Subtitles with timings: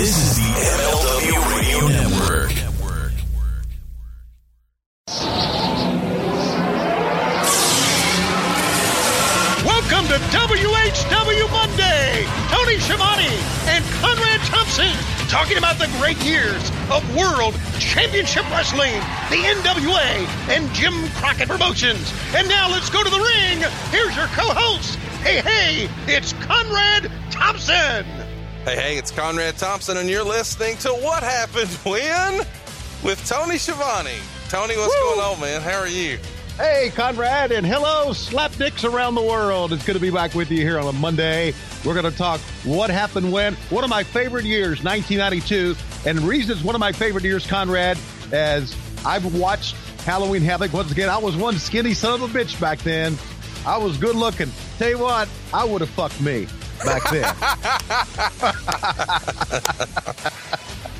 [0.00, 2.52] This is the MLW Radio Network.
[9.62, 12.24] Welcome to WHW Monday.
[12.48, 13.28] Tony Schiavone
[13.66, 14.90] and Conrad Thompson
[15.28, 18.94] talking about the great years of World Championship Wrestling,
[19.28, 22.10] the NWA, and Jim Crockett Promotions.
[22.34, 23.58] And now let's go to the ring.
[23.90, 24.96] Here's your co-host.
[25.20, 28.19] Hey, hey, it's Conrad Thompson.
[28.70, 32.46] Hey, hey, it's Conrad Thompson, and you're listening to What Happened When
[33.02, 34.14] with Tony Schiavone.
[34.48, 35.16] Tony, what's Woo!
[35.16, 35.60] going on, man?
[35.60, 36.20] How are you?
[36.56, 39.72] Hey, Conrad, and hello, slapdicks around the world.
[39.72, 41.52] It's good to be back with you here on a Monday.
[41.84, 43.54] We're going to talk what happened when.
[43.70, 45.74] One of my favorite years, 1992.
[46.08, 47.98] And the reason it's one of my favorite years, Conrad,
[48.30, 51.08] as I've watched Halloween Havoc once again.
[51.08, 53.18] I was one skinny son of a bitch back then.
[53.66, 54.52] I was good looking.
[54.78, 56.46] Tell you what, I would have fucked me
[56.84, 57.34] back then.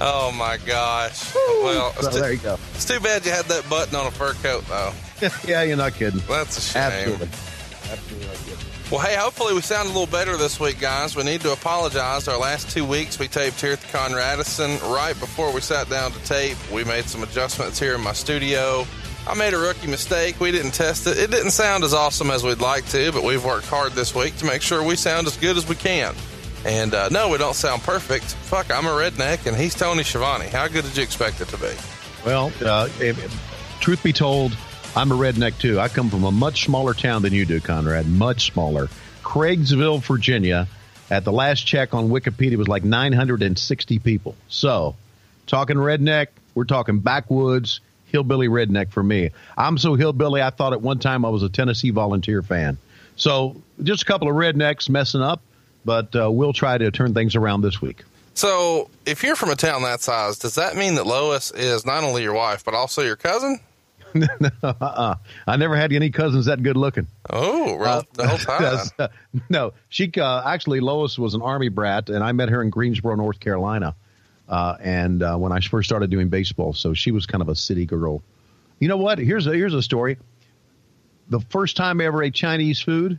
[0.02, 1.34] Oh, my gosh.
[1.34, 2.58] Well, so it's, there too, you go.
[2.72, 4.92] it's too bad you had that button on a fur coat, though.
[5.46, 6.22] yeah, you're not kidding.
[6.26, 6.82] That's a shame.
[6.82, 7.26] Absolutely.
[7.26, 8.66] Absolutely not kidding.
[8.90, 11.14] Well, hey, hopefully we sound a little better this week, guys.
[11.14, 12.28] We need to apologize.
[12.28, 14.80] Our last two weeks we taped here at the Conradison.
[14.90, 18.86] Right before we sat down to tape, we made some adjustments here in my studio.
[19.26, 20.40] I made a rookie mistake.
[20.40, 21.18] We didn't test it.
[21.18, 24.36] It didn't sound as awesome as we'd like to, but we've worked hard this week
[24.38, 26.14] to make sure we sound as good as we can.
[26.64, 28.24] And uh, no, we don't sound perfect.
[28.24, 30.46] Fuck, I'm a redneck and he's Tony Schiavone.
[30.46, 31.70] How good did you expect it to be?
[32.24, 32.88] Well, uh,
[33.80, 34.56] truth be told,
[34.96, 35.78] I'm a redneck too.
[35.78, 38.08] I come from a much smaller town than you do, Conrad.
[38.08, 38.88] Much smaller.
[39.22, 40.66] Craigsville, Virginia.
[41.10, 44.36] At the last check on Wikipedia was like 960 people.
[44.48, 44.96] So,
[45.46, 47.80] talking redneck, we're talking backwoods,
[48.10, 49.30] hillbilly redneck for me.
[49.56, 52.78] I'm so hillbilly, I thought at one time I was a Tennessee Volunteer fan.
[53.16, 55.42] So, just a couple of rednecks messing up,
[55.84, 58.04] but uh, we'll try to turn things around this week.
[58.34, 62.04] So, if you're from a town that size, does that mean that Lois is not
[62.04, 63.60] only your wife, but also your cousin?
[64.62, 65.14] uh-uh.
[65.46, 67.06] I never had any cousins that good looking.
[67.28, 68.60] Oh, well, the whole time.
[68.98, 69.08] Uh,
[69.48, 73.14] no, she uh, actually Lois was an army brat, and I met her in Greensboro,
[73.14, 73.94] North Carolina,
[74.50, 77.56] uh, and uh, when I first started doing baseball, so she was kind of a
[77.56, 78.22] city girl.
[78.78, 79.18] You know what?
[79.18, 80.18] Here's a here's a story.
[81.30, 83.18] The first time I ever ate Chinese food,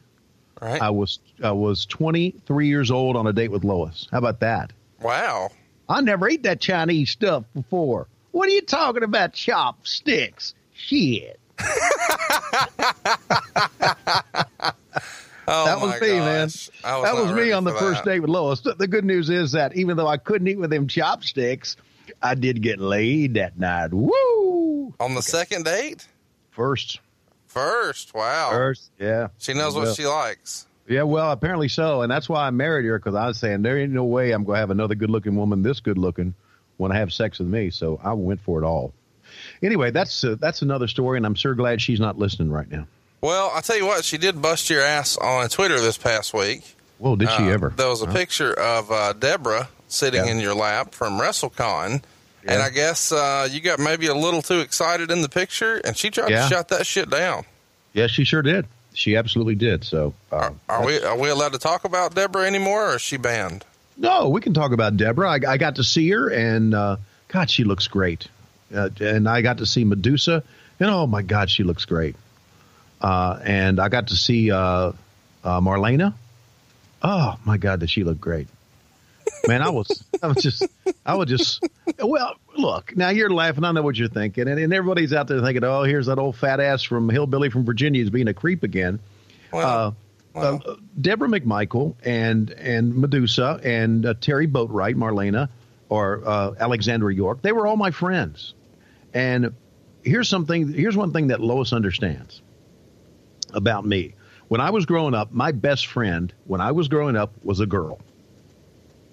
[0.62, 0.82] Right?
[0.82, 4.08] I was I was 23 years old on a date with Lois.
[4.12, 4.72] How about that?
[5.02, 5.50] wow.
[5.90, 8.08] I never ate that Chinese stuff before.
[8.32, 10.54] What are you talking about, chopsticks?
[10.74, 11.38] Shit.
[15.52, 16.48] Oh, that was me, man.
[16.48, 16.70] gosh.
[16.84, 18.62] I that was me on the first date with Lois.
[18.62, 21.76] The good news is that even though I couldn't eat with them chopsticks,
[22.22, 23.94] I did get laid that night.
[23.94, 24.94] Woo!
[25.00, 26.08] On the second date?
[26.52, 27.00] First,
[27.48, 28.14] First.
[28.14, 28.52] Wow.
[28.52, 29.28] first, yeah.
[29.38, 30.68] She knows what she likes.
[30.88, 33.78] Yeah, well, apparently so, and that's why I married her because I was saying there
[33.78, 36.34] ain't no way I'm going to have another good-looking woman this good-looking
[36.78, 37.70] when I have sex with me.
[37.70, 38.94] So I went for it all.
[39.62, 42.88] Anyway, that's uh, that's another story, and I'm sure glad she's not listening right now.
[43.22, 46.76] Well, I'll tell you what, she did bust your ass on Twitter this past week.
[47.00, 47.74] Well, did she Uh, ever?
[47.76, 50.32] There was a picture of uh, Deborah sitting Yeah.
[50.32, 52.02] in your lap from WrestleCon.
[52.48, 55.96] And I guess uh, you got maybe a little too excited in the picture, and
[55.96, 56.44] she tried Yeah.
[56.44, 57.44] to shut that shit down.
[57.94, 58.66] Yes, she sure did.
[58.96, 59.84] She absolutely did.
[59.84, 63.18] So, uh, Are we are we allowed to talk about Deborah anymore, or is she
[63.18, 63.64] banned?
[63.98, 65.30] No, we can talk about Deborah.
[65.30, 66.96] I, I got to see her, and uh,
[67.28, 68.28] God, she looks great.
[68.76, 70.44] Uh, and I got to see Medusa,
[70.80, 72.16] and oh my God, she looks great.
[73.02, 74.92] Uh, and I got to see uh,
[75.44, 76.14] uh, Marlena.
[77.02, 78.48] Oh my God, does she look great?
[79.48, 80.68] Man, I was, I was just,
[81.06, 81.64] I was just.
[82.00, 83.64] Well, look, now you're laughing.
[83.64, 86.36] I know what you're thinking, and, and everybody's out there thinking, "Oh, here's that old
[86.36, 89.00] fat ass from hillbilly from Virginia is being a creep again."
[89.52, 89.96] Well,
[90.36, 95.50] uh, uh, Deborah McMichael and and Medusa and uh, Terry Boatwright, Marlena,
[95.90, 97.42] or uh, Alexandra York.
[97.42, 98.54] They were all my friends.
[99.14, 99.54] And
[100.04, 100.72] here's something.
[100.72, 102.42] Here's one thing that Lois understands
[103.54, 104.14] about me.
[104.48, 107.66] When I was growing up, my best friend when I was growing up was a
[107.66, 108.00] girl.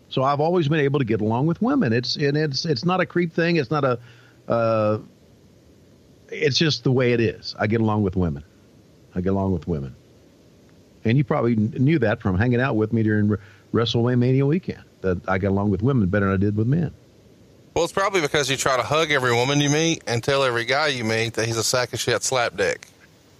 [0.08, 1.92] So I've always been able to get along with women.
[1.92, 3.56] It's and it's it's not a creep thing.
[3.56, 3.98] It's not a.
[4.48, 4.98] Uh,
[6.30, 7.54] it's just the way it is.
[7.58, 8.44] I get along with women.
[9.14, 9.94] I get along with women.
[11.04, 13.38] And you probably knew that from hanging out with me during Re-
[13.72, 14.82] WrestleMania weekend.
[15.02, 16.92] That I get along with women better than I did with men.
[17.74, 20.64] well, it's probably because you try to hug every woman you meet and tell every
[20.64, 22.88] guy you meet that he's a sack of shit slap dick.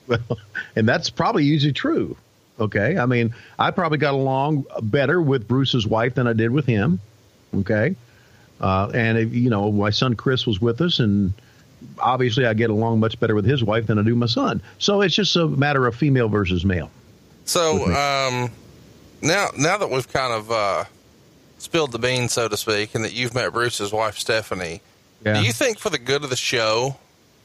[0.09, 0.39] Well,
[0.75, 2.17] and that's probably usually true.
[2.59, 6.67] Okay, I mean, I probably got along better with Bruce's wife than I did with
[6.67, 6.99] him.
[7.55, 7.95] Okay,
[8.61, 11.33] uh, and if, you know, my son Chris was with us, and
[12.01, 14.61] obviously I get along much better with his wife than I do my son.
[14.79, 16.91] So it's just a matter of female versus male.
[17.45, 18.51] So um,
[19.23, 20.85] now now that we've kind of uh,
[21.59, 24.81] spilled the beans, so to speak, and that you've met Bruce's wife, Stephanie.
[25.25, 25.41] Yeah.
[25.41, 26.97] Do you think, for the good of the show,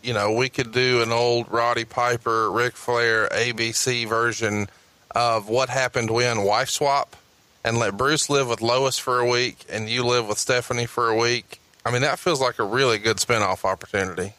[0.04, 4.68] you know, we could do an old Roddy Piper, Ric Flair, ABC version
[5.16, 7.16] of what happened when wife swap,
[7.64, 11.10] and let Bruce live with Lois for a week, and you live with Stephanie for
[11.10, 11.60] a week?
[11.86, 14.34] I mean, that feels like a really good spinoff opportunity.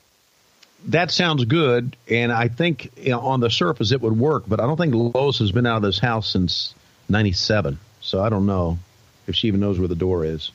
[0.89, 4.61] That sounds good, and I think you know, on the surface it would work, but
[4.61, 6.75] I don't think Lois has been out of this house since
[7.09, 8.79] '97, so I don't know
[9.27, 10.51] if she even knows where the door is.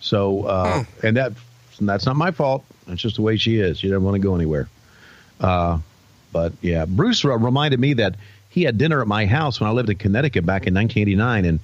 [0.00, 1.06] So, uh, Hmm.
[1.06, 1.32] and that
[1.88, 2.64] that's not my fault.
[2.86, 3.78] That's just the way she is.
[3.78, 4.68] She doesn't want to go anywhere.
[5.40, 5.78] Uh,
[6.32, 8.16] but yeah, Bruce reminded me that
[8.48, 11.60] he had dinner at my house when I lived in Connecticut back in 1989, and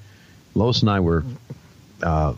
[0.54, 1.24] Lois and I were
[2.02, 2.34] uh,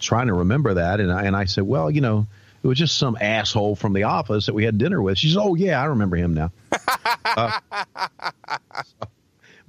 [0.00, 2.26] trying to remember that, and I, and I said, well, you know,
[2.62, 5.18] it was just some asshole from the office that we had dinner with.
[5.18, 6.50] She said, oh yeah, I remember him now.
[7.22, 7.60] Uh,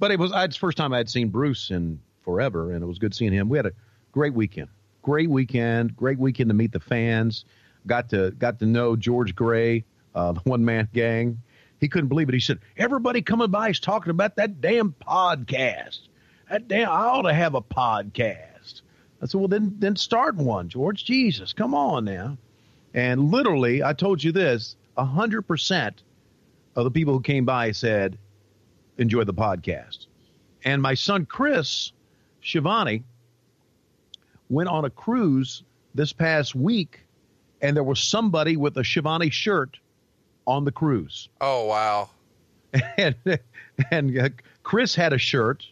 [0.00, 2.86] but it was it's the first time I had seen Bruce in forever, and it
[2.86, 3.48] was good seeing him.
[3.48, 3.72] We had a
[4.10, 4.68] great weekend,
[5.02, 7.44] great weekend, great weekend to meet the fans.
[7.86, 9.84] Got to got to know George Gray,
[10.14, 11.42] uh, the one man gang.
[11.80, 12.34] He couldn't believe it.
[12.34, 16.00] He said, "Everybody coming by is talking about that damn podcast.
[16.48, 18.82] That damn, I ought to have a podcast."
[19.20, 21.04] I said, "Well, then then start one, George.
[21.04, 22.38] Jesus, come on now."
[22.94, 26.02] And literally, I told you this: hundred percent
[26.76, 28.18] of the people who came by said,
[28.98, 30.06] enjoy the podcast.
[30.64, 31.92] And my son Chris
[32.40, 33.04] Schiavone
[34.52, 35.62] went on a cruise
[35.94, 37.00] this past week,
[37.60, 39.78] and there was somebody with a Schiavone shirt
[40.46, 41.28] on the cruise.
[41.40, 42.10] Oh, wow.
[42.96, 43.14] And,
[43.90, 44.28] and uh,
[44.62, 45.64] Chris had a shirt,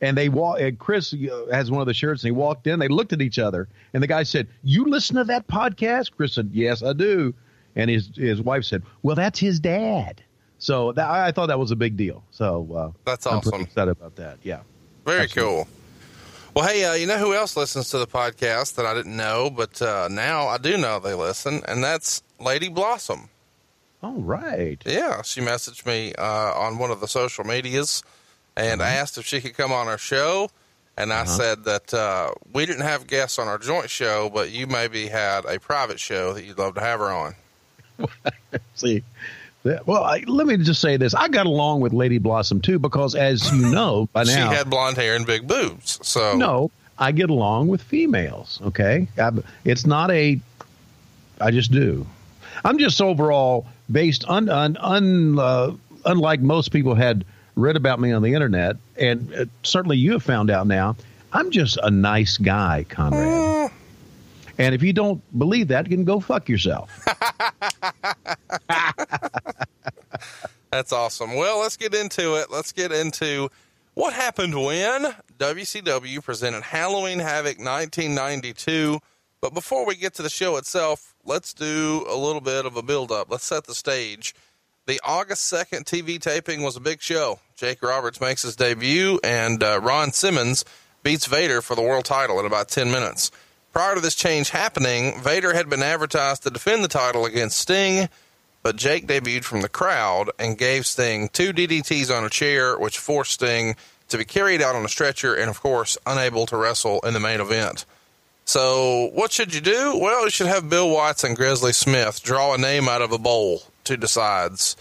[0.00, 0.60] and they walk.
[0.60, 2.78] And Chris uh, has one of the shirts, and he walked in.
[2.80, 6.32] They looked at each other, and the guy said, "You listen to that podcast?" Chris
[6.34, 7.32] said, "Yes, I do."
[7.76, 10.22] And his his wife said, "Well, that's his dad."
[10.58, 12.24] So that, I thought that was a big deal.
[12.32, 13.60] So uh, That's I'm awesome.
[13.60, 14.38] excited about that.
[14.42, 14.60] Yeah.
[15.04, 15.54] Very Absolutely.
[15.64, 15.68] cool.
[16.54, 19.48] Well, hey, uh, you know who else listens to the podcast that I didn't know,
[19.48, 23.30] but uh, now I do know they listen, and that's Lady Blossom.
[24.02, 24.82] All right.
[24.84, 28.02] Yeah, she messaged me uh, on one of the social medias
[28.54, 30.50] and asked if she could come on our show.
[30.98, 34.66] And I said that uh, we didn't have guests on our joint show, but you
[34.66, 37.34] maybe had a private show that you'd love to have her on.
[38.74, 39.02] See.
[39.64, 42.78] That- Well, I, let me just say this: I got along with Lady Blossom too,
[42.78, 45.98] because as you know by now, She had blonde hair and big boobs.
[46.02, 48.60] So No, I get along with females.
[48.62, 49.30] Okay, I,
[49.64, 50.40] it's not a.
[51.40, 52.06] I just do.
[52.64, 55.72] I'm just overall based un, un, un uh,
[56.04, 57.24] unlike most people had
[57.56, 60.96] read about me on the internet, and uh, certainly you have found out now.
[61.32, 63.70] I'm just a nice guy, Conrad.
[64.58, 66.90] And if you don't believe that, you can go fuck yourself.
[70.72, 71.34] That's awesome.
[71.34, 72.50] Well, let's get into it.
[72.50, 73.50] Let's get into
[73.92, 78.98] what happened when WCW presented Halloween Havoc 1992.
[79.42, 82.82] But before we get to the show itself, let's do a little bit of a
[82.82, 83.30] build up.
[83.30, 84.34] Let's set the stage.
[84.86, 87.38] The August 2nd TV taping was a big show.
[87.54, 90.64] Jake Roberts makes his debut, and uh, Ron Simmons
[91.02, 93.30] beats Vader for the world title in about 10 minutes.
[93.74, 98.08] Prior to this change happening, Vader had been advertised to defend the title against Sting,
[98.62, 102.98] but Jake debuted from the crowd and gave Sting two DDTs on a chair, which
[102.98, 103.76] forced Sting
[104.08, 107.20] to be carried out on a stretcher and, of course, unable to wrestle in the
[107.20, 107.84] main event.
[108.44, 109.98] So, what should you do?
[109.98, 113.18] Well, you should have Bill Watts and Grizzly Smith draw a name out of a
[113.18, 114.76] bowl to decides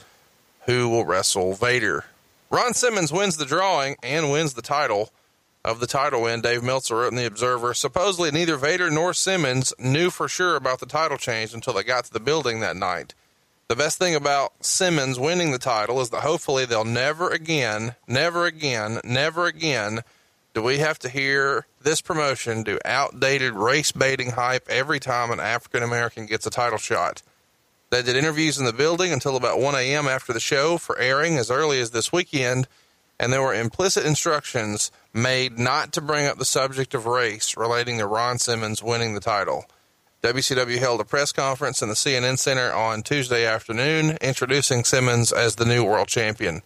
[0.65, 2.05] who will wrestle Vader.
[2.49, 5.11] Ron Simmons wins the drawing and wins the title.
[5.63, 9.73] Of the title win, Dave Meltzer wrote in The Observer supposedly neither Vader nor Simmons
[9.77, 13.13] knew for sure about the title change until they got to the building that night.
[13.71, 18.45] The best thing about Simmons winning the title is that hopefully they'll never again, never
[18.45, 20.01] again, never again
[20.53, 25.39] do we have to hear this promotion do outdated race baiting hype every time an
[25.39, 27.21] African American gets a title shot.
[27.91, 30.05] They did interviews in the building until about 1 a.m.
[30.05, 32.67] after the show for airing as early as this weekend,
[33.21, 37.99] and there were implicit instructions made not to bring up the subject of race relating
[37.99, 39.63] to Ron Simmons winning the title.
[40.23, 45.55] WCW held a press conference in the CNN Center on Tuesday afternoon, introducing Simmons as
[45.55, 46.61] the new world champion.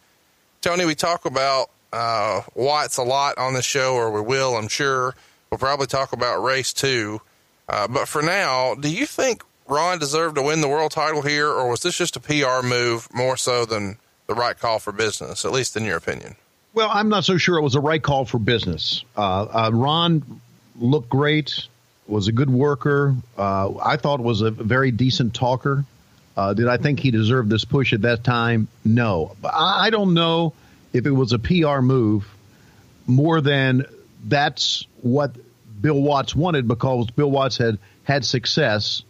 [0.60, 4.68] Tony, we talk about uh, Watts a lot on this show, or we will, I'm
[4.68, 5.16] sure.
[5.50, 7.22] We'll probably talk about race too.
[7.70, 11.48] Uh, but for now, do you think Ron deserved to win the world title here,
[11.48, 13.98] or was this just a PR move more so than
[14.28, 16.36] the right call for business, at least in your opinion?
[16.74, 19.06] Well, I'm not so sure it was the right call for business.
[19.16, 20.42] Uh, uh, Ron
[20.78, 21.68] looked great,
[22.08, 23.16] was a good worker.
[23.38, 25.86] Uh, I thought was a very decent talker.
[26.38, 28.68] Uh, did I think he deserved this push at that time?
[28.84, 29.36] No.
[29.44, 30.54] I, I don't know
[30.94, 32.28] if it was a PR move
[33.08, 33.86] more than
[34.26, 35.36] that's what
[35.82, 39.04] Bill Watts wanted because Bill Watts had had success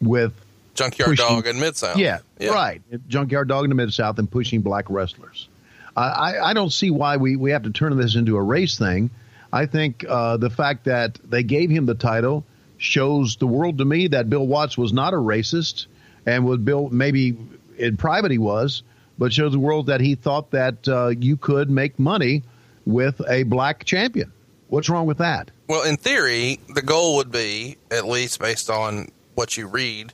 [0.00, 0.32] with
[0.74, 1.98] Junkyard pushing- Dog and Mid South.
[1.98, 2.80] yeah, right.
[3.08, 5.48] Junkyard Dog in the Mid South and pushing black wrestlers.
[5.96, 8.78] I, I, I don't see why we, we have to turn this into a race
[8.78, 9.10] thing.
[9.52, 12.44] I think uh, the fact that they gave him the title
[12.76, 15.86] shows the world to me that Bill Watts was not a racist
[16.26, 17.36] and was Bill maybe
[17.76, 18.82] in private he was,
[19.18, 22.42] but shows the world that he thought that uh, you could make money
[22.84, 24.32] with a black champion.
[24.68, 25.50] What's wrong with that?
[25.66, 30.12] Well, in theory, the goal would be, at least based on what you read,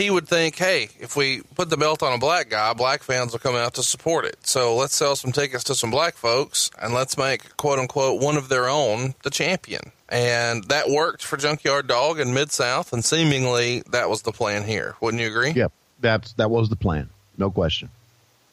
[0.00, 3.32] he would think, hey, if we put the belt on a black guy, black fans
[3.32, 4.36] will come out to support it.
[4.46, 8.36] So let's sell some tickets to some black folks and let's make, quote unquote, one
[8.36, 9.92] of their own the champion.
[10.08, 14.64] And that worked for Junkyard Dog in Mid South, and seemingly that was the plan
[14.64, 14.96] here.
[15.00, 15.52] Wouldn't you agree?
[15.52, 17.90] Yep, that's that was the plan, no question.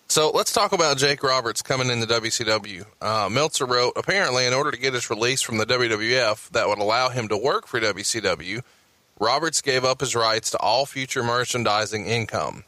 [0.10, 2.86] So let's talk about Jake Roberts coming in the WCW.
[3.02, 6.80] Uh, Meltzer wrote, apparently, in order to get his release from the WWF that would
[6.80, 8.62] allow him to work for WCW,
[9.20, 12.64] Roberts gave up his rights to all future merchandising income,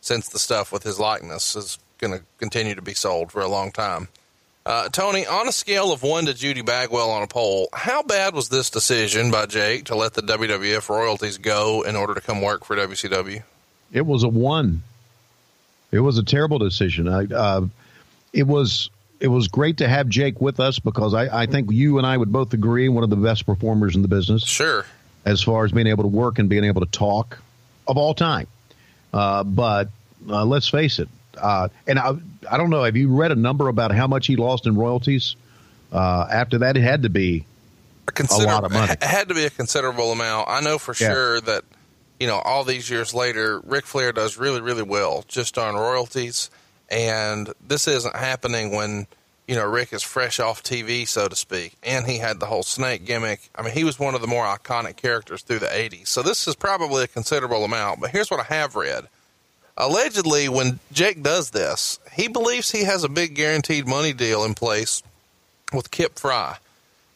[0.00, 3.48] since the stuff with his likeness is going to continue to be sold for a
[3.48, 4.08] long time.
[4.64, 8.34] Uh, Tony, on a scale of one to Judy Bagwell on a pole, how bad
[8.34, 12.42] was this decision by Jake to let the WWF royalties go in order to come
[12.42, 13.42] work for WCW?
[13.92, 14.82] It was a one.
[15.90, 17.08] It was a terrible decision.
[17.08, 17.66] I, uh,
[18.34, 18.90] it was
[19.20, 22.16] it was great to have Jake with us because I, I think you and I
[22.16, 24.84] would both agree one of the best performers in the business Sure.
[25.28, 27.38] As far as being able to work and being able to talk
[27.86, 28.46] of all time.
[29.12, 29.88] Uh, but
[30.28, 31.08] uh, let's face it.
[31.36, 32.12] Uh, and I,
[32.50, 32.82] I don't know.
[32.82, 35.36] Have you read a number about how much he lost in royalties?
[35.92, 37.44] Uh, after that, it had to be
[38.08, 38.92] a, consider- lot of money.
[38.92, 40.48] It had to be a considerable amount.
[40.48, 41.12] I know for Yeah.
[41.12, 41.64] sure that,
[42.18, 46.50] you know, all these years later, Ric Flair does really, really well just on royalties.
[46.90, 49.06] And this isn't happening when,
[49.48, 51.72] you know, Rick is fresh off TV, so to speak.
[51.82, 53.48] And he had the whole snake gimmick.
[53.54, 56.08] I mean, he was one of the more iconic characters through the 80s.
[56.08, 58.00] So this is probably a considerable amount.
[58.00, 59.08] But here's what I have read.
[59.78, 64.52] Allegedly, when Jake does this, he believes he has a big guaranteed money deal in
[64.54, 65.02] place
[65.72, 66.54] with Kip Frey.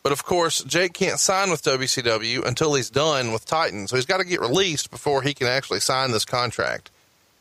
[0.03, 3.89] But of course, Jake can't sign with WCW until he's done with Titan.
[3.89, 6.91] So he's got to get released before he can actually sign this contract.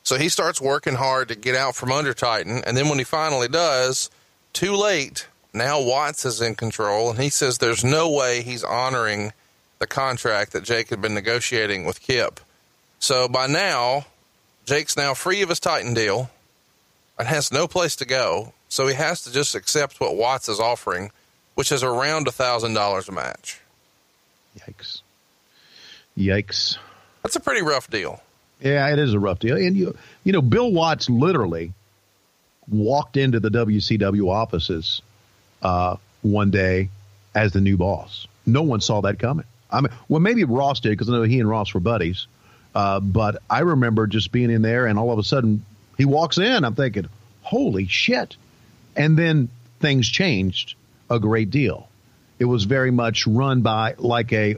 [0.04, 2.62] So he starts working hard to get out from under Titan.
[2.66, 4.10] And then when he finally does,
[4.54, 7.10] too late, now Watts is in control.
[7.12, 9.34] And he says there's no way he's honoring
[9.80, 12.40] the contract that Jake had been negotiating with Kip.
[13.00, 14.06] So by now,
[14.66, 16.30] Jake's now free of his Titan deal
[17.18, 18.54] and has no place to go.
[18.70, 21.12] So he has to just accept what Watts is offering,
[21.56, 23.60] which is around a thousand dollars a match.
[24.60, 25.02] yikes,
[26.18, 26.78] yikes.
[27.24, 28.22] That's a pretty rough deal.
[28.62, 29.58] Yeah, it is a rough deal.
[29.58, 31.74] And you, you know, Bill Watts literally
[32.72, 35.02] walked into the WCW offices
[35.62, 36.90] uh, one day
[37.36, 38.28] as the new boss.
[38.46, 39.46] No one saw that coming.
[39.70, 42.28] I mean, well, maybe Ross did because I know he and Ross were buddies.
[42.74, 45.66] Uh, but I remember just being in there, and all of a sudden
[45.98, 46.64] he walks in.
[46.64, 47.08] I'm thinking,
[47.42, 48.38] "Holy shit!"
[48.96, 49.50] And then
[49.80, 50.76] things changed
[51.10, 51.90] a great deal.
[52.40, 54.56] It was very much run by like a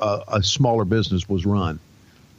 [0.00, 1.78] a, a smaller business was run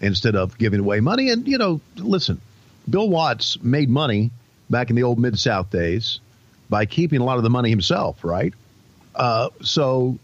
[0.02, 1.30] instead of giving away money.
[1.30, 2.42] And, you know, listen,
[2.90, 4.32] Bill Watts made money
[4.74, 6.20] back in the old Mid South days
[6.70, 8.54] by keeping a lot of the money himself, right?
[9.16, 10.18] Uh, so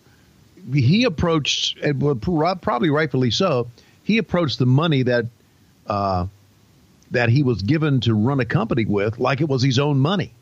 [0.74, 3.68] he approached, probably rightfully so,
[4.04, 5.26] he approached the money that
[5.88, 6.26] uh,
[7.12, 10.34] that he was given to run a company with like it was his own money.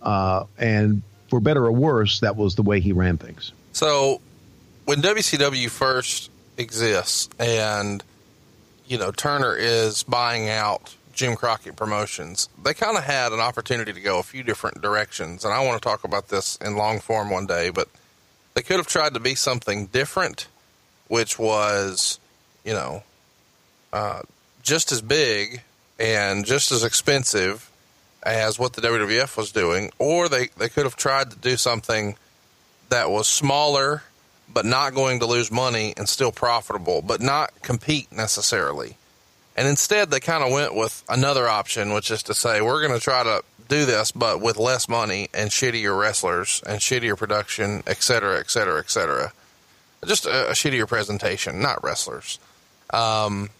[0.00, 3.52] Uh, and for better or worse, that was the way he ran things.
[3.72, 4.20] So
[4.84, 8.02] when WCW first exists and
[8.86, 13.92] you know Turner is buying out Jim Crockett Promotions, they kind of had an opportunity
[13.92, 17.00] to go a few different directions, and I want to talk about this in long
[17.00, 17.70] form one day.
[17.70, 17.88] But
[18.54, 20.48] they could have tried to be something different,
[21.08, 22.18] which was,
[22.64, 23.02] you know,
[23.92, 24.22] uh,
[24.62, 25.62] just as big
[25.98, 27.70] and just as expensive
[28.22, 32.16] as what the WWF was doing, or they, they could have tried to do something
[32.88, 34.02] that was smaller
[34.52, 38.96] but not going to lose money and still profitable, but not compete necessarily.
[39.56, 42.98] And instead, they kind of went with another option, which is to say, we're going
[42.98, 47.82] to try to do this, but with less money and shittier wrestlers and shittier production,
[47.86, 49.32] et cetera, et cetera, et cetera.
[50.04, 52.38] Just a, a shittier presentation, not wrestlers.
[52.90, 53.50] Um,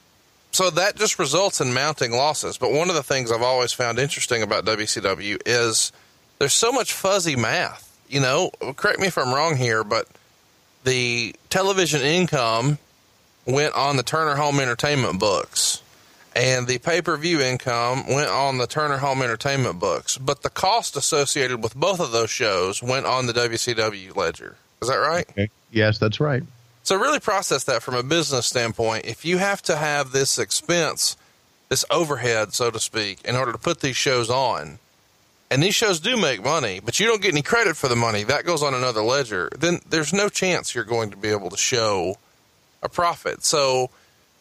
[0.54, 2.58] so that just results in mounting losses.
[2.58, 5.90] But one of the things I've always found interesting about WCW is
[6.38, 7.90] there's so much fuzzy math.
[8.08, 10.06] You know, correct me if I'm wrong here, but
[10.84, 12.78] the television income
[13.46, 15.82] went on the Turner Home Entertainment books,
[16.34, 20.18] and the pay per view income went on the Turner Home Entertainment books.
[20.18, 24.56] But the cost associated with both of those shows went on the WCW ledger.
[24.82, 25.28] Is that right?
[25.30, 25.50] Okay.
[25.70, 26.42] Yes, that's right.
[26.82, 29.06] So really process that from a business standpoint.
[29.06, 31.16] If you have to have this expense,
[31.70, 34.78] this overhead, so to speak, in order to put these shows on,
[35.50, 38.24] and these shows do make money, but you don't get any credit for the money,
[38.24, 41.56] that goes on another ledger, then there's no chance you're going to be able to
[41.56, 42.16] show
[42.82, 43.44] a profit.
[43.44, 43.90] So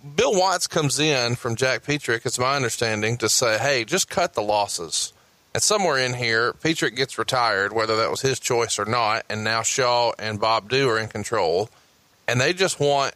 [0.03, 4.33] Bill Watts comes in from Jack Petrik, it's my understanding, to say, hey, just cut
[4.33, 5.13] the losses.
[5.53, 9.45] And somewhere in here, Petrik gets retired, whether that was his choice or not, and
[9.45, 11.69] now Shaw and Bob Dhue are in control.
[12.27, 13.13] And they just want,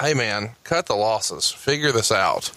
[0.00, 2.50] hey man, cut the losses, figure this out.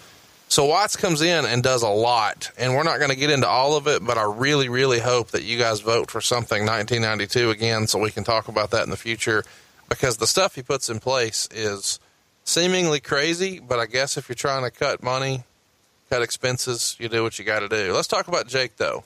[0.48, 3.48] So Watts comes in and does a lot, and we're not going to get into
[3.48, 7.50] all of it, but I really, really hope that you guys vote for something 1992
[7.50, 9.44] again, so we can talk about that in the future,
[9.90, 12.00] because the stuff he puts in place is
[12.46, 15.44] seemingly crazy, but I guess if you're trying to cut money,
[16.10, 17.92] cut expenses, you do what you got to do.
[17.92, 19.04] Let's talk about Jake though.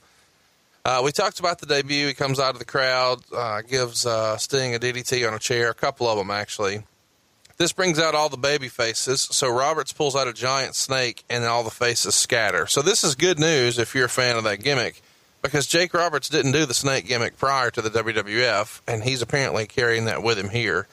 [0.86, 2.08] Uh, we talked about the debut.
[2.08, 5.70] He comes out of the crowd, uh, gives uh, Sting a DDT on a chair,
[5.70, 6.84] a couple of them actually.
[7.58, 9.20] This brings out all the baby faces.
[9.20, 12.68] So Roberts pulls out a giant snake, and all the faces scatter.
[12.68, 15.02] So this is good news if you're a fan of that gimmick,
[15.42, 19.68] because Jake Roberts didn't do the snake gimmick prior to the WWF, and he's apparently
[19.68, 20.88] carrying that with him here.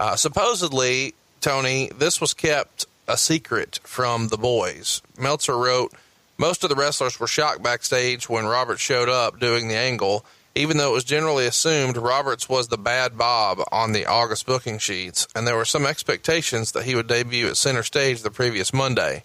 [0.00, 5.02] Uh, supposedly, Tony, this was kept a secret from the boys.
[5.18, 5.92] Meltzer wrote,
[6.38, 10.76] most of the wrestlers were shocked backstage when Roberts showed up doing the angle even
[10.76, 15.26] though it was generally assumed Roberts was the bad Bob on the August booking sheets,
[15.34, 19.24] and there were some expectations that he would debut at center stage the previous Monday.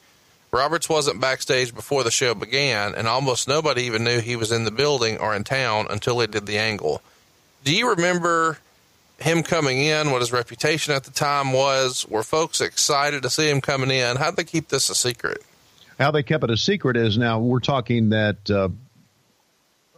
[0.51, 4.63] Roberts wasn't backstage before the show began, and almost nobody even knew he was in
[4.63, 7.01] the building or in town until he did the angle.
[7.65, 8.59] Do you remember
[9.19, 12.07] him coming in, what his reputation at the time was?
[12.09, 14.17] Were folks excited to see him coming in?
[14.17, 15.43] How'd they keep this a secret?
[15.99, 18.69] How they kept it a secret is now we're talking that uh,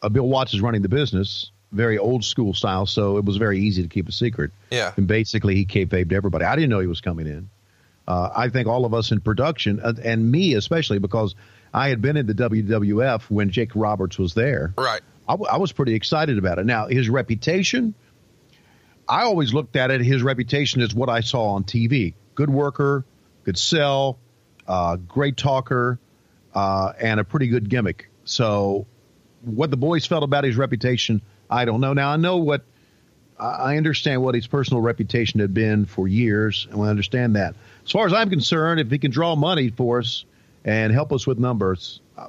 [0.01, 3.59] uh, Bill Watts is running the business, very old school style, so it was very
[3.59, 4.51] easy to keep a secret.
[4.71, 4.93] Yeah.
[4.95, 6.45] And basically, he kayfabed everybody.
[6.45, 7.49] I didn't know he was coming in.
[8.07, 11.35] Uh, I think all of us in production, uh, and me especially, because
[11.73, 14.73] I had been in the WWF when Jake Roberts was there.
[14.77, 15.01] Right.
[15.27, 16.65] I, w- I was pretty excited about it.
[16.65, 17.93] Now, his reputation,
[19.09, 22.13] I always looked at it, his reputation is what I saw on TV.
[22.35, 23.03] Good worker,
[23.43, 24.19] good sell,
[24.67, 25.99] uh, great talker,
[26.53, 28.09] uh, and a pretty good gimmick.
[28.25, 28.85] So
[29.41, 31.93] what the boys felt about his reputation, I don't know.
[31.93, 32.63] Now I know what
[33.39, 37.55] I understand what his personal reputation had been for years, and I understand that.
[37.85, 40.25] As far as I'm concerned, if he can draw money for us
[40.65, 42.27] and help us with numbers, uh,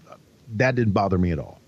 [0.55, 1.60] that didn't bother me at all.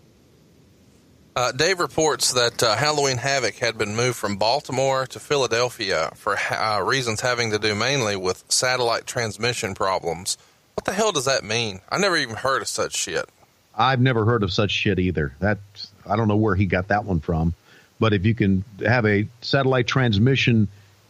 [1.34, 6.36] Uh, Dave reports that uh, Halloween Havoc had been moved from Baltimore to Philadelphia for
[6.36, 10.36] uh, reasons having to do mainly with satellite transmission problems.
[10.74, 11.80] What the hell does that mean?
[11.90, 13.26] I never even heard of such shit.
[13.74, 15.34] I've never heard of such shit either.
[15.40, 15.58] That
[16.06, 17.54] I don't know where he got that one from.
[17.98, 20.68] But if you can have a satellite transmission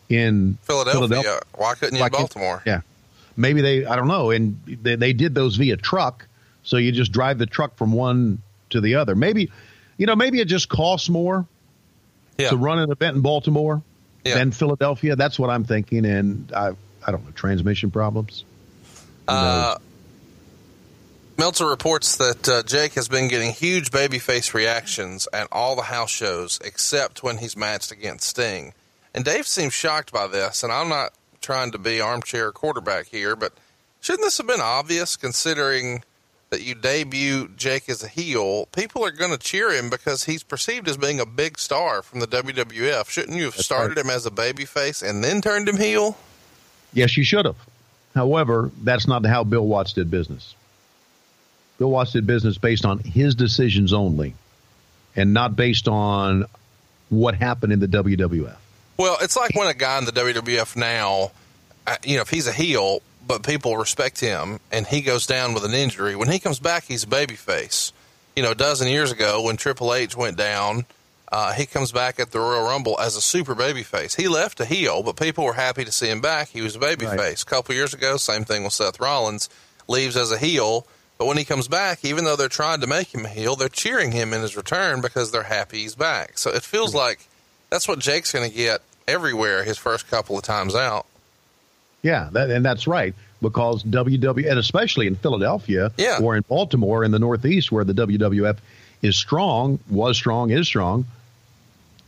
[0.09, 2.63] in Philadelphia, Philadelphia why couldn't you in Baltimore?
[2.65, 2.83] Yeah,
[3.37, 3.87] maybe they.
[3.87, 4.31] I don't know.
[4.31, 6.27] And they, they did those via truck,
[6.63, 9.15] so you just drive the truck from one to the other.
[9.15, 9.51] Maybe,
[10.03, 11.47] you know, maybe it just costs more
[12.37, 12.51] yeah.
[12.51, 13.81] to run an event in Baltimore
[14.25, 14.35] yeah.
[14.35, 15.15] than Philadelphia.
[15.15, 16.05] That's what I'm thinking.
[16.05, 16.73] And I,
[17.07, 18.45] I don't know, transmission problems.
[19.29, 19.77] Uh,
[21.39, 26.11] Meltzer reports that uh, Jake has been getting huge babyface reactions at all the house
[26.11, 28.75] shows except when he's matched against Sting.
[29.15, 33.37] And Dave seems shocked by this, and I'm not trying to be armchair quarterback here,
[33.37, 33.53] but
[34.01, 36.03] shouldn't this have been obvious considering
[36.53, 38.67] that you debut Jake as a heel?
[38.67, 42.21] People are going to cheer him because he's perceived as being a big star from
[42.21, 43.09] the WWF.
[43.09, 44.05] Shouldn't you have That's started right.
[44.05, 46.19] him as a babyface and then turned him heel?
[46.93, 47.57] Yes, you should have.
[48.15, 50.55] However, that's not how Bill Watts did business.
[51.79, 54.35] Bill Watts did business based on his decisions only
[55.17, 56.45] and not based on
[57.09, 58.57] what happened in the WWF.
[58.99, 61.33] Well, it's like when a guy in the WWF now,
[61.87, 65.55] uh, you know, if he's a heel, but people respect him and he goes down
[65.55, 67.93] with an injury, when he comes back, he's a babyface.
[68.37, 70.87] You know, a dozen years ago when Triple H went down,
[71.31, 74.17] uh, he comes back at the Royal Rumble as a super babyface.
[74.17, 76.49] He left a heel, but people were happy to see him back.
[76.49, 77.17] He was a babyface.
[77.17, 77.43] Right.
[77.43, 79.49] A couple years ago, same thing with Seth Rollins,
[79.89, 80.87] leaves as a heel
[81.23, 83.69] but when he comes back, even though they're trying to make him a heel, they're
[83.69, 86.37] cheering him in his return because they're happy he's back.
[86.37, 87.29] So it feels like
[87.71, 91.07] that's what Jake's going to get everywhere his first couple of times out.
[92.03, 96.19] Yeah, that, and that's right because WW and especially in Philadelphia yeah.
[96.23, 98.59] or in Baltimore in the Northeast where the WWF
[99.03, 101.07] is strong, was strong, is strong.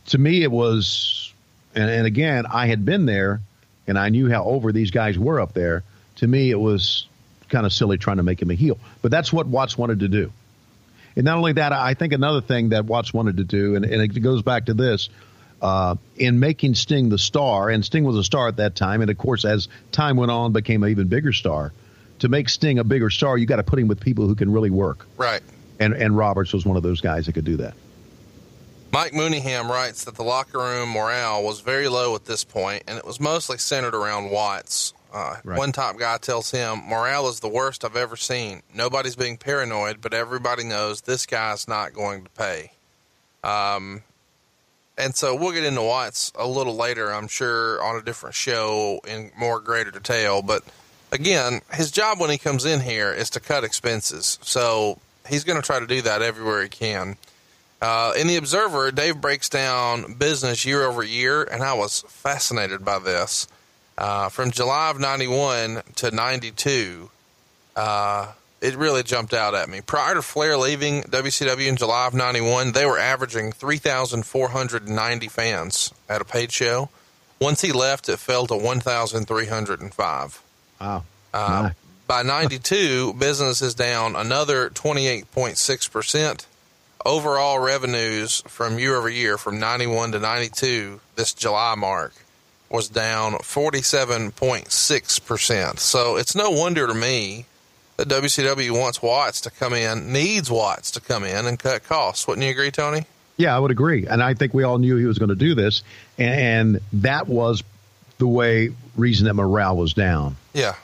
[0.07, 1.33] To me, it was,
[1.73, 3.41] and, and again, I had been there
[3.87, 5.83] and I knew how over these guys were up there.
[6.17, 7.07] To me, it was
[7.49, 8.79] kind of silly trying to make him a heel.
[9.01, 10.31] But that's what Watts wanted to do.
[11.15, 14.01] And not only that, I think another thing that Watts wanted to do, and, and
[14.01, 15.09] it goes back to this,
[15.61, 19.09] uh, in making Sting the star, and Sting was a star at that time, and
[19.09, 21.71] of course, as time went on, became an even bigger star.
[22.19, 24.51] To make Sting a bigger star, you got to put him with people who can
[24.51, 25.05] really work.
[25.17, 25.41] Right.
[25.79, 27.73] And and Roberts was one of those guys that could do that.
[28.91, 32.97] Mike Mooneyham writes that the locker room morale was very low at this point, and
[32.97, 34.93] it was mostly centered around Watts.
[35.13, 35.57] Uh, Right.
[35.57, 38.61] One top guy tells him, Morale is the worst I've ever seen.
[38.73, 42.71] Nobody's being paranoid, but everybody knows this guy's not going to pay.
[43.43, 44.03] Um,
[44.97, 48.99] and so we'll get into Watts a little later, I'm sure, on a different show
[49.07, 50.41] in more greater detail.
[50.41, 50.63] But
[51.11, 54.39] again, his job when he comes in here is to cut expenses.
[54.41, 57.17] So he's going to try to do that everywhere he can.
[57.81, 62.85] Uh, in the Observer, Dave breaks down business year over year, and I was fascinated
[62.85, 63.47] by this.
[63.97, 67.09] Uh, from July of 91 to 92,
[67.75, 68.31] uh,
[68.65, 69.81] it really jumped out at me.
[69.81, 76.19] Prior to Flair leaving WCW in July of 91, they were averaging 3,490 fans at
[76.19, 76.89] a paid show.
[77.39, 80.41] Once he left, it fell to 1,305.
[80.81, 81.03] Wow.
[81.31, 81.69] Uh,
[82.07, 86.45] by 92, business is down another 28.6%.
[87.05, 92.15] Overall revenues from year over year, from 91 to 92, this July mark,
[92.67, 95.77] was down 47.6%.
[95.77, 97.45] So it's no wonder to me
[97.97, 102.27] that WCW wants Watts to come in, needs Watts to come in and cut costs.
[102.27, 103.05] Wouldn't you agree, Tony?
[103.37, 105.55] Yeah, I would agree, and I think we all knew he was going to do
[105.55, 105.83] this,
[106.17, 107.63] and, and that was
[108.17, 110.75] the way reason that morale was down Yeah.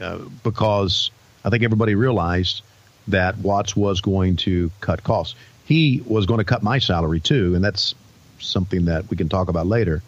[0.00, 1.10] uh, because
[1.44, 2.62] I think everybody realized
[3.08, 5.34] that Watts was going to cut costs.
[5.64, 7.94] He was going to cut my salary too, and that's
[8.38, 10.02] something that we can talk about later.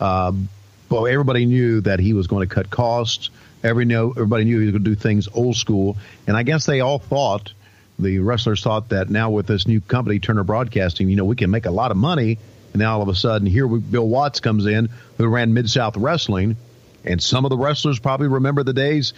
[0.00, 0.48] Um,
[0.88, 3.28] but everybody knew that he was going to cut costs.
[3.64, 5.96] Every know everybody knew he was going to do things old school,
[6.26, 7.52] and I guess they all thought
[7.98, 11.50] the wrestlers thought that now with this new company Turner Broadcasting, you know, we can
[11.50, 12.38] make a lot of money.
[12.72, 15.70] And now all of a sudden, here we, Bill Watts comes in, who ran Mid
[15.70, 16.56] South Wrestling,
[17.04, 19.14] and some of the wrestlers probably remember the days.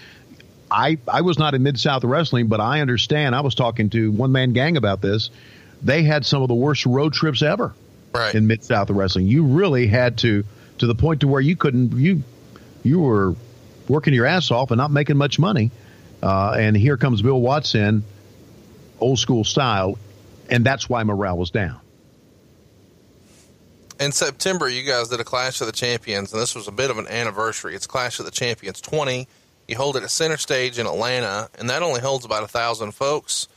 [0.71, 3.35] I I was not in Mid South Wrestling, but I understand.
[3.35, 5.31] I was talking to One Man Gang about this.
[5.83, 7.75] They had some of the worst road trips ever
[8.13, 8.35] Right.
[8.35, 9.27] in Mid South Wrestling.
[9.27, 10.45] You really had to
[10.79, 12.23] to the point to where you couldn't you
[12.83, 13.35] you were
[13.89, 15.71] working your ass off and not making much money.
[16.23, 18.03] Uh, and here comes Bill Watson,
[19.01, 19.99] old school style,
[20.49, 21.81] and that's why morale was down.
[23.99, 26.91] in September, you guys did a Clash of the Champions, and this was a bit
[26.91, 27.75] of an anniversary.
[27.75, 29.27] It's Clash of the Champions 20.
[29.69, 32.93] You hold it at Center Stage in Atlanta, and that only holds about a thousand
[32.93, 33.49] folks.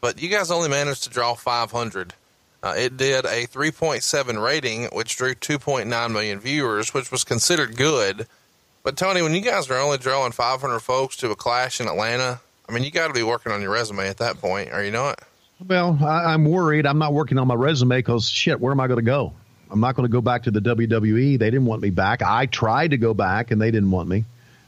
[0.00, 2.14] But you guys only managed to draw 500.
[2.62, 8.26] Uh, it did a 3.7 rating, which drew 2.9 million viewers, which was considered good.
[8.84, 12.42] But Tony, when you guys are only drawing 500 folks to a Clash in Atlanta,
[12.68, 14.90] I mean, you got to be working on your resume at that point, are you
[14.90, 15.20] not?
[15.66, 16.84] Well, I, I'm worried.
[16.86, 19.32] I'm not working on my resume because shit, where am I going to go?
[19.70, 21.38] I'm not going to go back to the WWE.
[21.38, 22.20] They didn't want me back.
[22.20, 24.26] I tried to go back and they didn't want me.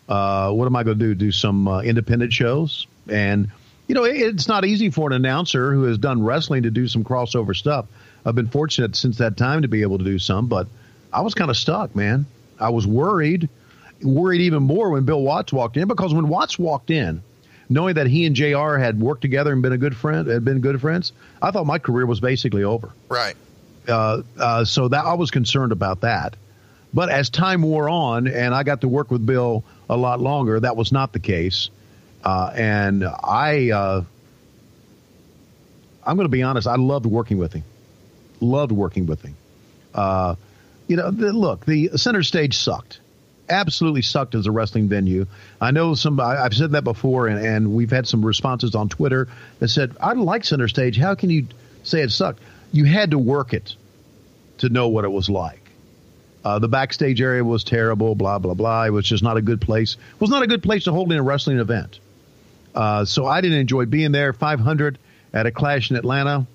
[0.08, 1.14] Uh, what am I going to do?
[1.14, 2.86] Do some uh, independent shows?
[3.06, 3.50] And,
[3.86, 6.88] you know, it, it's not easy for an announcer who has done wrestling to do
[6.88, 7.84] some crossover stuff.
[8.24, 10.68] I've been fortunate since that time to be able to do some, but
[11.12, 12.24] I was kind of stuck, man.
[12.58, 13.50] I was worried,
[14.02, 17.22] worried even more when Bill Watts walked in because when Watts walked in,
[17.68, 20.60] knowing that he and JR had worked together and been a good friend, had been
[20.60, 22.90] good friends, I thought my career was basically over.
[23.08, 23.36] Right.
[23.88, 26.36] Uh, uh, so that I was concerned about that.
[26.94, 30.60] But as time wore on, and I got to work with Bill a lot longer,
[30.60, 31.70] that was not the case.
[32.24, 34.04] Uh, and I, uh,
[36.04, 37.64] I'm going to be honest, I loved working with him.
[38.40, 39.36] Loved working with him.
[39.94, 40.36] Uh,
[40.88, 43.00] you know, the, look, the center stage sucked.
[43.48, 45.26] Absolutely sucked as a wrestling venue.
[45.60, 46.18] I know some.
[46.18, 49.28] I, I've said that before, and, and we've had some responses on Twitter
[49.60, 50.98] that said, "I like center stage.
[50.98, 51.46] How can you
[51.84, 52.40] say it sucked?
[52.72, 53.76] You had to work it
[54.58, 55.60] to know what it was like.
[56.44, 58.14] Uh, the backstage area was terrible.
[58.14, 58.84] Blah blah blah.
[58.84, 59.94] It was just not a good place.
[59.94, 62.00] It was not a good place to hold in a wrestling event.
[62.74, 64.32] Uh, so I didn't enjoy being there.
[64.32, 64.98] 500
[65.32, 66.46] at a clash in Atlanta.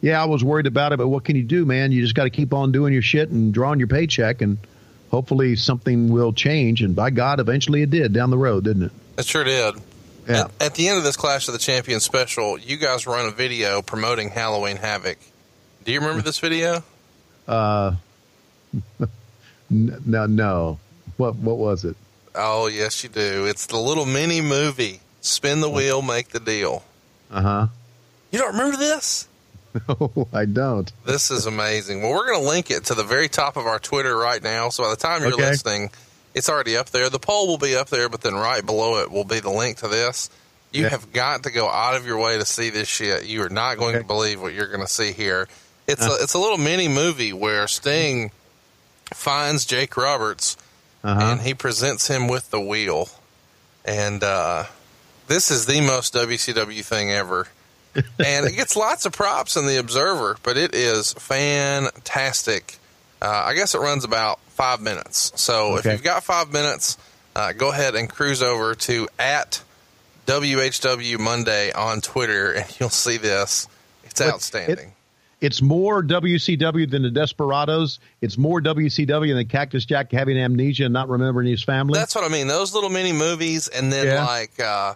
[0.00, 1.92] Yeah, I was worried about it, but what can you do, man?
[1.92, 4.58] You just got to keep on doing your shit and drawing your paycheck, and
[5.12, 6.82] hopefully something will change.
[6.82, 8.92] And by God, eventually it did down the road, didn't it?
[9.18, 9.76] It sure did.
[10.26, 10.44] Yeah.
[10.44, 13.30] At, at the end of this Clash of the Champions special, you guys run a
[13.30, 15.18] video promoting Halloween Havoc.
[15.84, 16.82] Do you remember this video?
[17.48, 17.96] Uh,
[19.68, 20.78] no, no.
[21.16, 21.96] What what was it?
[22.36, 23.46] Oh, yes, you do.
[23.46, 25.00] It's the little mini movie.
[25.22, 26.84] Spin the wheel, make the deal.
[27.32, 27.66] Uh huh.
[28.30, 29.26] You don't remember this?
[29.88, 30.92] No, I don't.
[31.06, 32.02] This is amazing.
[32.02, 34.68] Well, we're going to link it to the very top of our Twitter right now.
[34.68, 35.48] So by the time you're Okay.
[35.50, 35.90] listening,
[36.34, 37.08] it's already up there.
[37.08, 39.78] The poll will be up there, but then right below it will be the link
[39.78, 40.28] to this.
[40.72, 40.88] You Yeah.
[40.90, 43.24] have got to go out of your way to see this shit.
[43.24, 44.02] You are not going Okay.
[44.02, 45.48] to believe what you're going to see here.
[45.86, 48.30] It's a it's a little mini movie where Sting
[49.12, 50.56] finds Jake Roberts
[51.04, 51.20] Uh-huh.
[51.20, 53.08] and he presents him with the wheel,
[53.84, 54.64] and uh,
[55.26, 57.48] this is the most WCW thing ever.
[57.94, 62.78] And it gets lots of props in the Observer, but it is fantastic.
[63.20, 65.32] Uh, I guess it runs about five minutes.
[65.36, 66.98] So if you've got five minutes,
[67.36, 69.62] uh, go ahead and cruise over to at
[70.26, 73.68] WHW Monday on Twitter, and you'll see this.
[74.04, 74.92] It's But outstanding.
[75.40, 77.98] It's more WCW than the Desperados.
[78.20, 81.98] It's more WCW than Cactus Jack having amnesia and not remembering his family.
[81.98, 82.46] That's what I mean.
[82.46, 84.24] Those little mini movies, and then Yeah.
[84.24, 84.94] like uh,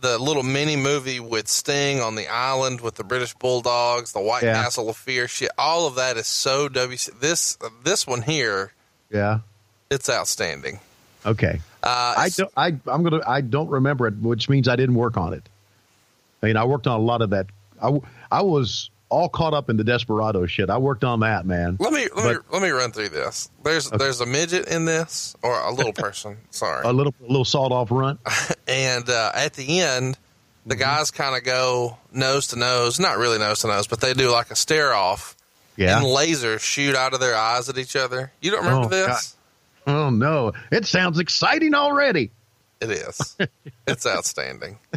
[0.00, 4.42] the little mini movie with Sting on the island with the British Bulldogs, the White
[4.44, 4.54] Yeah.
[4.62, 5.50] Castle of Fear shit.
[5.58, 7.18] All of that is so WC.
[7.20, 8.72] This this one here,
[9.10, 9.40] yeah.
[9.90, 10.80] it's outstanding.
[11.26, 11.60] Okay.
[11.82, 12.50] Uh, I don't.
[12.56, 13.20] I I'm gonna.
[13.26, 15.42] I don't remember it, which means I didn't work on it.
[16.42, 17.46] I mean, I worked on a lot of that.
[17.82, 17.98] I
[18.30, 20.68] I was all caught up in the Desperado shit.
[20.70, 21.76] I worked on that, man.
[21.80, 23.50] let me let me let me run through this.
[23.64, 26.36] There's there's a midget in this, or a little person.
[26.50, 26.82] Sorry.
[26.84, 28.20] A little little sawed off runt.
[28.68, 30.18] and uh, at the end,
[30.66, 30.80] the Mm-hmm.
[30.82, 33.00] guys kind of go nose to nose.
[33.00, 35.34] Not really nose to nose, but they do like a stare off.
[35.76, 35.96] Yeah.
[35.98, 38.32] And lasers shoot out of their eyes at each other.
[38.42, 39.36] You don't remember Oh, this?
[39.86, 40.52] Oh no!
[40.72, 42.30] It sounds exciting already.
[42.80, 43.36] It is.
[43.86, 44.78] it's outstanding.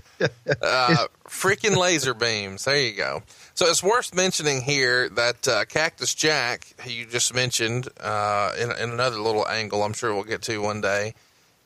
[0.61, 2.65] Uh, freaking laser beams.
[2.65, 3.23] There you go.
[3.55, 8.69] So it's worth mentioning here that uh, Cactus Jack, who you just mentioned uh, in,
[8.69, 11.15] in another little angle, I'm sure we'll get to one day.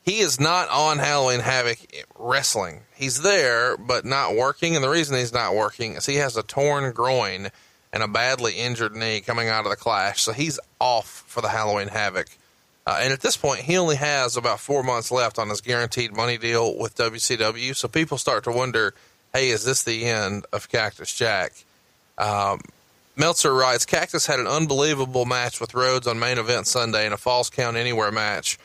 [0.02, 1.78] He is not on Halloween Havoc
[2.18, 2.82] wrestling.
[2.94, 4.74] He's there, but not working.
[4.74, 7.48] And the reason he's not working is he has a torn groin
[7.92, 10.22] and a badly injured knee coming out of the clash.
[10.22, 12.28] So he's off for the Halloween Havoc.
[12.86, 16.14] Uh, and at this point, he only has about four months left on his guaranteed
[16.14, 17.74] money deal with WCW.
[17.74, 18.94] So people start to wonder,
[19.32, 21.52] hey, is this the end of Cactus Jack?
[22.16, 22.60] Um,
[23.16, 27.16] Meltzer writes, Cactus had an unbelievable match with Rhodes on main event Sunday in a
[27.16, 28.58] false count anywhere match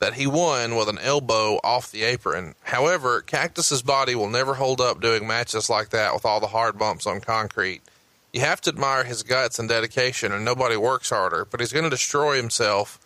[0.00, 2.54] that he won with an elbow off the apron.
[2.62, 6.78] However, Cactus's body will never hold up doing matches like that with all the hard
[6.78, 7.82] bumps on concrete.
[8.32, 11.84] You have to admire his guts and dedication, and nobody works harder, but he's going
[11.84, 12.98] to destroy himself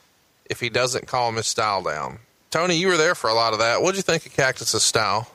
[0.46, 2.18] if he doesn't calm his style down.
[2.50, 3.82] Tony, you were there for a lot of that.
[3.82, 5.28] What did you think of Cactus's style?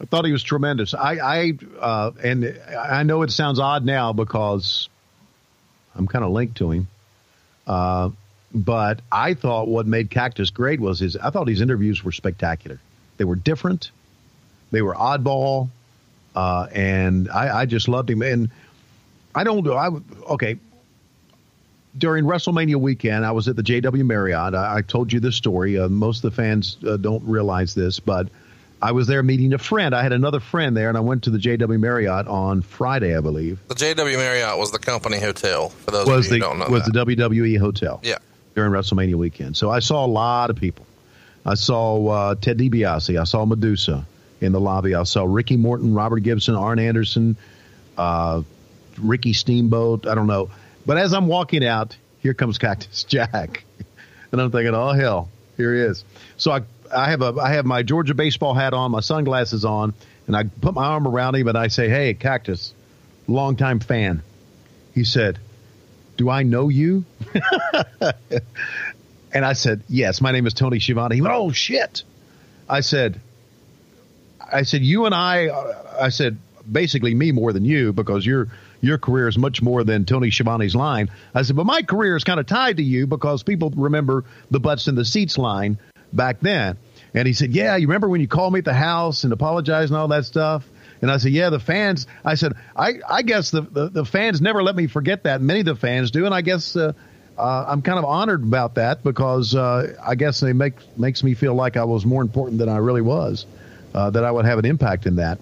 [0.00, 0.94] I thought he was tremendous.
[0.94, 4.88] I, I uh, and I know it sounds odd now because
[5.94, 6.88] I'm kind of linked to him.
[7.66, 8.10] Uh,
[8.54, 11.16] but I thought what made Cactus great was his.
[11.16, 12.80] I thought his interviews were spectacular.
[13.16, 13.90] They were different.
[14.70, 15.68] They were oddball,
[16.34, 18.22] uh, and I, I just loved him.
[18.22, 18.50] And
[19.34, 19.66] I don't.
[19.68, 19.90] I
[20.32, 20.56] okay.
[21.96, 24.54] During WrestleMania weekend, I was at the JW Marriott.
[24.54, 25.78] I, I told you this story.
[25.78, 28.28] Uh, most of the fans uh, don't realize this, but
[28.82, 29.94] I was there meeting a friend.
[29.94, 33.20] I had another friend there, and I went to the JW Marriott on Friday, I
[33.20, 33.60] believe.
[33.68, 36.58] The JW Marriott was the company hotel, for those Was of you the who don't
[36.58, 36.92] know was that.
[37.06, 38.00] the WWE hotel?
[38.02, 38.18] Yeah.
[38.56, 39.56] during WrestleMania weekend.
[39.56, 40.86] So I saw a lot of people.
[41.46, 43.20] I saw uh, Ted DiBiase.
[43.20, 44.04] I saw Medusa
[44.40, 44.94] in the lobby.
[44.94, 47.36] I saw Ricky Morton, Robert Gibson, Arn Anderson,
[47.96, 48.42] uh,
[48.98, 50.06] Ricky Steamboat.
[50.08, 50.50] I don't know.
[50.86, 53.64] But as I'm walking out, here comes Cactus Jack,
[54.32, 56.04] and I'm thinking, oh hell, here he is.
[56.36, 56.62] So I
[56.94, 59.94] I have a I have my Georgia baseball hat on, my sunglasses on,
[60.26, 62.72] and I put my arm around him and I say, hey, Cactus,
[63.26, 64.22] longtime fan.
[64.94, 65.38] He said,
[66.16, 67.04] do I know you?
[69.34, 71.16] And I said, yes, my name is Tony Schiavone.
[71.16, 72.04] He went, oh shit.
[72.68, 73.20] I said,
[74.40, 75.48] I said, you and I,
[76.00, 76.38] I said,
[76.70, 78.48] basically me more than you because your
[78.84, 81.10] your career is much more than Tony Schiavone's line.
[81.34, 84.60] I said, but my career is kind of tied to you because people remember the
[84.60, 85.78] butts in the seats line
[86.12, 86.76] back then.
[87.14, 89.90] And he said, yeah, you remember when you called me at the house and apologized
[89.90, 90.64] and all that stuff?
[91.00, 92.06] And I said, yeah, the fans.
[92.24, 95.40] I said, I, I guess the, the, the fans never let me forget that.
[95.40, 96.24] Many of the fans do.
[96.24, 96.92] And I guess uh,
[97.36, 101.34] uh, I'm kind of honored about that because uh, I guess it make, makes me
[101.34, 103.46] feel like I was more important than I really was,
[103.94, 105.38] uh, that I would have an impact in that.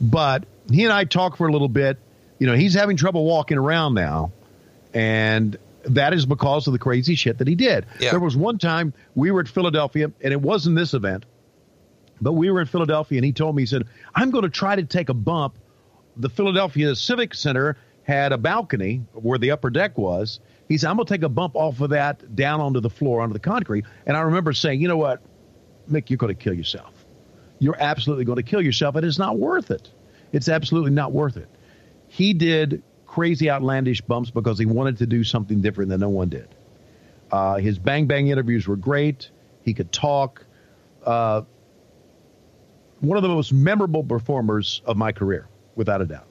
[0.00, 1.98] But he and I talked for a little bit.
[2.38, 4.32] You know, he's having trouble walking around now.
[4.92, 7.86] And that is because of the crazy shit that he did.
[8.00, 8.10] Yeah.
[8.10, 11.26] There was one time we were at Philadelphia, and it wasn't this event,
[12.20, 14.76] but we were in Philadelphia, and he told me, he said, I'm going to try
[14.76, 15.56] to take a bump.
[16.16, 20.40] The Philadelphia Civic Center had a balcony where the upper deck was.
[20.68, 23.20] He said, I'm going to take a bump off of that down onto the floor,
[23.20, 23.84] onto the concrete.
[24.06, 25.22] And I remember saying, you know what,
[25.90, 27.04] Mick, you're going to kill yourself.
[27.58, 29.90] You're absolutely going to kill yourself, and it's not worth it.
[30.32, 31.48] It's absolutely not worth it.
[32.14, 36.28] He did crazy, outlandish bumps because he wanted to do something different than no one
[36.28, 36.46] did.
[37.28, 39.30] Uh, his bang bang interviews were great.
[39.64, 40.46] He could talk.
[41.04, 41.42] Uh,
[43.00, 46.26] one of the most memorable performers of my career, without a doubt.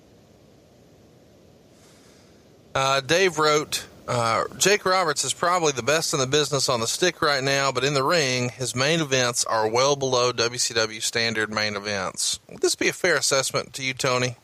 [2.74, 6.88] Uh, Dave wrote, uh, Jake Roberts is probably the best in the business on the
[6.88, 11.52] stick right now, but in the ring, his main events are well below WCW standard
[11.52, 12.40] main events.
[12.50, 14.38] Would this be a fair assessment to you, Tony?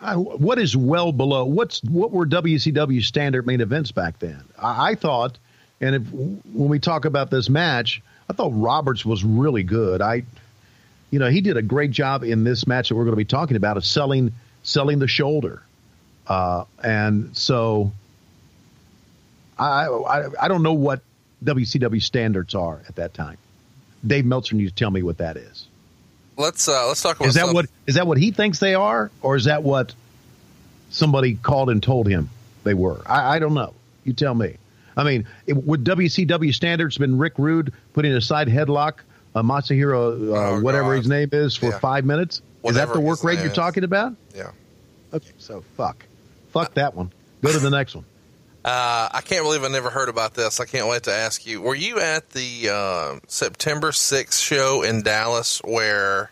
[0.00, 1.44] What is well below?
[1.44, 4.42] What's what were WCW standard main events back then?
[4.56, 5.38] I, I thought,
[5.80, 10.00] and if when we talk about this match, I thought Roberts was really good.
[10.00, 10.22] I,
[11.10, 13.24] you know, he did a great job in this match that we're going to be
[13.24, 14.32] talking about of selling
[14.62, 15.62] selling the shoulder,
[16.28, 17.92] uh, and so
[19.58, 21.00] I, I I don't know what
[21.44, 23.38] WCW standards are at that time.
[24.06, 25.67] Dave Meltzer needs to tell me what that is.
[26.38, 29.10] Let's uh, let's talk about Is that what is that what he thinks they are,
[29.22, 29.92] or is that what
[30.90, 32.30] somebody called and told him
[32.64, 33.02] they were?
[33.04, 33.74] I, I don't know.
[34.04, 34.56] You tell me.
[34.96, 38.94] I mean, it, would WCW standards been Rick Rude putting a side headlock,
[39.34, 40.98] uh, Masahiro, uh, Oh, whatever God.
[40.98, 41.78] his name is, for Yeah.
[41.78, 42.40] five minutes?
[42.64, 43.52] is that the work rate you're is.
[43.52, 44.14] talking about?
[44.34, 44.50] Yeah.
[45.14, 46.04] Okay, so fuck,
[46.52, 47.12] fuck that one.
[47.42, 48.04] Go to the next one.
[48.68, 50.60] Uh, I can't believe I never heard about this.
[50.60, 51.62] I can't wait to ask you.
[51.62, 56.30] Were you at the uh, September 6th show in Dallas where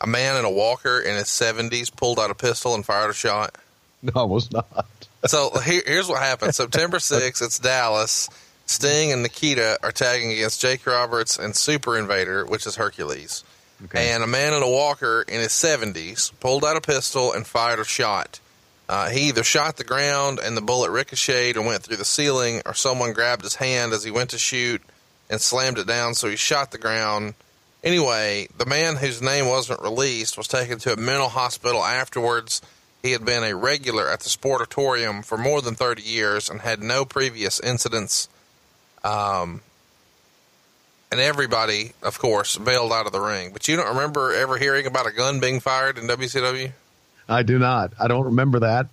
[0.00, 3.14] a man in a walker in his 70s pulled out a pistol and fired a
[3.14, 3.56] shot?
[4.02, 4.66] No, I was not.
[5.26, 6.54] So here, here's what happened.
[6.54, 8.28] September 6th, it's Dallas.
[8.66, 13.42] Sting and Nikita are tagging against Jake Roberts and Super Invader, which is Hercules.
[13.86, 14.10] Okay.
[14.10, 17.80] And a man in a walker in his 70s pulled out a pistol and fired
[17.80, 18.38] a shot.
[18.88, 22.62] Uh, he either shot the ground and the bullet ricocheted and went through the ceiling,
[22.64, 24.82] or someone grabbed his hand as he went to shoot
[25.28, 27.34] and slammed it down, so he shot the ground.
[27.84, 32.62] Anyway, the man whose name wasn't released was taken to a mental hospital afterwards.
[33.02, 36.82] He had been a regular at the Sportatorium for more than 30 years and had
[36.82, 38.28] no previous incidents.
[39.04, 39.60] Um,
[41.12, 43.52] and everybody, of course, bailed out of the ring.
[43.52, 46.72] But you don't remember ever hearing about a gun being fired in WCW?
[47.28, 47.92] I do not.
[48.00, 48.86] I don't remember that.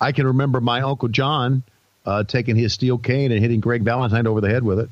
[0.00, 1.62] I can remember my uncle John
[2.06, 4.90] uh, taking his steel cane and hitting Greg Valentine over the head with it.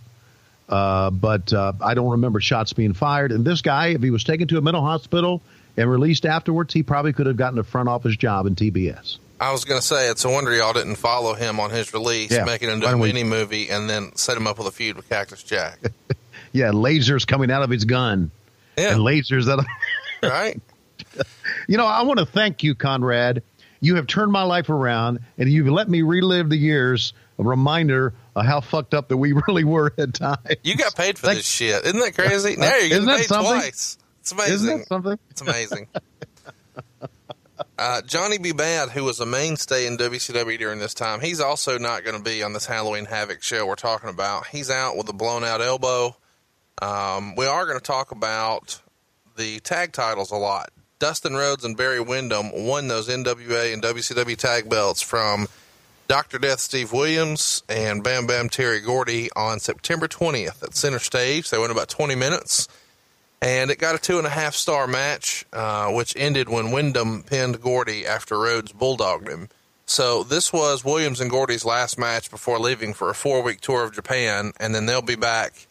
[0.69, 3.33] Uh, but uh, I don't remember shots being fired.
[3.33, 5.43] And this guy, if he was taken to a mental hospital
[5.77, 9.19] and released afterwards, he probably could have gotten a front office job in TBS.
[9.41, 12.31] I was going to say, it's a wonder y'all didn't follow him on his release,
[12.31, 12.45] Yeah.
[12.45, 15.09] make it into a mini movie, and then set him up with a feud with
[15.09, 15.79] Cactus Jack.
[16.55, 18.31] Yeah, lasers coming out of his gun
[18.77, 19.65] Yeah, and lasers that.
[20.23, 20.61] right?
[21.68, 23.42] You know, I want to thank you, Conrad.
[23.81, 27.12] You have turned my life around, and you've let me relive the years.
[27.38, 30.38] A reminder of how fucked up that we really were at times.
[30.62, 31.85] You got paid for Thank- this shit.
[31.85, 32.57] Isn't that crazy?
[32.59, 33.53] Now you're getting paid something?
[33.53, 33.98] twice.
[34.20, 34.55] It's amazing.
[34.55, 35.18] Isn't that something?
[35.31, 35.88] It's amazing.
[37.79, 38.53] Uh, Johnny B.
[38.53, 42.22] Badd, who was a mainstay in WCW during this time, he's also not going to
[42.22, 44.46] be on this Halloween Havoc show we're talking about.
[44.46, 46.16] He's out with a blown out elbow.
[46.81, 48.81] Um, we are going to talk about
[49.37, 50.70] the tag titles a lot.
[51.03, 55.49] Dustin Rhodes and Barry Windham won those NWA and WCW tag belts from
[56.07, 56.38] Dr.
[56.38, 61.51] Death Steve Williams and Bam Bam Terry Gordy on September 20th at Center Stage.
[61.51, 62.69] They went about 20 minutes
[63.41, 67.25] and it got a two and a half star match, uh, which ended when Windham
[67.25, 69.49] pinned Gordy after Rhodes bulldogged him.
[69.87, 73.83] So this was Williams and Gordy's last match before leaving for a four week tour
[73.83, 75.67] of Japan, and then they'll be back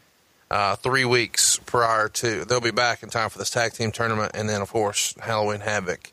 [0.52, 2.44] uh, three weeks prior to.
[2.44, 5.62] They'll be back in time for this tag team tournament, and then of course Halloween
[5.62, 6.12] Havoc.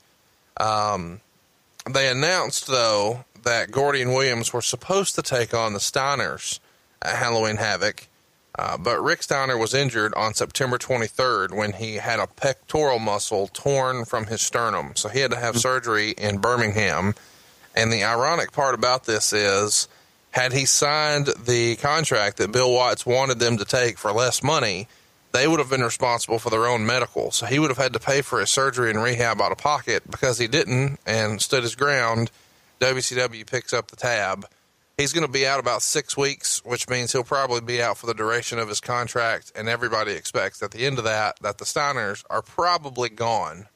[0.56, 1.20] Um,
[1.90, 6.60] they announced though that Gordy and Williams were supposed to take on the Steiners
[7.02, 8.06] at Halloween Havoc.
[8.56, 13.48] Uh, but Rick Steiner was injured on September 23rd when he had a pectoral muscle
[13.52, 14.92] torn from his sternum.
[14.96, 17.14] So he had to have surgery in Birmingham.
[17.76, 19.86] And the ironic part about this is,
[20.38, 24.86] had he signed the contract that Bill Watts wanted them to take for less money,
[25.32, 27.32] they would have been responsible for their own medical.
[27.32, 30.08] So he would have had to pay for his surgery and rehab out of pocket
[30.08, 32.30] because he didn't and stood his ground.
[32.78, 34.46] WCW picks up the tab.
[34.96, 38.06] He's going to be out about six weeks, which means he'll probably be out for
[38.06, 39.50] the duration of his contract.
[39.56, 43.66] And everybody expects at the end of that that the Steiners are probably gone.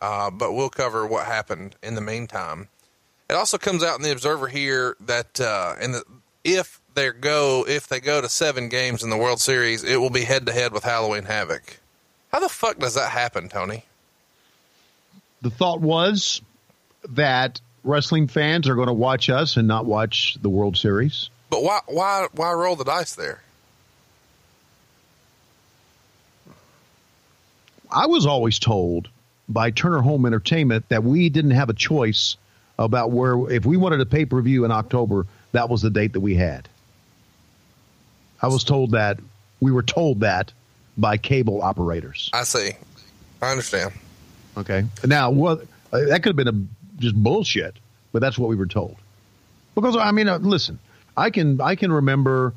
[0.00, 2.68] Uh, but we'll cover what happened in the meantime.
[3.28, 6.04] It also comes out in the Observer here that uh, in the,
[6.44, 10.10] if they go if they go to seven games in the World Series, it will
[10.10, 11.80] be head to head with Halloween Havoc.
[12.32, 13.84] How the fuck does that happen, Tony?
[15.42, 16.40] The thought was
[17.10, 21.30] that wrestling fans are going to watch us and not watch the World Series.
[21.50, 23.42] But why why why roll the dice there?
[27.90, 29.08] I was always told
[29.48, 32.36] by Turner Home Entertainment that we didn't have a choice
[32.78, 36.12] about where, if we wanted a pay per view in October, that was the date
[36.14, 36.68] that we had.
[38.40, 39.18] I was told that,
[39.60, 40.52] we were told that
[40.98, 42.30] by cable operators.
[42.32, 42.72] I see.
[43.40, 43.92] I understand.
[44.56, 44.84] Okay.
[45.04, 47.76] Now, what, uh, that could have been a, just bullshit,
[48.12, 48.96] but that's what we were told.
[49.74, 50.78] Because I mean, uh, listen,
[51.16, 52.54] I can I can remember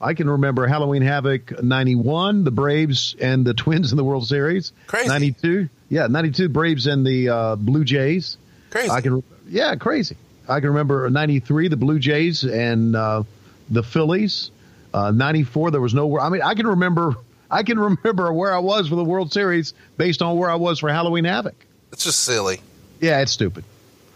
[0.00, 4.72] I can remember Halloween Havoc '91, the Braves and the Twins in the World Series.
[4.86, 5.08] Crazy.
[5.08, 8.36] '92, yeah, '92 Braves and the uh, Blue Jays.
[8.70, 8.90] Crazy.
[8.90, 10.16] I can, yeah, crazy.
[10.48, 13.22] I can remember '93 the Blue Jays and uh,
[13.70, 14.50] the Phillies.
[14.94, 16.18] '94 there was no.
[16.18, 17.16] I mean, I can remember.
[17.50, 20.80] I can remember where I was for the World Series based on where I was
[20.80, 21.54] for Halloween Havoc.
[21.92, 22.60] It's just silly.
[23.00, 23.64] Yeah, it's stupid.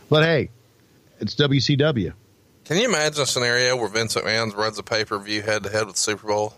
[0.09, 0.51] But hey,
[1.21, 2.13] it's WCW.
[2.65, 5.71] Can you imagine a scenario where Vince McMahon runs a pay per view head to
[5.71, 6.55] head with Super Bowl?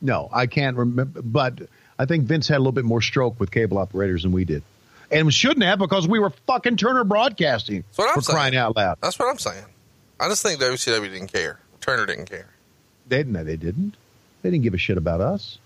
[0.00, 1.22] No, I can't remember.
[1.22, 1.62] But
[1.98, 4.62] I think Vince had a little bit more stroke with cable operators than we did,
[5.10, 8.34] and shouldn't have because we were fucking Turner Broadcasting That's what I'm for saying.
[8.36, 8.98] crying out loud.
[9.02, 9.64] That's what I'm saying.
[10.18, 11.58] I just think WCW didn't care.
[11.80, 12.48] Turner didn't care.
[13.08, 13.44] They didn't.
[13.46, 13.96] They didn't.
[14.42, 15.58] They didn't give a shit about us.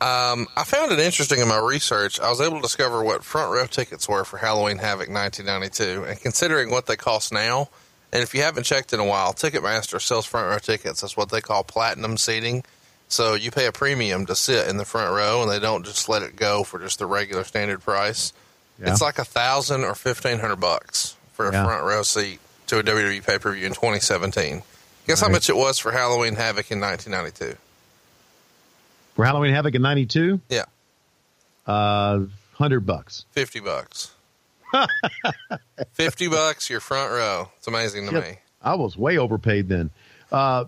[0.00, 2.18] Um, I found it interesting in my research.
[2.20, 6.20] I was able to discover what front row tickets were for Halloween Havoc 1992, and
[6.20, 7.68] considering what they cost now,
[8.12, 11.02] and if you haven't checked in a while, Ticketmaster sells front row tickets.
[11.02, 12.64] That's what they call platinum seating.
[13.08, 16.08] So you pay a premium to sit in the front row, and they don't just
[16.08, 18.32] let it go for just the regular standard price.
[18.80, 18.92] Yeah.
[18.92, 21.64] It's like a thousand or fifteen hundred bucks for a Yeah.
[21.64, 24.62] front row seat to a WWE pay per view in 2017.
[25.06, 27.56] Guess how much it was for Halloween Havoc in 1992?
[29.16, 30.64] For Halloween Havoc in '92, Yeah,
[31.66, 32.20] uh,
[32.54, 33.24] hundred bucks.
[33.32, 34.12] 50 bucks.
[35.92, 37.50] 50 bucks, your front row.
[37.58, 38.24] It's amazing to Yep.
[38.24, 38.38] me.
[38.62, 39.90] I was way overpaid then.
[40.30, 40.64] Uh,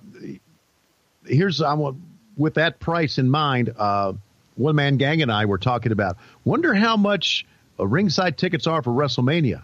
[1.24, 1.98] here's I want
[2.36, 3.72] with that price in mind.
[3.76, 4.14] Uh,
[4.56, 6.16] one man gang and I were talking about.
[6.44, 7.46] Wonder how much
[7.78, 9.62] uh, ringside tickets are for WrestleMania.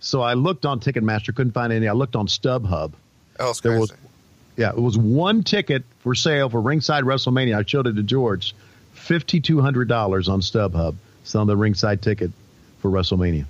[0.00, 1.86] So I looked on Ticketmaster, couldn't find any.
[1.88, 2.92] I looked on StubHub.
[3.38, 3.80] Oh, it's There crazy.
[3.80, 3.92] was-
[4.56, 7.58] Yeah, it was one ticket for sale for ringside WrestleMania.
[7.58, 8.54] I showed it to George.
[8.92, 10.94] Fifty two hundred dollars on StubHub
[11.24, 12.30] selling the ringside ticket
[12.80, 13.46] for WrestleMania.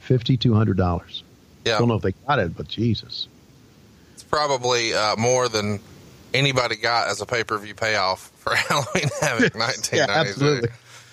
[0.00, 1.22] Fifty two hundred dollars.
[1.64, 3.28] yeah, Don't know if they got it, but Jesus.
[4.14, 5.80] it's probably uh, more than
[6.34, 9.96] anybody got as a pay per view payoff for Halloween Havoc 1992.
[9.96, 10.68] Yeah, absolutely.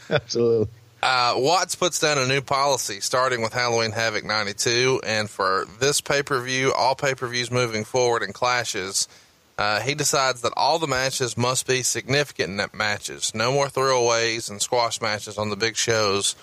[0.10, 0.68] Absolutely.
[1.08, 6.02] Uh, Watts puts down a new policy starting with Halloween Havoc 92, and for this
[6.02, 9.08] pay per view, all pay per views moving forward and clashes,
[9.60, 13.36] uh, he decides that all the matches must be significant matches.
[13.36, 16.36] No more throwaways and squash matches on the big shows,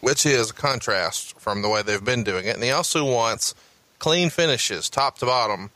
[0.00, 2.54] which is a contrast from the way they've been doing it.
[2.54, 3.54] And he also wants
[3.98, 5.68] clean finishes, top to bottom,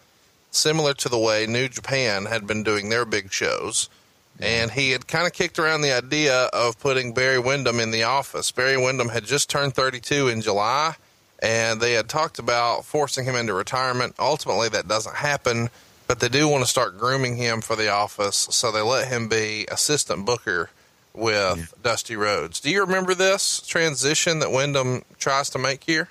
[0.50, 3.90] similar to the way New Japan had been doing their big shows.
[4.40, 8.02] And he had kind of kicked around the idea of putting Barry Windham in the
[8.02, 8.50] office.
[8.50, 10.96] Barry Windham had just turned 32 in July,
[11.40, 14.14] and they had talked about forcing him into retirement.
[14.18, 15.70] Ultimately, that doesn't happen,
[16.08, 19.28] but they do want to start grooming him for the office, so they let him
[19.28, 20.70] be assistant booker
[21.14, 22.58] with Dusty Rhodes.
[22.58, 26.08] Do you remember this transition that Windham tries to make here?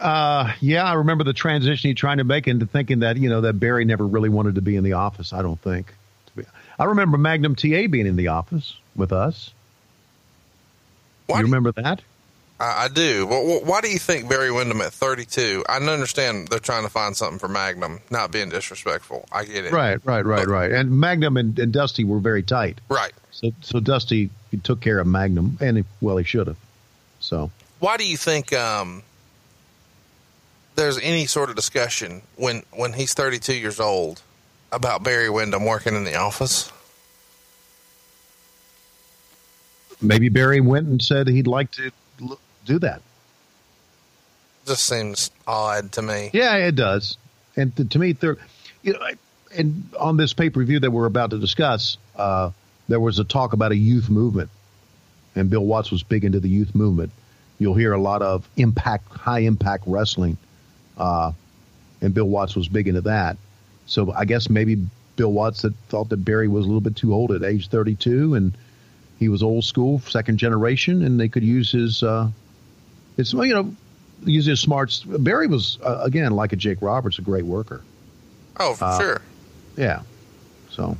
[0.00, 3.40] Uh, yeah, I remember the transition he trying to make into thinking that you know
[3.42, 5.32] that Barry never really wanted to be in the office.
[5.32, 5.94] I don't think.
[6.78, 9.50] I remember Magnum TA being in the office with us.
[11.26, 12.02] Why you do you- remember that?
[12.60, 13.24] I, I do.
[13.26, 15.64] Well, wh- why do you think Barry Windham at 32?
[15.68, 19.26] I understand they're trying to find something for Magnum, not being disrespectful.
[19.30, 19.72] I get it.
[19.72, 20.72] Right, right, right, right.
[20.72, 22.80] And Magnum and, and Dusty were very tight.
[22.88, 23.12] Right.
[23.30, 24.30] So, so Dusty
[24.64, 26.56] took care of Magnum, and he, well, he should have.
[27.20, 29.04] So, Why do you think um,
[30.74, 34.22] there's any sort of discussion when when he's 32 years old
[34.72, 36.72] about Barry Windham working in the office?
[40.00, 41.90] maybe Barry went and said he'd like to
[42.64, 43.02] do that.
[44.66, 46.30] Just seems odd to me.
[46.32, 47.16] Yeah, it does.
[47.56, 48.36] And to, to me, there,
[48.82, 49.14] you know, I-
[49.56, 52.50] and on this pay per view that we're about to discuss, uh,
[52.86, 54.50] there was a talk about a youth movement,
[55.34, 57.10] and Bill Watts was big into the youth movement.
[57.58, 60.36] You'll hear a lot of impact, high impact wrestling,
[60.98, 61.32] uh,
[62.02, 63.38] and Bill Watts was big into that.
[63.88, 64.76] So I guess maybe
[65.16, 68.56] Bill Watts thought that Barry was a little bit too old at age 32, and
[69.18, 72.28] he was old school, second generation, and they could use his, uh,
[73.16, 73.74] his, well, you know,
[74.24, 75.00] use his smarts.
[75.02, 77.82] Barry was uh, again like a Jake Roberts, a great worker.
[78.60, 79.22] Oh, for Uh, sure.
[79.76, 80.02] Yeah.
[80.70, 80.96] So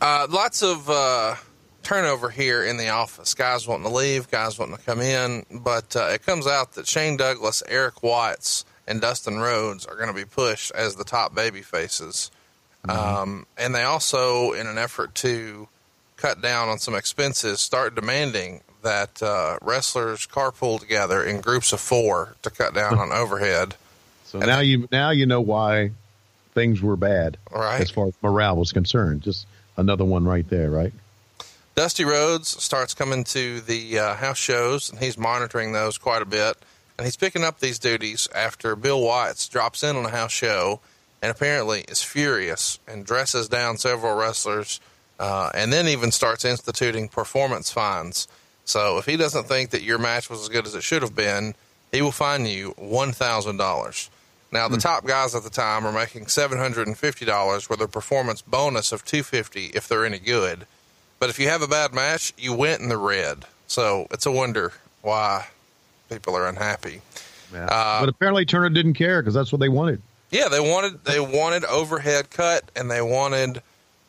[0.00, 1.36] Uh, lots of uh,
[1.82, 3.34] turnover here in the office.
[3.34, 5.44] Guys wanting to leave, guys wanting to come in.
[5.50, 10.08] But uh, it comes out that Shane Douglas, Eric Watts, and Dustin Rhodes are going
[10.08, 12.30] to be pushed as the top baby faces.
[12.88, 15.68] Um, and they also, in an effort to
[16.16, 21.80] cut down on some expenses, start demanding that uh, wrestlers carpool together in groups of
[21.80, 23.74] four to cut down on overhead.
[24.24, 25.90] so now you now you know why
[26.54, 27.80] things were bad Right.
[27.80, 29.22] as far as morale was concerned.
[29.22, 30.92] Just another one right there, right?
[31.76, 36.26] Dusty Rhodes starts coming to the uh, house shows, and he's monitoring those quite a
[36.26, 36.56] bit.
[37.00, 40.80] And he's picking up these duties after Bill Watts drops in on a house show
[41.22, 44.80] and apparently is furious and dresses down several wrestlers,
[45.18, 48.28] uh, and then even starts instituting performance fines.
[48.66, 51.14] So if he doesn't think that your match was as good as it should have
[51.14, 51.54] been,
[51.90, 54.10] he will fine you one thousand dollars.
[54.52, 57.80] Now the top guys at the time are making seven hundred and fifty dollars with
[57.80, 60.66] a performance bonus of two fifty if they're any good.
[61.18, 63.46] But if you have a bad match, you went in the red.
[63.66, 65.46] So it's a wonder why
[66.10, 67.00] people are unhappy.
[67.52, 67.66] Yeah.
[67.66, 70.02] Uh, but apparently Turner didn't care because that's what they wanted.
[70.30, 73.62] Yeah, they wanted they wanted overhead cut and they wanted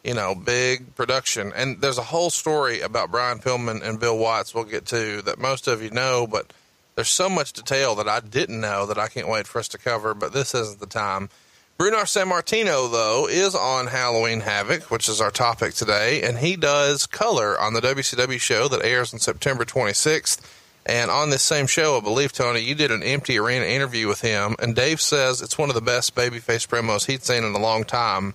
[0.04, 1.52] you know big production.
[1.56, 5.40] And there's a whole story about Brian Pillman and Bill Watts we'll get to that
[5.40, 6.54] most of you know, but
[6.96, 9.78] there's so much detail that I didn't know that I can't wait for us to
[9.78, 10.14] cover.
[10.14, 11.30] But this isn't the time.
[11.78, 17.08] Bruno Sammartino, though, is on Halloween Havoc, which is our topic today, and he does
[17.08, 20.42] color on the WCW show that airs on September 26th.
[20.86, 24.22] And on this same show, I believe, Tony, you did an empty arena interview with
[24.22, 27.60] him, and Dave says it's one of the best babyface promos he'd seen in a
[27.60, 28.34] long time.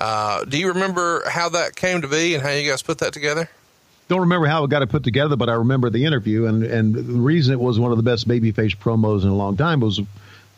[0.00, 3.12] Uh, do you remember how that came to be and how you guys put that
[3.12, 3.48] together?
[4.08, 6.94] Don't remember how it got it put together, but I remember the interview, and, and
[6.94, 10.00] the reason it was one of the best babyface promos in a long time was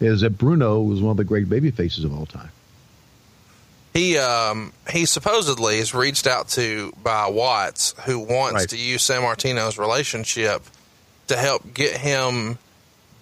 [0.00, 2.50] is that Bruno was one of the great babyfaces of all time.
[3.92, 8.68] He um, he supposedly is reached out to by Watts, who wants right.
[8.70, 10.62] to use Sammartino's relationship–
[11.30, 12.58] to help get him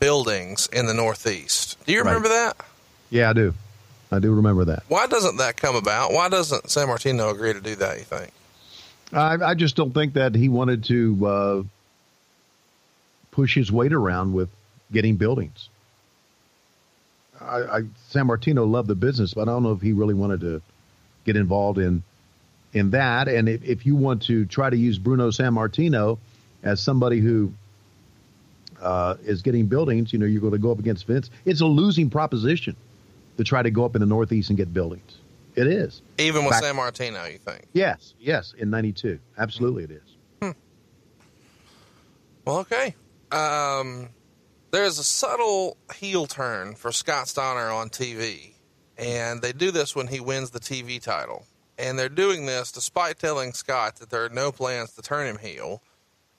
[0.01, 1.77] buildings in the Northeast.
[1.85, 2.55] Do you remember right.
[2.57, 2.67] that?
[3.11, 3.55] Yeah, I do.
[4.11, 4.85] I do remember that.
[4.89, 6.13] Why doesn't that come about?
[6.13, 7.99] Why doesn't Sammartino agree to do that?
[7.99, 8.31] You think?
[9.13, 11.63] I, I just don't think that he wanted to uh,
[13.31, 14.49] push his weight around with
[14.91, 15.69] getting buildings.
[17.41, 17.81] I, I
[18.11, 20.63] Sammartino loved the business, but I don't know if he really wanted to
[21.25, 22.03] get involved in
[22.73, 23.29] in that.
[23.29, 26.19] And if, if you want to try to use Bruno Sammartino
[26.63, 27.53] as somebody who
[28.81, 31.31] uh, is getting buildings, you know, you're going to go up against Vince.
[31.45, 32.77] It's a losing proposition
[33.37, 35.19] to try to go up in the Northeast and get buildings.
[35.55, 36.03] It is.
[36.19, 37.67] Even with Back, Sammartino, you think?
[37.73, 39.19] Yes, yes, in 92.
[39.39, 40.17] Absolutely it is.
[40.41, 40.51] Hmm.
[42.45, 42.95] Well, okay.
[43.33, 44.11] Um,
[44.71, 48.53] there's a subtle heel turn for Scott Steiner on TV,
[48.97, 51.45] and they do this when he wins the TV title.
[51.79, 55.39] And they're doing this despite telling Scott that there are no plans to turn him
[55.39, 55.83] heel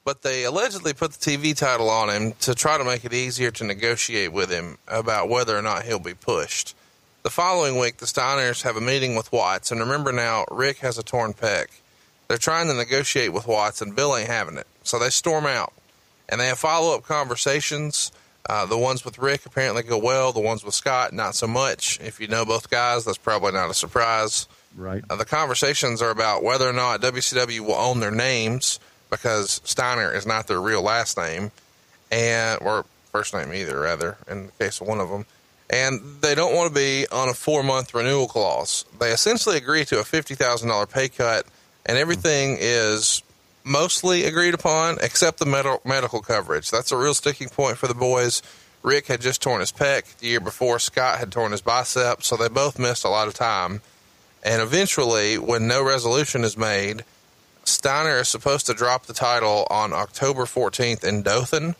[0.09, 3.51] but they allegedly put the TV title on him to try to make it easier
[3.51, 6.75] to negotiate with him about whether or not he'll be pushed.
[7.21, 10.97] The following week, the Steiners have a meeting with Watts, and remember now, Rick has
[10.97, 11.67] a torn pec.
[12.27, 14.65] They're trying to negotiate with Watts, and Bill ain't having it.
[14.81, 15.73] So they storm out,
[16.27, 18.11] and they have follow up conversations.
[18.49, 20.31] Uh, the ones with Rick apparently go well.
[20.31, 21.99] The ones with Scott, not so much.
[22.01, 24.47] If you know both guys, that's probably not a surprise.
[24.75, 25.03] Right.
[25.07, 28.79] Uh, the conversations are about whether or not WCW will own their names
[29.09, 31.51] because Steiner is not their real last name,
[32.11, 35.25] and or first name either, rather, in the case of one of them.
[35.69, 38.85] And they don't want to be on a four month renewal clause.
[38.99, 41.45] They essentially agree to a fifty thousand dollar pay cut,
[41.85, 43.21] and everything is
[43.63, 46.71] mostly agreed upon except the med- medical coverage.
[46.71, 48.41] That's a real sticking point for the boys.
[48.81, 50.79] Rick had just torn his pec the year before.
[50.79, 53.81] Scott had torn his bicep, so they both missed a lot of time.
[54.43, 57.03] And eventually, when no resolution is made,
[57.69, 61.75] Steiner is supposed to drop the title on October 14th in Dothan,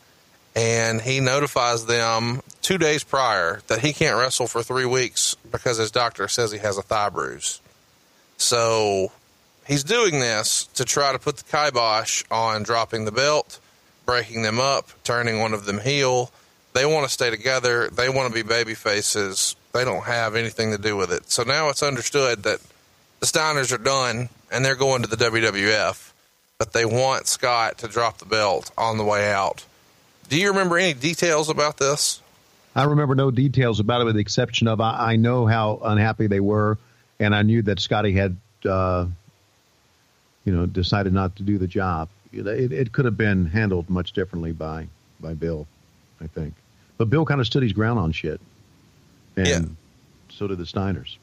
[0.54, 5.78] and he notifies them two days prior that he can't wrestle for three weeks because
[5.78, 7.60] his doctor says he has a thigh bruise.
[8.36, 9.12] So
[9.66, 13.58] he's doing this to try to put the kibosh on dropping the belt,
[14.06, 16.30] breaking them up, turning one of them heel.
[16.72, 17.88] They want to stay together.
[17.88, 19.56] They want to be baby faces.
[19.72, 21.30] They don't have anything to do with it.
[21.30, 22.60] So now it's understood that
[23.20, 26.12] the Steiners are done and they're going to the WWF,
[26.58, 29.64] but they want Scott to drop the belt on the way out.
[30.28, 32.22] Do you remember any details about this?
[32.74, 36.28] I remember no details about it, with the exception of I, I know how unhappy
[36.28, 36.78] they were,
[37.18, 39.06] and I knew that Scotty had, uh,
[40.44, 42.08] you know, decided not to do the job.
[42.32, 44.86] It, it could have been handled much differently by
[45.18, 45.66] by Bill,
[46.20, 46.54] I think.
[46.96, 48.40] But Bill kind of stood his ground on shit,
[49.36, 49.62] and yeah.
[50.28, 51.16] so did the Steiners.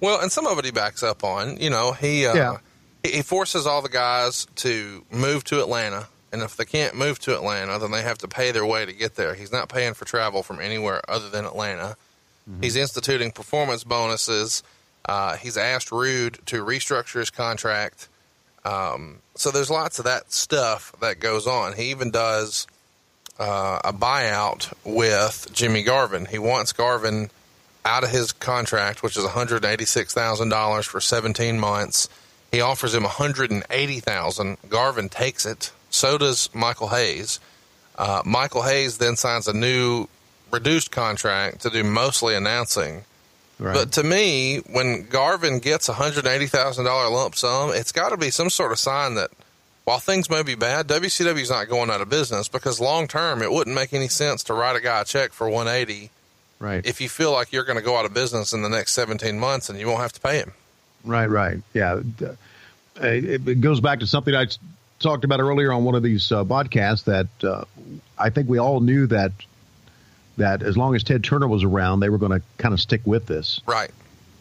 [0.00, 1.56] Well, and some of it he backs up on.
[1.58, 2.56] You know, he uh, yeah
[3.02, 6.08] he forces all the guys to move to Atlanta.
[6.32, 8.92] And if they can't move to Atlanta, then they have to pay their way to
[8.92, 9.34] get there.
[9.34, 11.96] He's not paying for travel from anywhere other than Atlanta.
[12.48, 12.62] Mm-hmm.
[12.62, 14.62] He's instituting performance bonuses.
[15.06, 18.08] Uh, he's asked Rude to restructure his contract.
[18.64, 21.72] Um, so there's lots of that stuff that goes on.
[21.74, 22.66] He even does
[23.38, 26.26] uh, a buyout with Jimmy Garvin.
[26.26, 27.30] He wants Garvin
[27.88, 32.08] out of his contract, which is $186,000 for 17 months
[32.50, 34.56] he offers him 180,000.
[34.68, 35.72] Garvin takes it.
[35.90, 37.40] So does Michael Hayes.
[37.96, 40.06] Uh, Michael Hayes then signs a new
[40.50, 43.04] reduced contract to do mostly announcing.
[43.58, 43.74] Right.
[43.74, 48.10] But to me, when Garvin gets a hundred eighty thousand dollar lump sum, it's got
[48.10, 49.30] to be some sort of sign that
[49.84, 53.42] while things may be bad, WCW is not going out of business because long term
[53.42, 56.10] it wouldn't make any sense to write a guy a check for one eighty
[56.58, 56.84] right.
[56.86, 59.38] if you feel like you're going to go out of business in the next seventeen
[59.38, 60.52] months and you won't have to pay him.
[61.04, 61.58] Right, right.
[61.74, 62.00] Yeah.
[62.96, 64.46] It, it goes back to something I
[64.98, 67.64] talked about earlier on one of these uh, podcasts that uh,
[68.18, 69.32] I think we all knew that
[70.36, 73.00] that as long as Ted Turner was around, they were going to kind of stick
[73.04, 73.60] with this.
[73.66, 73.90] Right.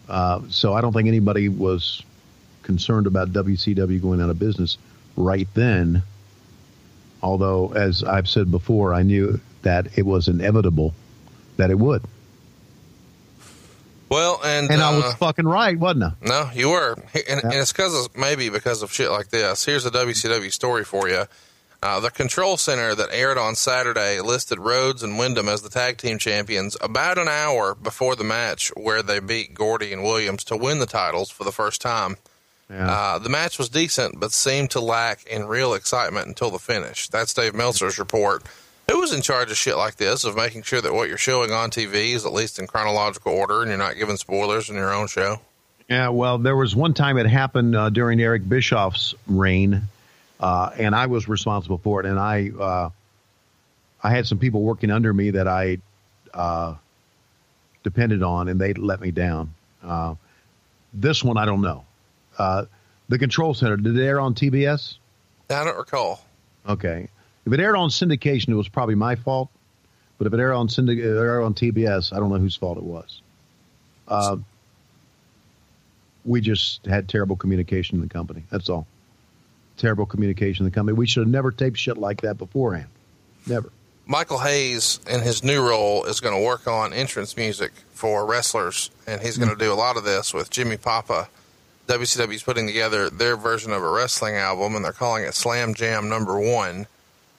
[0.07, 2.03] Uh, so I don't think anybody was
[2.61, 4.77] concerned about WCW going out of business
[5.15, 6.03] right then.
[7.23, 10.93] Although, as I've said before, I knew that it was inevitable
[11.57, 12.03] that it would,
[14.09, 16.11] Well, and and I was uh, fucking right, wasn't I?
[16.21, 16.93] No, you were,
[17.29, 19.65] and, and it's because of, maybe because of shit like this.
[19.65, 21.25] Here's a WCW story for you.
[21.83, 25.97] Uh, the Control Center that aired on Saturday listed Rhodes and Windham as the tag
[25.97, 30.57] team champions about an hour before the match where they beat Gordy and Williams to
[30.57, 32.17] win the titles for the first time.
[32.69, 32.89] Yeah.
[32.89, 37.09] Uh, the match was decent, but seemed to lack in real excitement until the finish.
[37.09, 38.43] That's Dave Meltzer's report.
[38.89, 41.51] Who was in charge of shit like this, of making sure that what you're showing
[41.51, 44.93] on TV is at least in chronological order and you're not giving spoilers in your
[44.93, 45.41] own show?
[45.89, 49.83] Yeah, well, there was one time it happened uh, during Eric Bischoff's reign,
[50.39, 52.05] uh, and I was responsible for it.
[52.05, 52.89] And I, uh,
[54.01, 55.79] I had some people working under me that I
[56.33, 56.75] uh,
[57.83, 59.53] depended on, and they let me down.
[59.83, 60.15] Uh,
[60.93, 61.85] this one, I don't know.
[62.37, 62.65] Uh,
[63.09, 64.97] the Control Center did it air on TBS?
[65.49, 66.21] I don't recall.
[66.67, 67.07] Okay,
[67.47, 69.49] if it aired on syndication, it was probably my fault.
[70.17, 72.77] But if it aired on syndic- it aired on TBS, I don't know whose fault
[72.77, 73.21] it was.
[74.07, 74.37] Uh,
[76.25, 78.43] we just had terrible communication in the company.
[78.51, 78.85] That's all.
[79.77, 80.97] Terrible communication in the company.
[80.97, 82.89] We should have never taped shit like that beforehand.
[83.45, 83.71] Never.
[84.05, 88.91] Michael Hayes, in his new role, is going to work on entrance music for wrestlers,
[89.05, 91.29] and he's going to do a lot of this with Jimmy Papa.
[91.87, 96.09] WCW's putting together their version of a wrestling album, and they're calling it Slam Jam
[96.09, 96.87] Number One.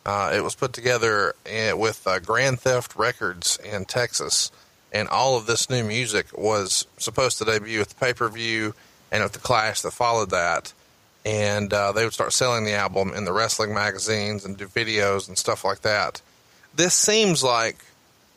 [0.09, 4.51] Uh, it was put together eh, with uh, Grand Theft Records in Texas,
[4.91, 8.75] and all of this new music was supposed to debut at the pay per view
[9.13, 10.73] and at the Clash that followed that.
[11.27, 15.29] And uh, they would start selling the album in the wrestling magazines and do videos
[15.29, 16.23] and stuff like that.
[16.75, 17.77] This seems like,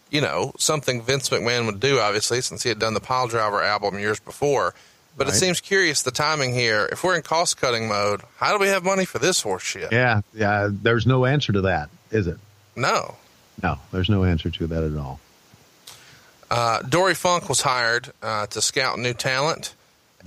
[0.10, 3.64] you know, something Vince McMahon would do, obviously, since he had done the Pile Driver
[3.64, 4.74] album years before.
[5.18, 6.88] But it seems curious the timing here.
[6.92, 9.92] If we're in cost cutting mode, how do we have money for this horse shit?
[9.92, 10.70] Yeah, yeah.
[10.72, 12.38] There's no answer to that, is it?
[12.76, 13.16] No.
[13.62, 15.20] No, there's no answer to that at all.
[16.50, 19.76] Uh, Dory Funk was hired uh, to scout new talent,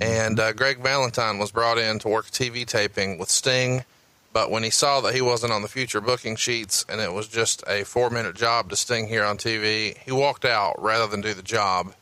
[0.00, 3.84] and uh, Greg Valentine was brought in to work TV taping with Sting.
[4.32, 7.28] But when he saw that he wasn't on the future booking sheets and it was
[7.28, 11.20] just a four minute job to Sting here on TV, he walked out rather than
[11.20, 11.94] do the job.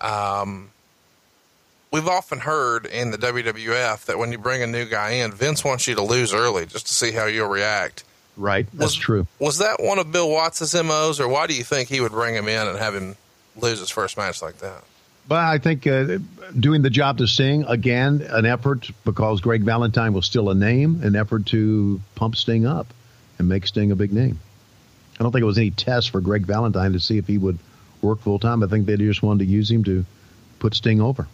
[0.00, 0.70] Um,
[1.92, 5.64] we've often heard in the WWF that when you bring a new guy in, Vince
[5.64, 8.04] wants you to lose early just to see how you'll react.
[8.36, 8.66] Right?
[8.72, 9.26] That's Was- true.
[9.38, 12.34] Was that one of Bill Watts' MOs, or why do you think he would bring
[12.34, 13.16] him in and have him
[13.56, 14.82] lose his first match like that?
[15.28, 16.18] But I think uh,
[16.58, 21.00] doing the job to Sting again, an effort because Greg Valentine was still a name,
[21.04, 22.88] an effort to pump Sting up
[23.38, 24.40] and make Sting a big name.
[25.20, 27.58] I don't think it was any test for Greg Valentine to see if he would
[28.00, 28.62] work full time.
[28.62, 30.04] I think they just wanted to use him to
[30.58, 31.28] put Sting over.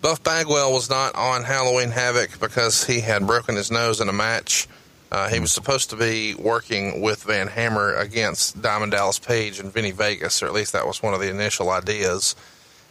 [0.00, 4.12] Buff Bagwell was not on Halloween Havoc because he had broken his nose in a
[4.12, 4.68] match.
[5.10, 9.72] Uh, he was supposed to be working with Van Hammer against Diamond Dallas Page and
[9.72, 12.36] Vinny Vegas, or at least that was one of the initial ideas.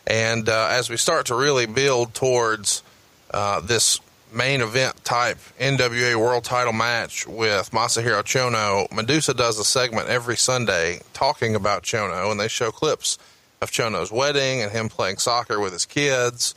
[0.05, 2.83] And uh, as we start to really build towards
[3.31, 4.01] uh, this
[4.33, 10.35] main event type NWA World Title match with Masahiro Chono, Medusa does a segment every
[10.35, 13.17] Sunday talking about Chono, and they show clips
[13.61, 16.53] of Chono's wedding and him playing soccer with his kids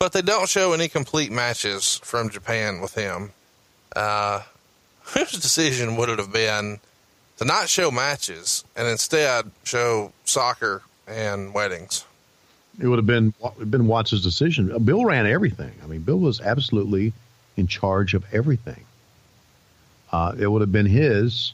[0.00, 3.30] but they don't show any complete matches from Japan with him.
[3.94, 4.40] Uh,
[5.02, 6.80] whose decision would it have been
[7.36, 12.04] to not show matches and instead show soccer and weddings?
[12.80, 13.34] It would have been
[13.68, 14.76] been Watts' decision.
[14.84, 15.72] Bill ran everything.
[15.84, 17.12] I mean, Bill was absolutely
[17.58, 18.84] in charge of everything.
[20.10, 21.52] Uh, it would have been his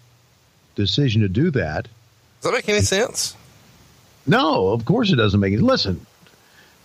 [0.76, 1.88] decision to do that.
[2.40, 3.34] Does that make any sense?
[4.24, 5.61] No, of course it doesn't make it.
[5.61, 6.07] Listen,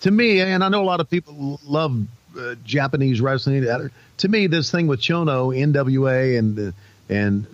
[0.02, 2.06] to me, and I know a lot of people love
[2.38, 3.68] uh, Japanese wrestling.
[3.68, 6.74] uh, To me, this thing with Chono, NWA, and
[7.10, 7.45] and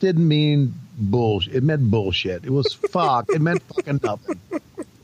[0.00, 1.54] didn't mean bullshit.
[1.54, 2.44] It meant bullshit.
[2.44, 3.26] It was fuck.
[3.30, 4.40] It meant fucking nothing.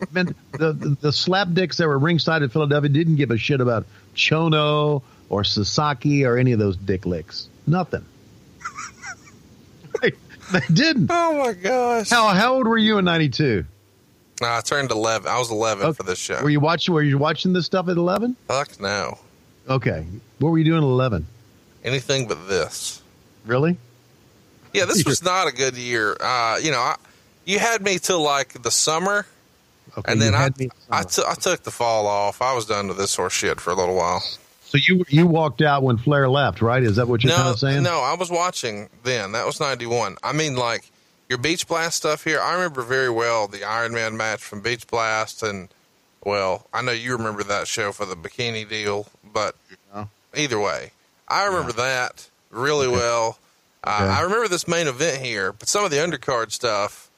[0.00, 3.60] It meant the, the the slapdicks that were ringside in Philadelphia didn't give a shit
[3.60, 3.84] about
[4.14, 7.48] Chono or Sasaki or any of those dick licks.
[7.66, 8.04] Nothing.
[10.50, 11.10] They didn't.
[11.12, 12.08] Oh my gosh!
[12.08, 13.66] How how old were you in '92?
[14.40, 15.28] No, I turned eleven.
[15.28, 15.96] I was eleven Okay.
[15.96, 16.40] for this show.
[16.42, 16.94] Were you watching?
[16.94, 18.36] Were you watching this stuff at 11?
[18.46, 19.18] Fuck no.
[19.68, 20.06] Okay.
[20.38, 21.26] What were you doing at 11?
[21.84, 23.02] Anything but this.
[23.46, 23.76] Really?
[24.72, 26.16] Yeah, this was not a good year.
[26.20, 26.96] Uh, you know, I,
[27.44, 29.26] you had me till like the summer,
[29.96, 30.12] Okay.
[30.12, 32.40] and then I had me- I, t- I took the fall off.
[32.42, 34.20] I was done with this horse shit for a little while.
[34.20, 36.82] so you you walked out when Flair left, right?
[36.82, 37.82] Is that what you're kind of saying?
[37.82, 39.32] no, I was watching then.
[39.32, 40.16] That was ninety one.
[40.22, 40.84] I mean, like
[41.28, 42.40] your Beach Blast stuff here.
[42.40, 45.68] I remember very well the Iron Man match from Beach Blast, and
[46.24, 49.54] well, I know you remember that show for the bikini deal, but
[49.94, 50.06] Yeah.
[50.36, 50.92] either way,
[51.28, 53.38] I remember that really well.
[53.84, 54.12] Uh, Okay.
[54.12, 57.08] I remember this main event here, but some of the undercard stuff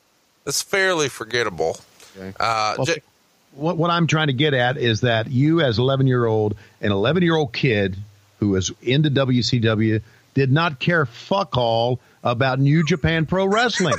[0.46, 1.78] is fairly forgettable.
[2.18, 2.34] Okay.
[2.38, 3.02] Uh, Well, J-
[3.54, 6.92] what, what I'm trying to get at is that you, as 11 year old, an
[6.92, 7.96] 11 year old kid
[8.40, 10.00] who was into WCW,
[10.40, 13.98] did not care fuck all about New Japan Pro Wrestling.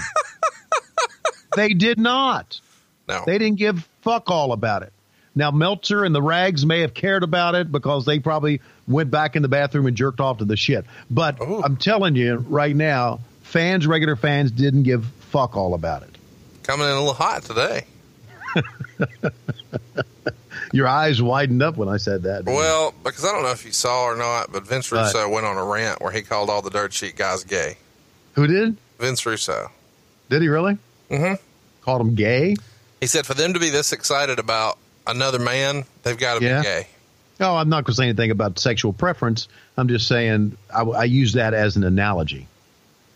[1.55, 2.59] they did not.
[3.07, 4.91] no, They didn't give fuck all about it.
[5.35, 9.35] Now Meltzer and the Rags may have cared about it because they probably went back
[9.35, 10.85] in the bathroom and jerked off to the shit.
[11.11, 11.61] But Ooh.
[11.63, 16.09] I'm telling you right now, fans, regular fans, didn't give fuck all about it.
[16.63, 17.85] coming in a little hot today.
[20.73, 22.45] Your eyes widened up when I said that.
[22.45, 22.59] didn't you?
[22.59, 24.91] Well, because I don't know if you saw or not, but Vince.
[24.91, 27.77] Russo went on a rant where he called all the dirt sheet guys gay.
[28.33, 28.77] who did?
[28.99, 29.69] Vince Russo.
[30.29, 30.77] Did he really?
[31.09, 31.37] Mhm.
[31.81, 32.55] Called him gay?
[33.01, 36.59] He said for them to be this excited about another man, they've got to Yeah.
[36.59, 36.87] be gay.
[37.39, 39.47] No, I'm not going to say anything about sexual preference.
[39.75, 42.47] I'm just saying I, I use that as an analogy.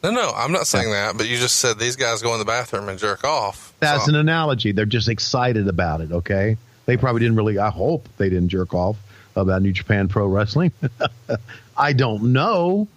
[0.04, 2.46] No, no, I'm not saying that, but you just said these guys go in the
[2.46, 3.72] bathroom and jerk off.
[3.80, 4.72] That's So- an analogy.
[4.72, 6.12] They're just excited about it.
[6.12, 7.58] Okay, they probably didn't really.
[7.58, 8.98] I hope they didn't jerk off
[9.36, 10.72] about New Japan Pro Wrestling.
[11.78, 12.88] I don't know.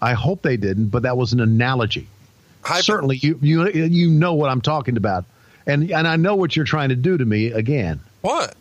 [0.00, 2.06] I hope they didn't, but that was an analogy.
[2.62, 5.24] Hyper- Certainly, you you you know what I'm talking about,
[5.66, 7.46] and and I know what you're trying to do to me.
[7.52, 8.54] Again, What?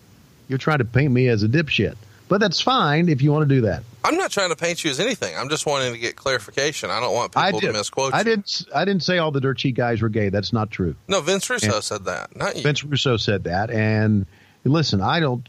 [0.47, 1.95] you're trying to paint me as a dipshit,
[2.29, 3.83] but that's fine if you want to do that.
[4.03, 5.35] I'm not trying to paint you as anything.
[5.35, 6.89] I'm just wanting to get clarification.
[6.89, 7.73] I don't want people to did.
[7.73, 8.23] misquote I you.
[8.23, 8.63] didn't.
[8.73, 10.29] I didn't say all the dirt sheet guys were gay.
[10.29, 10.95] That's not true.
[11.07, 11.79] No, Vince Russo Yeah.
[11.81, 12.63] said that, not you.
[12.63, 14.25] Vince Russo said that, and
[14.70, 15.47] listen, I don't.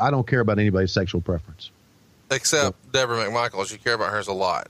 [0.00, 1.70] I don't care about anybody's sexual preference.
[2.30, 3.72] Except Deborah McMichaels.
[3.72, 4.68] You care about hers a lot.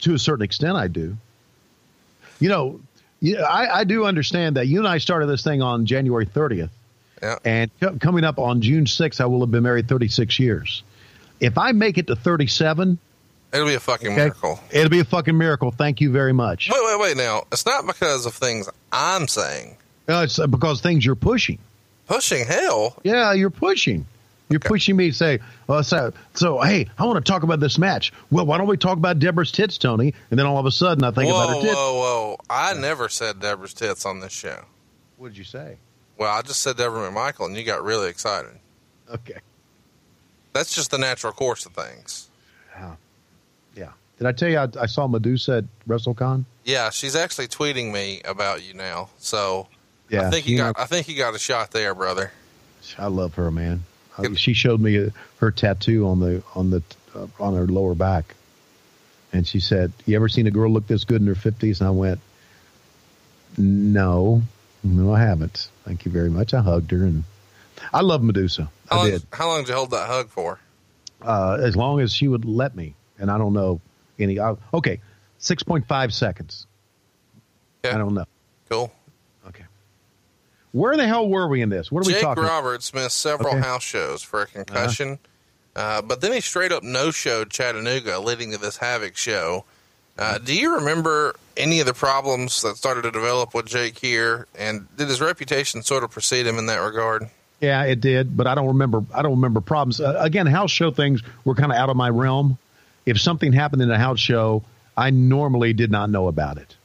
[0.00, 1.16] To a certain extent, I do.
[2.38, 2.80] You know,
[3.20, 6.68] yeah, I, I do understand that you and I started this thing on January 30th,
[7.22, 7.36] Yeah.
[7.44, 10.82] and co- coming up on June 6th, I will have been married 36 years.
[11.40, 12.98] If I make it to 37,
[13.52, 14.60] It'll be a fucking okay, miracle.
[14.70, 15.70] it'll be a fucking miracle.
[15.70, 16.68] Thank you very much.
[16.70, 17.16] Wait, wait, wait.
[17.16, 19.76] Now, it's not because of things I'm saying.
[20.08, 21.58] No, it's because things you're pushing.
[22.06, 22.96] Pushing hell.
[23.02, 24.06] Yeah, you're pushing.
[24.48, 24.68] You're Okay.
[24.68, 28.12] pushing me to say, well, so, so, hey, I want to talk about this match.
[28.30, 30.14] Well, why don't we talk about Deborah's tits, Tony?
[30.30, 31.74] And then all of a sudden I think about Whoa, her tits.
[31.74, 32.36] whoa, whoa.
[32.48, 34.64] I never said Deborah's tits on this show.
[35.16, 35.78] What did you say?
[36.16, 38.52] Well, I just said Deborah McMichael, and you got really excited.
[39.12, 39.40] Okay.
[40.52, 42.28] That's just the natural course of things.
[43.74, 43.90] Yeah.
[44.18, 46.46] Did I tell you I, I saw Medusa at WrestleCon?
[46.64, 49.10] Yeah, she's actually tweeting me about you now.
[49.18, 49.68] So
[50.08, 50.28] Yeah.
[50.28, 50.80] I think you know, got.
[50.80, 52.32] I think you got a shot there, brother.
[52.98, 53.84] I love her, man.
[54.36, 56.82] She showed me uh her tattoo on the on the
[57.14, 58.34] uh, on her lower back,
[59.32, 61.88] and she said, "You ever seen a girl look this good in her 50s?" And
[61.88, 62.20] I went,
[63.58, 64.42] "No,
[64.82, 65.68] no, I haven't.
[65.84, 67.24] Thank you very much." I hugged her, and
[67.92, 68.70] I love Medusa.
[68.88, 69.22] How I long, did.
[69.32, 70.60] how long did you hold that hug for?
[71.22, 72.94] uh, as long as she would let me.
[73.18, 73.80] And I don't know
[74.18, 74.38] any.
[74.38, 75.00] Uh, okay,
[75.38, 76.66] six point five seconds.
[77.84, 77.94] Yeah.
[77.94, 78.24] I don't know.
[78.70, 78.92] Cool.
[80.76, 81.90] Where the hell were we in this?
[81.90, 82.42] What are we talking?
[82.42, 82.50] Jake?
[82.50, 83.60] Roberts missed several Okay.
[83.66, 85.18] house shows for a concussion,
[85.74, 89.64] uh but then he straight up no showed Chattanooga, leading to this Havoc show.
[90.18, 94.46] Uh, do you remember any of the problems that started to develop with Jake here,
[94.58, 97.28] and did his reputation sort of precede him in that regard?
[97.60, 99.02] Yeah, it did, but I don't remember.
[99.14, 99.98] I don't remember problems.
[100.00, 102.58] Uh, again, house show things were kind of out of my realm.
[103.06, 104.62] If something happened in a house show,
[104.96, 106.76] I normally did not know about it.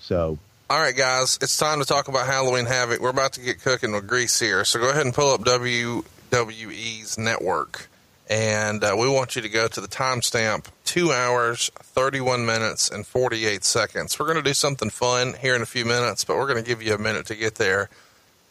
[0.00, 0.38] So
[0.70, 3.00] All right, guys, it's time to talk about Halloween Havoc.
[3.00, 7.16] We're about to get cooking with grease here, so go ahead and pull up WWE's
[7.16, 7.88] network,
[8.28, 13.06] and uh, we want you to go to the timestamp two hours, 31 minutes, and
[13.06, 14.18] 48 seconds.
[14.18, 16.68] We're going to do something fun here in a few minutes, but we're going to
[16.68, 17.88] give you a minute to get there.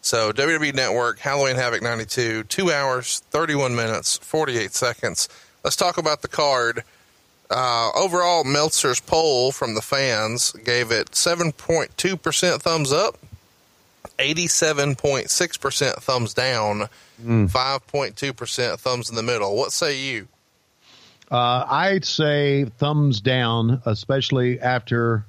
[0.01, 5.30] So, WWE Network, Halloween Havoc 92, two hours, 31 minutes, 48 seconds.
[5.63, 6.84] Let's talk about the card.
[7.49, 13.17] Uh, overall, Meltzer's poll from the fans gave it 7.2% thumbs up,
[14.19, 16.89] 87.6% thumbs down,
[17.21, 19.55] 5.2% thumbs in the middle.
[19.55, 20.27] What say you?
[21.31, 25.25] Uh, I'd say thumbs down, especially after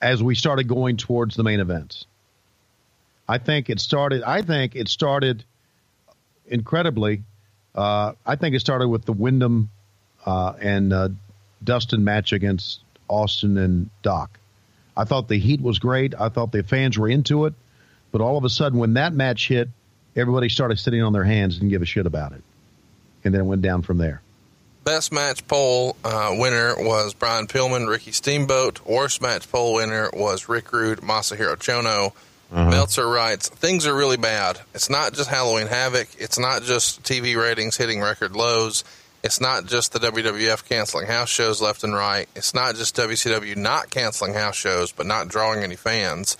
[0.00, 2.06] as we started going towards the main events.
[3.28, 4.22] I think it started.
[4.22, 5.44] I think it started
[6.46, 7.22] incredibly.
[7.74, 9.70] Uh, I think it started with the Windham
[10.26, 11.08] uh, and uh,
[11.62, 14.38] Dustin match against Austin and Doc.
[14.96, 16.14] I thought the heat was great.
[16.18, 17.54] I thought the fans were into it,
[18.12, 19.68] but all of a sudden, when that match hit,
[20.14, 22.42] everybody started sitting on their hands and didn't give a shit about it,
[23.24, 24.22] and then it went down from there.
[24.84, 28.86] Best match poll uh, winner was Brian Pillman, Ricky Steamboat.
[28.86, 32.12] Worst match poll winner was Rick Rude, Masahiro Chono.
[32.52, 32.70] Uh-huh.
[32.70, 34.60] Meltzer writes, things are really bad.
[34.72, 36.06] It's not just Halloween Havoc.
[36.20, 38.84] It's not just TV ratings hitting record lows.
[39.26, 42.28] It's not just the WWF canceling house shows left and right.
[42.36, 46.36] It's not just WCW not canceling house shows, but not drawing any fans.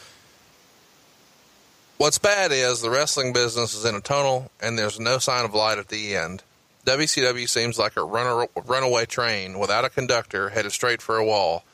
[1.96, 5.52] What's bad is the wrestling business is in a tunnel and there's no sign of
[5.52, 6.44] light at the end.
[6.84, 11.64] WCW seems like a runaway train without a conductor headed straight for a wall.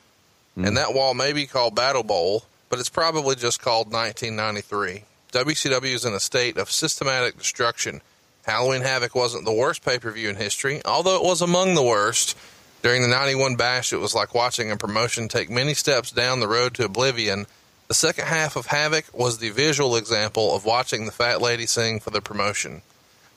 [0.57, 0.69] Mm.
[0.69, 5.03] And that wall may be called Battle Bowl, but it's probably just called 1993.
[5.31, 8.01] WCW is in a state of systematic destruction.
[8.43, 11.83] Halloween Havoc wasn't the worst pay per view in history, although it was among the
[11.83, 12.37] worst.
[12.81, 16.47] During the 91 bash, it was like watching a promotion take many steps down the
[16.47, 17.47] road to oblivion.
[17.87, 22.01] The second half of Havoc was the visual example of watching the fat lady sing
[22.01, 22.81] for the promotion.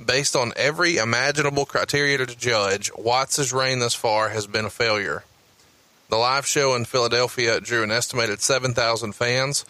[0.04, 5.24] Based on every imaginable criteria to judge, Watts' reign thus far has been a failure.
[6.08, 9.64] The live show in Philadelphia drew an estimated 7,000 fans.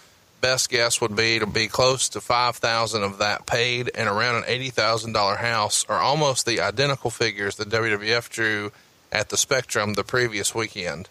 [0.46, 4.44] Best guess would be to be close to 5,000 of that paid, and around an
[4.44, 8.70] $80,000 house are almost the identical figures the WWF drew
[9.10, 11.08] at the Spectrum the previous weekend.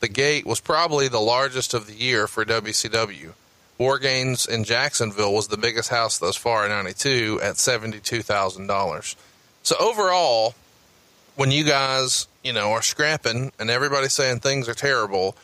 [0.00, 3.32] The gate was probably the largest of the year for WCW.
[3.78, 9.16] War Games in Jacksonville was the biggest house thus far in 92 at $72,000.
[9.62, 10.54] So overall,
[11.36, 15.36] when you guys, you know, are scrapping and everybody's saying things are terrible,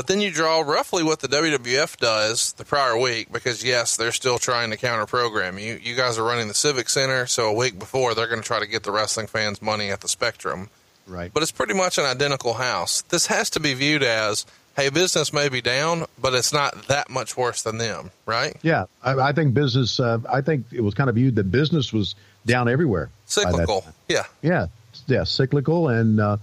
[0.00, 4.12] but then you draw roughly what the WWF does the prior week because yes, they're
[4.12, 5.78] still trying to counter program you.
[5.82, 8.60] You guys are running the Civic Center, so a week before they're going to try
[8.60, 10.70] to get the wrestling fans money at the Spectrum.
[11.06, 11.30] Right.
[11.30, 13.02] But it's pretty much an identical house.
[13.10, 17.10] This has to be viewed as hey, business may be down, but it's not that
[17.10, 18.56] much worse than them, right?
[18.62, 20.00] Yeah, I, I think business.
[20.00, 22.14] Uh, I think it was kind of viewed that business was
[22.46, 23.10] down everywhere.
[23.26, 24.68] Cyclical, yeah, yeah,
[25.06, 26.38] yeah, cyclical, and uh,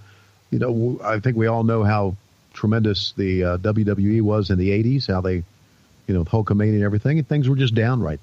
[0.52, 2.18] you know, I think we all know how
[2.58, 7.20] tremendous the uh, WWE was in the '80s, how they, you know, Hulkamania and everything,
[7.20, 8.20] and things were just down right,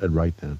[0.00, 0.58] right then.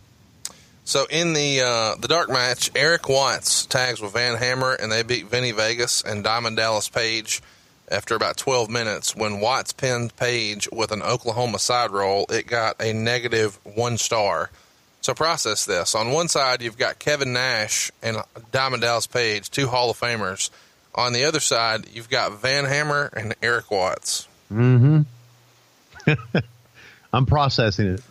[0.85, 5.03] So in the uh, the dark match, Eric Watts tags with Van Hammer, and they
[5.03, 7.41] beat Vinny Vegas and Diamond Dallas Page
[7.91, 12.81] after about 12 minutes, when Watts pinned Page with an Oklahoma side roll, it got
[12.81, 14.51] a negative one star.
[15.01, 15.95] So process this.
[15.95, 18.19] On one side, you've got Kevin Nash and
[18.53, 20.51] Diamond Dallas Page, two Hall of Famers.
[20.95, 24.29] On the other side, you've got Van Hammer and Eric Watts.
[24.53, 25.03] Mm-hmm.
[27.13, 28.03] I'm processing it.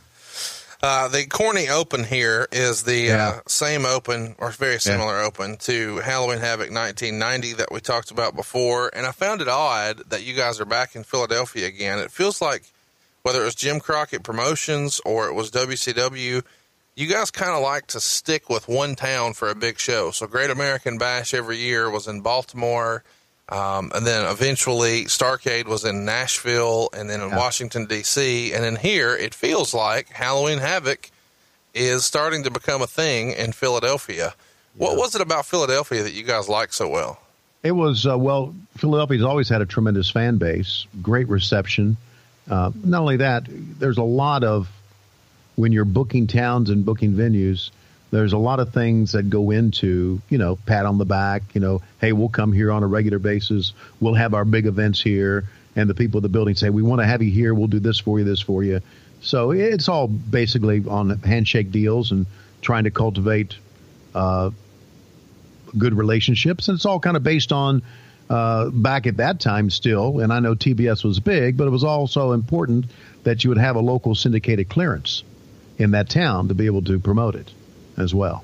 [0.82, 3.28] Uh, the corny open here is the uh, yeah.
[3.30, 5.26] uh, same open or very similar yeah.
[5.26, 8.92] open to Halloween Havoc 1990 that we talked about before.
[8.94, 12.00] And I found it odd that you guys are back in Philadelphia again.
[12.00, 12.64] It feels like
[13.22, 16.44] whether it was Jim Crockett Promotions or it was WCW,
[16.96, 20.12] you guys kind of like to stick with one town for a big show.
[20.12, 23.04] So Great American Bash every year was in Baltimore.
[23.50, 27.38] Um, and then eventually Starcade was in Nashville and then in yeah.
[27.38, 28.54] Washington, D.C.
[28.54, 31.10] And then here it feels like Halloween Havoc
[31.74, 34.34] is starting to become a thing in Philadelphia.
[34.76, 34.88] Yeah.
[34.88, 37.20] What was it about Philadelphia that you guys like so well?
[37.64, 41.98] It was, uh, well, Philadelphia's always had a tremendous fan base, great reception.
[42.50, 44.70] Uh, not only that, there's a lot of,
[45.56, 47.72] when you're booking towns and booking venues,
[48.14, 51.62] there's a lot of things that go into, you know, pat on the back, you
[51.62, 53.74] know, hey, we'll come here on a regular basis.
[53.99, 55.45] We'll have our big events here.
[55.76, 57.56] And the people of the building say, we want to have you here.
[57.56, 58.82] We'll do this for you, this for you.
[59.22, 62.28] So it's all basically on handshake deals and
[62.62, 63.56] trying to cultivate
[64.14, 64.51] uh,
[65.76, 66.68] good relationships.
[66.68, 67.82] And it's all kind of based on
[68.30, 70.20] uh, back at that time still.
[70.20, 72.86] And I know TBS was big, but it was also important
[73.24, 75.24] that you would have a local syndicated clearance
[75.78, 77.52] in that town to be able to promote it
[77.98, 78.44] as well.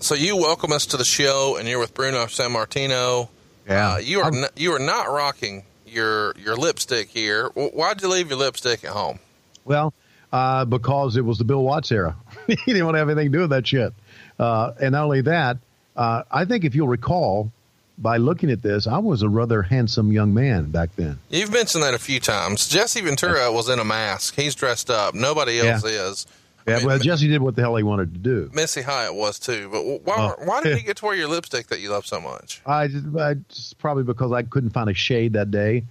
[0.00, 3.28] So you welcome us to the show, and you're with Bruno Sammartino.
[3.66, 7.48] Yeah, uh, you are n- you are not rocking your your lipstick here.
[7.54, 9.18] Why'd you leave your lipstick at home?
[9.64, 9.94] Well,
[10.32, 12.16] uh, because it was the Bill Watts era.
[12.46, 13.94] he didn't want to have anything to do with that shit.
[14.38, 15.58] Uh, and not only that,
[15.96, 17.52] uh, I think if you'll recall,
[17.98, 21.18] by looking at this, I was a rather handsome young man back then.
[21.30, 22.68] You've mentioned that a few times.
[22.68, 24.34] Jesse Ventura was in a mask.
[24.34, 25.14] He's dressed up.
[25.14, 26.08] Nobody else yeah.
[26.08, 26.26] is.
[26.66, 28.50] Yeah, I mean, well, Jesse did what the hell he wanted to do.
[28.54, 29.68] Missy Hyatt was too.
[29.70, 30.44] But why, Oh.
[30.44, 32.62] why did he get to wear your lipstick that you love so much?
[32.64, 35.84] I just, I just probably because I couldn't find a shade that day.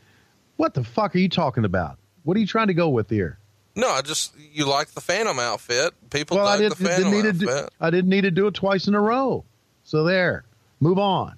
[0.58, 1.98] What the fuck are you talking about?
[2.24, 3.38] What are you trying to go with here?
[3.76, 5.94] No, I just you like the Phantom outfit.
[6.10, 7.74] People Well, I Phantom didn't need to do, outfit.
[7.80, 9.46] I didn't need to do it twice in a row.
[9.84, 10.44] So there,
[10.80, 11.36] move on,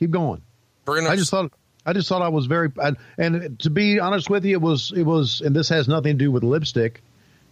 [0.00, 0.42] keep going.
[0.84, 1.52] Bruno, I just thought
[1.86, 4.92] I just thought I was very and, and to be honest with you, it was
[4.96, 7.00] it was and this has nothing to do with lipstick,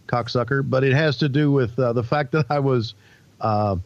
[0.07, 2.93] cocksucker, but it has to do with uh, the fact that I was
[3.39, 3.77] uh,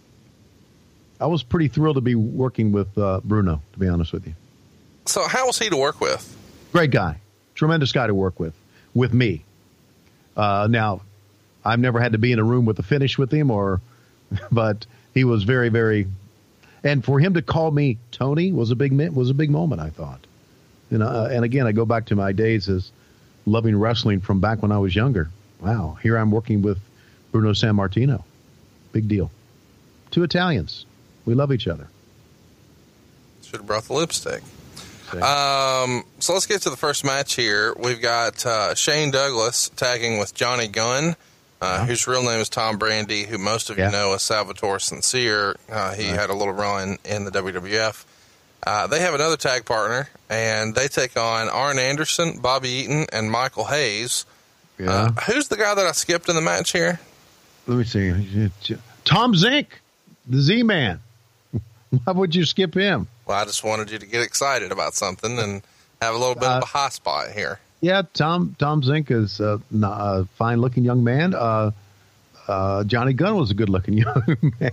[1.20, 3.62] I was pretty thrilled to be working with uh, Bruno.
[3.74, 4.34] To be honest with you,
[5.06, 6.40] so how was he to work with?
[6.74, 7.20] great guy,
[7.54, 8.56] tremendous guy to work with,
[8.96, 9.46] with me.
[10.36, 11.02] Uh, now,
[11.64, 13.80] I've never had to be in a room with a finish with him, or
[14.52, 16.08] but he was very very,
[16.84, 19.82] and for him to call me Tony was a big was a big moment.
[19.82, 20.20] I thought.
[20.92, 22.92] You know, uh, and again, I go back to my days as
[23.46, 25.30] loving wrestling from back when I was younger.
[25.60, 26.78] Wow, here I'm working with
[27.32, 28.24] Bruno Sammartino.
[28.92, 29.32] Big deal.
[30.12, 30.86] Two Italians.
[31.26, 31.88] We love each other.
[33.44, 34.42] Should have brought the lipstick.
[35.12, 37.74] So- Um, so let's get to the first match here.
[37.80, 41.16] We've got uh, Shane Douglas tagging with Johnny Gunn,
[41.64, 43.86] uh, whose real name is Tom Brandi, who most of Yeah.
[43.88, 45.56] you know as Salvatore Sincere.
[45.72, 46.20] Uh, he Right.
[46.20, 48.06] had a little run in the WWF.
[48.66, 53.30] Uh, they have another tag partner, and they take on Arn Anderson, Bobby Eaton, and
[53.32, 54.26] Michael Hayes.
[54.80, 54.90] yeah.
[54.92, 57.00] Uh, who's the guy that I skipped in the match here?
[57.68, 58.50] Let me see.
[59.06, 59.80] Tom Zink,
[60.28, 61.02] the Z Man.
[62.04, 63.08] Why would you skip him?
[63.26, 65.62] Well, I just wanted you to get excited about something and
[66.02, 67.60] have a little bit Uh, of a high spot here.
[67.84, 71.36] Yeah, Tom Tom Zink is a, a fine looking young man.
[71.36, 71.72] Uh,
[72.48, 74.72] uh, Johnny Gunn was a good looking young man.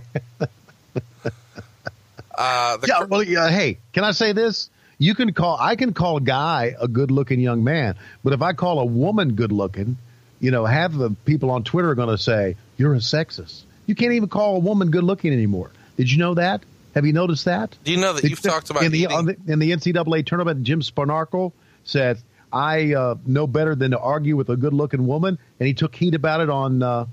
[2.33, 4.69] Uh, the yeah, well, yeah, hey, can I say this?
[4.97, 8.41] You can call I can call a guy a good looking young man, but if
[8.41, 9.97] I call a woman good looking,
[10.39, 13.63] you know, half the people on Twitter are going to say you're a sexist.
[13.87, 15.71] You can't even call a woman good looking anymore.
[15.97, 16.63] Did you know that?
[16.95, 17.75] Have you noticed that?
[17.83, 20.63] Do you know that you've talked about in the, the in the NCAA tournament.
[20.63, 21.51] Jim Spanarkel
[21.83, 22.17] said,
[22.51, 26.15] "I uh, know better than to argue with a good-looking woman," and he took heat
[26.15, 27.05] about it on uh,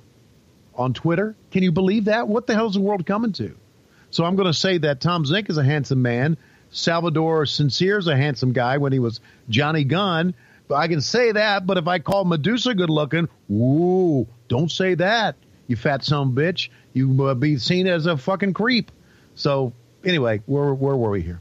[0.74, 1.36] on Twitter.
[1.50, 2.28] Can you believe that?
[2.28, 3.54] What the hell is the world coming to?
[4.10, 6.38] So I'm going to say that Tom Zink is a handsome man.
[6.70, 10.34] Salvatore Sincere is a handsome guy when he was Johnny Gunn.
[10.66, 11.66] But I can say that.
[11.66, 15.36] But if I call Medusa good looking, ooh, don't say that,
[15.66, 16.68] you fat son bitch.
[16.92, 18.90] You uh, be seen as a fucking creep.
[19.34, 19.72] So
[20.04, 21.40] anyway, where where were we here?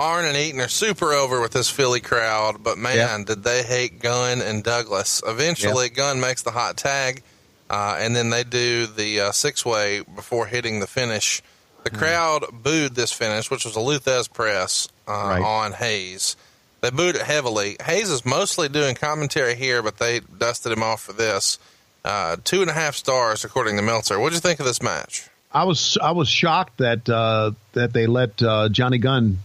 [0.00, 3.24] Arn and Eaton are super over with this Philly crowd, but man, Yeah.
[3.24, 5.22] did they hate Gunn and Douglas.
[5.26, 7.22] Eventually, Gunn makes the hot tag,
[7.68, 11.40] uh, and then they do the uh, six way before hitting the finish.
[11.40, 11.82] Hmm.
[11.84, 15.42] The crowd booed this finish, which was a Lou Thesz press uh, Right.
[15.42, 16.34] on Hayes.
[16.80, 17.76] They booed it heavily.
[17.84, 21.58] Hayes is mostly doing commentary here, but they dusted him off for this.
[22.06, 24.18] Uh, two and a half stars, according to Meltzer.
[24.18, 25.28] What'd you think of this match?
[25.52, 29.40] I was I was shocked that uh, that they let uh, Johnny Gunn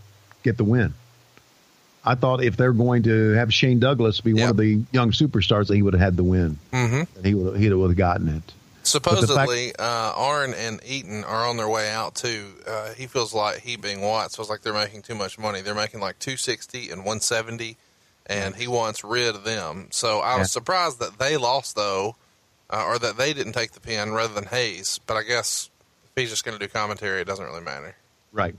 [0.45, 0.93] get the win.
[2.07, 4.43] I thought if they're going to have Shane Douglas be Yeah.
[4.43, 6.57] one of the young superstars, that he would have had the win.
[6.71, 7.23] Mm-hmm.
[7.25, 8.43] He would he would have gotten it.
[8.83, 9.83] Supposedly, uh,
[10.15, 12.45] Arn and Eaton are on their way out too.
[12.67, 15.61] Uh, he feels like he being Watts feels like they're making too much money.
[15.61, 17.77] They're making like two sixty and one seventy,
[18.27, 19.87] and he wants rid of them.
[19.91, 20.59] So I was Yeah.
[20.59, 22.15] surprised that they lost though,
[22.69, 24.99] uh, or that they didn't take the pin rather than Hayes.
[25.07, 25.71] But I guess
[26.05, 27.95] if he's just going to do commentary, it doesn't really matter.
[28.31, 28.53] Right.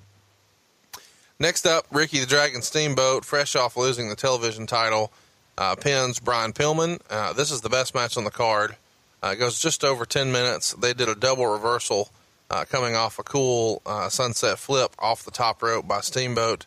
[1.38, 5.12] Next up, Ricky the Dragon Steamboat, fresh off losing the television title,
[5.58, 6.98] uh, pins Brian Pillman.
[7.10, 8.76] Uh, this is the best match on the card.
[9.22, 10.72] Uh, it goes just over 10 minutes.
[10.72, 12.10] They did a double reversal
[12.50, 16.64] uh, coming off a cool uh, sunset flip off the top rope by Steamboat.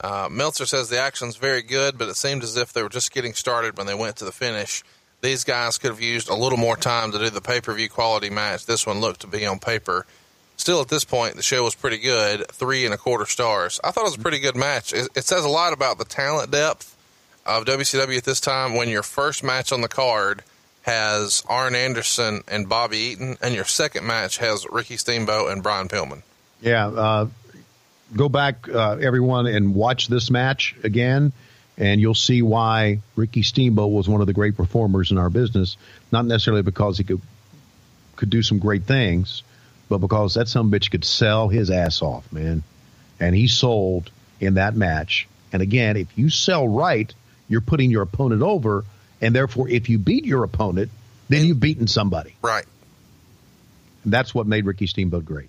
[0.00, 3.12] Uh, Meltzer says the action's very good, but it seemed as if they were just
[3.12, 4.82] getting started when they went to the finish.
[5.20, 7.90] These guys could have used a little more time to do the pay per view
[7.90, 8.64] quality match.
[8.64, 10.06] This one looked to be on paper.
[10.56, 13.78] Still, at this point, the show was pretty good, three and a quarter stars.
[13.84, 14.92] I thought it was a pretty good match.
[14.92, 16.96] It, it says a lot about the talent depth
[17.44, 20.42] of WCW at this time when your first match on the card
[20.82, 25.88] has Arn Anderson and Bobby Eaton, and your second match has Ricky Steamboat and Brian
[25.88, 26.22] Pillman.
[26.60, 26.86] Yeah.
[26.86, 27.28] Uh,
[28.14, 31.32] go back, uh, everyone, and watch this match again,
[31.76, 35.76] and you'll see why Ricky Steamboat was one of the great performers in our business.
[36.12, 37.20] Not necessarily because he could
[38.14, 39.42] could do some great things,
[39.88, 42.62] but because that some bitch could sell his ass off, man.
[43.20, 44.10] And he sold
[44.40, 45.28] in that match.
[45.52, 47.12] And again, if you sell right,
[47.48, 48.84] you're putting your opponent over,
[49.20, 50.90] and therefore, if you beat your opponent,
[51.28, 52.36] then you've beaten somebody.
[52.42, 52.66] Right.
[54.04, 55.48] And that's what made Ricky Steamboat great.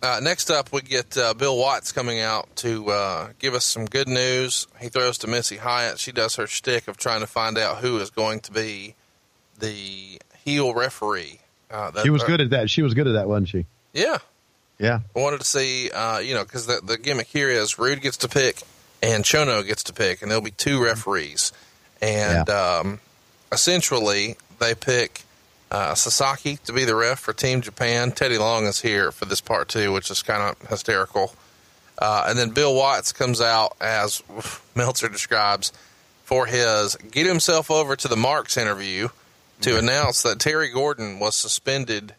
[0.00, 3.84] Uh, next up, we get uh, Bill Watts coming out to uh, give us some
[3.84, 4.68] good news.
[4.80, 5.98] He throws to Missy Hyatt.
[5.98, 8.94] She does her shtick of trying to find out who is going to be
[9.58, 11.40] the heel referee.
[11.70, 12.70] Uh, that, she was uh, good at that.
[12.70, 13.66] She was good at that, wasn't she?
[13.92, 14.18] Yeah.
[14.78, 15.00] Yeah.
[15.14, 18.16] I wanted to see, uh, you know, because the, the gimmick here is Rude gets
[18.18, 18.62] to pick
[19.02, 21.52] and Chono gets to pick, and there'll be two referees.
[22.00, 22.78] And yeah.
[22.80, 23.00] um,
[23.52, 25.22] essentially, they pick
[25.70, 28.12] uh, Sasaki to be the ref for Team Japan.
[28.12, 31.34] Teddy Long is here for this part too, which is kind of hysterical.
[31.98, 34.22] Uh, and then Bill Watts comes out as
[34.74, 35.72] Meltzer describes
[36.24, 39.08] for his get himself over to the Marks interview
[39.60, 39.78] to mm-hmm.
[39.78, 42.14] announce that Terry Gordon was suspended.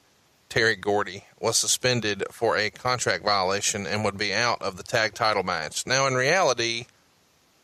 [0.49, 5.13] Terry Gordy was suspended for a contract violation and would be out of the tag
[5.13, 5.85] title match.
[5.85, 6.85] Now, in reality,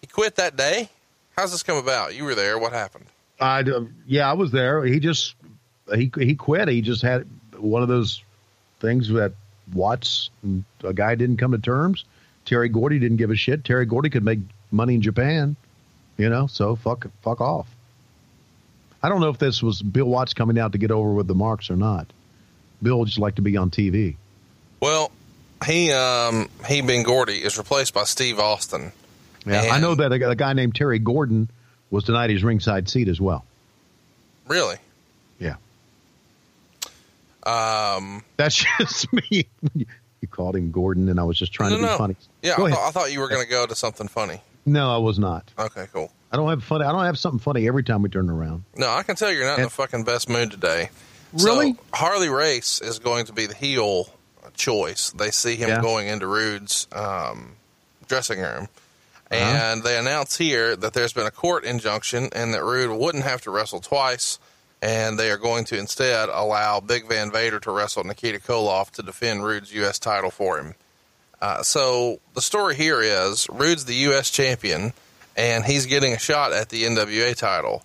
[0.02, 0.90] he quit that day.
[1.36, 2.16] How's this come about?
[2.16, 2.60] You were there.
[2.60, 3.06] What happened?
[3.40, 3.64] I
[4.08, 4.86] yeah, I was there.
[4.86, 5.36] He just
[5.94, 6.70] he he quit.
[6.70, 8.24] He just had one of those
[8.80, 9.34] things that
[9.74, 10.30] Watts
[10.84, 12.06] a guy didn't come to terms.
[12.46, 13.66] Terry Gordy didn't give a shit.
[13.66, 14.40] Terry Gordy could make
[14.72, 15.56] money in Japan,
[16.18, 16.48] you know.
[16.48, 17.68] So fuck fuck off.
[19.06, 21.36] I don't know if this was Bill Watts coming out to get over with the
[21.36, 22.12] marks or not.
[22.82, 24.16] Bill would just like to be on TV.
[24.80, 25.12] Well,
[25.64, 28.94] he um he being Gordy is replaced by Steve Austin.
[29.46, 31.52] Yeah, and I know that a, a guy named Terry Gordon
[31.92, 33.46] was denied his ringside seat as well.
[34.48, 34.78] Really?
[35.38, 35.58] Yeah.
[37.46, 39.46] Um, That's just me.
[39.76, 41.98] you called him Gordon, and I was just trying no, to be no.
[41.98, 42.16] funny.
[42.42, 44.42] Yeah, I, th- I, thought you were going to go to something funny.
[44.66, 45.52] No, I was not.
[45.60, 46.12] Okay, cool.
[46.36, 46.84] I don't have funny.
[46.84, 48.66] I don't have something funny every time we turn around.
[48.76, 50.90] No, I can tell you're not and, in the fucking best mood today.
[51.32, 51.74] Really?
[51.74, 54.10] So, Harley Race is going to be the heel
[54.56, 55.12] choice.
[55.12, 55.82] They see him yeah.
[55.82, 57.56] going into Rude's um,
[58.08, 58.68] dressing room.
[59.32, 59.36] Uh-huh.
[59.36, 63.42] And they announce here that there's been a court injunction and that Rude wouldn't have
[63.42, 64.38] to wrestle twice
[64.82, 69.02] and they are going to instead allow Big Van Vader to wrestle Nikita Koloff to
[69.02, 69.98] defend Rude's U.S.
[69.98, 70.76] title for him.
[71.42, 74.30] Uh, so the story here is Rude's the U.S.
[74.30, 74.94] champion,
[75.36, 77.84] and he's getting a shot at the NWA title,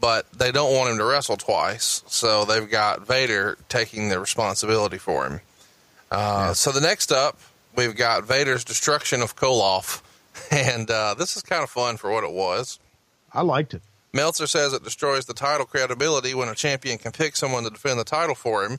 [0.00, 4.98] but they don't want him to wrestle twice, so they've got Vader taking the responsibility
[4.98, 5.40] for him.
[6.10, 6.52] Uh, yeah.
[6.52, 7.38] So the next up,
[7.76, 10.02] we've got Vader's destruction of Koloff,
[10.50, 12.78] and uh, this is kind of fun for what it was.
[13.32, 13.82] I liked it.
[14.12, 18.00] Meltzer says it destroys the title credibility when a champion can pick someone to defend
[18.00, 18.78] the title for him.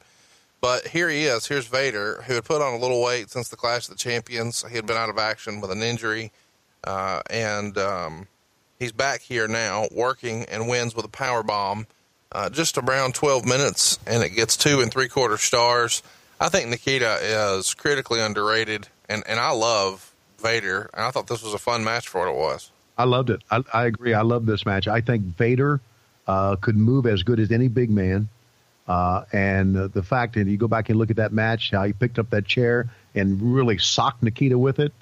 [0.61, 1.47] But here he is.
[1.47, 4.65] Here's Vader, who had put on a little weight since the Clash of the Champions.
[4.67, 6.31] He had been out of action with an injury,
[6.83, 8.27] uh, and um,
[8.79, 11.87] he's back here now, working and wins with a power bomb.
[12.31, 16.03] Uh, just around 12 minutes, and it gets two and three quarter stars.
[16.39, 17.17] I think Nikita
[17.57, 21.83] is critically underrated, and, and I love Vader, and I thought this was a fun
[21.83, 22.69] match for what it was.
[22.99, 23.41] I loved it.
[23.49, 24.13] I, I agree.
[24.13, 24.87] I love this match.
[24.87, 25.81] I think Vader
[26.27, 28.29] uh, could move as good as any big man.
[28.87, 31.83] Uh, and uh, the fact that you go back and look at that match, how
[31.83, 34.93] he picked up that chair and really socked Nikita with it,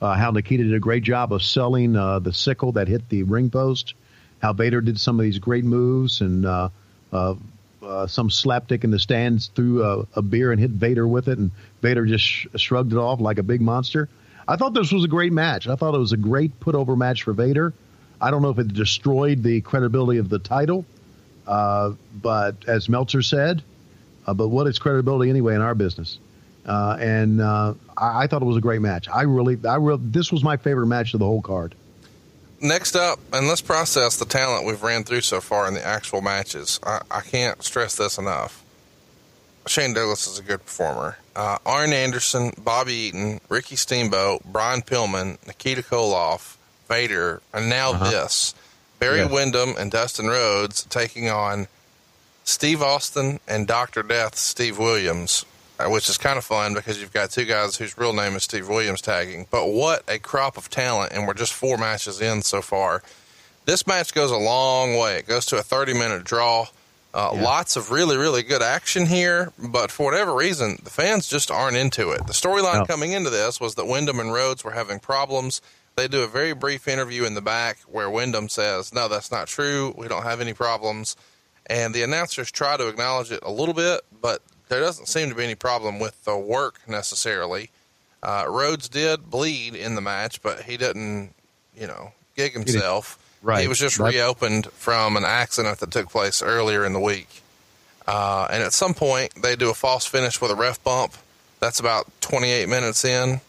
[0.00, 3.24] uh, how Nikita did a great job of selling uh, the sickle that hit the
[3.24, 3.94] ring post,
[4.40, 6.68] how Vader did some of these great moves and uh,
[7.12, 7.34] uh,
[7.82, 11.38] uh, some slapdick in the stands threw a, a beer and hit Vader with it,
[11.38, 11.50] and
[11.82, 14.08] Vader just sh- shrugged it off like a big monster.
[14.46, 15.68] I thought this was a great match.
[15.68, 17.74] I thought it was a great put over match for Vader.
[18.20, 20.84] I don't know if it destroyed the credibility of the title,
[21.46, 23.62] uh, but as Meltzer said,
[24.26, 26.18] but what is credibility anyway in our business?
[26.68, 29.08] Uh, and uh, I, I, thought it was a great match.
[29.08, 31.74] I really, I really, this was my favorite match of the whole card.
[32.60, 36.20] Next up, and let's process the talent we've ran through so far in the actual
[36.20, 36.78] matches.
[36.82, 38.62] I, I can't stress this enough.
[39.66, 41.16] Shane Douglas is a good performer.
[41.34, 46.56] Uh, Arn Anderson, Bobby Eaton, Ricky Steamboat, Brian Pillman, Nikita Koloff,
[46.88, 48.10] Vader, and now uh-huh.
[48.10, 48.54] this.
[48.98, 49.32] Barry yeah.
[49.32, 51.68] Windham and Dustin Rhodes taking on
[52.44, 54.02] Steve Austin and Dr.
[54.02, 55.44] Death, Steve Williams,
[55.86, 58.68] which is kind of fun because you've got two guys whose real name is Steve
[58.68, 59.46] Williams tagging.
[59.50, 63.02] But what a crop of talent, and we're just four matches in so far.
[63.64, 65.18] This match goes a long way.
[65.18, 66.66] It goes to a 30 minute draw.
[67.14, 67.42] Uh, yeah.
[67.42, 71.76] Lots of really, really good action here, but for whatever reason, the fans just aren't
[71.76, 72.26] into it.
[72.26, 72.84] The storyline no.
[72.84, 75.62] coming into this was that Windham and Rhodes were having problems.
[75.96, 79.48] They do a very brief interview in the back where Windham says, No, that's not
[79.48, 79.94] true.
[79.96, 81.16] We don't have any problems.
[81.66, 85.34] And the announcers try to acknowledge it a little bit, but there doesn't seem to
[85.34, 87.70] be any problem with the work necessarily.
[88.22, 91.34] Uh, Rhodes did bleed in the match, but he didn't,
[91.76, 93.18] you know, gig himself.
[93.42, 93.62] Right.
[93.62, 97.42] He was just reopened from an accident that took place earlier in the week.
[98.06, 101.14] Uh, and at some point, they do a false finish with a ref bump.
[101.60, 103.40] That's about 28 minutes in.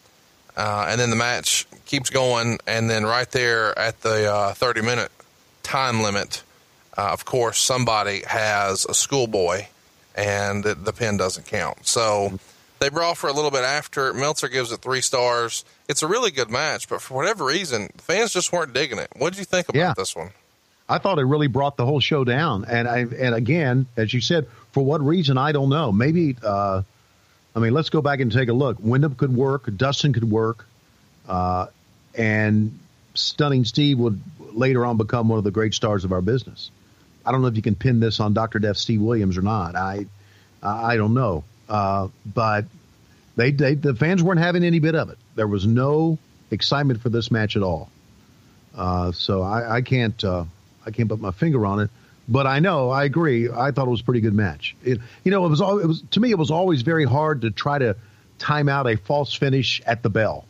[0.55, 2.59] Uh, and then the match keeps going.
[2.67, 5.11] And then right there at the uh, 30 minute
[5.63, 6.43] time limit,
[6.97, 9.65] uh, of course, somebody has a schoolboy
[10.19, 11.85] and the, the pin doesn't count.
[11.87, 12.39] So
[12.79, 14.13] they brawl for a little bit after.
[14.13, 18.31] Meltzer gives it three stars it's a really good match, but for whatever reason, fans
[18.31, 19.09] just weren't digging it.
[19.17, 19.93] What did you think about yeah.
[19.97, 20.29] this one?
[20.87, 22.63] I thought it really brought the whole show down.
[22.65, 25.91] And I and again, as you said, for what reason I don't know.
[25.91, 26.83] Maybe uh,
[27.55, 28.77] I mean, let's go back and take a look.
[28.79, 30.67] Windham could work, Dustin could work,
[31.27, 31.67] uh,
[32.13, 32.77] and
[33.15, 36.69] Stunning Steve would later on become one of the great stars of our business.
[37.25, 38.59] I don't know if you can pin this on Dr.
[38.59, 39.75] Death Steve Williams or not.
[39.75, 40.05] I
[40.61, 42.65] I don't know, uh, but
[43.35, 45.17] they, they the fans weren't having any bit of it.
[45.35, 46.17] There was no
[46.51, 47.89] excitement for this match at all.
[48.75, 50.45] Uh, so I, I can't uh,
[50.85, 51.89] I can't put my finger on it,
[52.27, 53.49] but I know I agree.
[53.49, 54.75] I thought it was a pretty good match.
[54.83, 56.31] It, you know, it was all it was to me.
[56.31, 57.95] It was always very hard to try to
[58.39, 60.45] time out a false finish at the bell.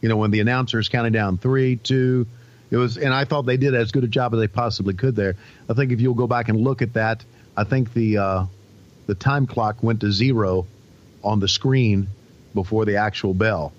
[0.00, 2.26] You know, when the announcers counted down three, two,
[2.74, 5.14] it was, and I thought they did as good a job as they possibly could
[5.14, 5.36] there.
[5.70, 7.24] I think if you'll go back and look at that,
[7.56, 8.46] I think the uh,
[9.06, 10.66] the time clock went to zero
[11.22, 12.08] on the screen
[12.52, 13.72] before the actual bell.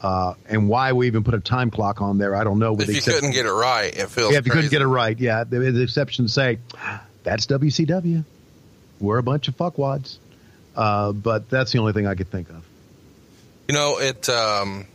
[0.00, 2.76] Uh, and why we even put a time clock on there, I don't know.
[2.78, 4.32] If you couldn't get it right, it feels.
[4.32, 4.46] Yeah, if crazy.
[4.46, 6.58] you couldn't get it right, yeah, the, the exceptions say
[7.22, 8.24] that's WCW.
[8.98, 10.18] We're a bunch of fuckwads.
[10.74, 12.64] Uh, but that's the only thing I could think of.
[13.68, 14.86] You know, it um,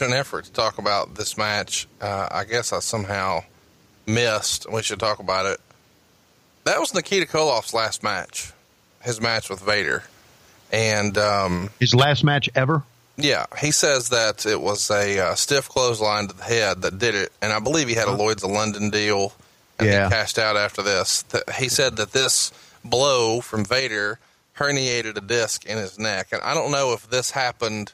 [0.00, 3.44] in an effort to talk about this match, uh, I guess I somehow
[4.06, 4.70] missed.
[4.70, 5.60] We should talk about it.
[6.64, 8.52] That was Nikita Koloff's last match,
[9.02, 10.04] his match with Vader,
[10.72, 12.82] and um, His last match ever.
[13.16, 17.14] yeah, he says that it was a uh, stiff clothesline to the head that did
[17.14, 19.32] it, and I believe he had a Lloyd's of London deal,
[19.78, 20.08] and Yeah.
[20.08, 21.24] he cashed out after this.
[21.58, 22.52] He said that this
[22.84, 24.18] blow from Vader
[24.56, 27.92] herniated a disc in his neck, and I don't know if this happened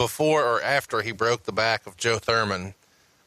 [0.00, 2.72] before or after he broke the back of Joe Thurman,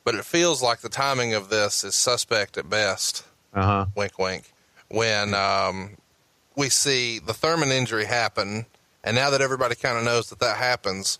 [0.03, 3.23] but it feels like the timing of this is suspect at best
[3.53, 3.85] Uh huh.
[3.95, 4.51] wink, wink,
[4.89, 5.91] when um,
[6.55, 8.65] we see the Thurman injury happen,
[9.03, 11.19] and now that everybody kind of knows that that happens,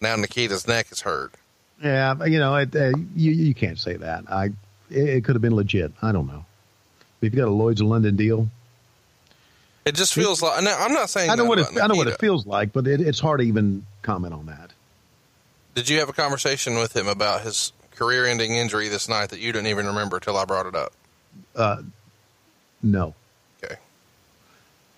[0.00, 1.34] now Nikita's neck is hurt.
[1.84, 4.24] Yeah, you know, it, uh, you you can't say that.
[4.32, 4.46] I
[4.90, 5.92] it, it could have been legit.
[6.00, 6.46] I don't know.
[7.20, 8.48] You got a Lloyd's of London deal,
[9.84, 10.56] It just feels like.
[10.66, 13.02] I'm not saying I know what it, I know what it feels like, but it,
[13.02, 14.70] it's hard to even comment on that.
[15.74, 19.52] Did you have a conversation with him about his career-ending injury this night that you
[19.52, 20.92] didn't even remember till I brought it up?
[21.54, 21.82] Uh,
[22.82, 23.14] no.
[23.62, 23.76] Okay.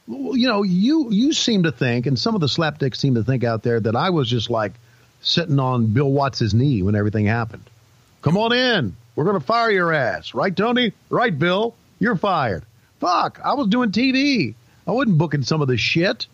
[0.07, 3.25] Well, you know, you you seem to think, and some of the slapdicks seem to
[3.25, 4.73] think out there that I was just like
[5.21, 7.65] sitting on Bill Watts's knee when everything happened.
[8.23, 8.97] Come on in.
[9.15, 10.93] We're going to fire your ass, right, Tony?
[11.11, 11.75] Right, Bill?
[11.99, 12.65] You're fired.
[13.01, 13.41] Fuck.
[13.45, 14.55] I was doing TV.
[14.87, 16.27] I wasn't booking some of this shit.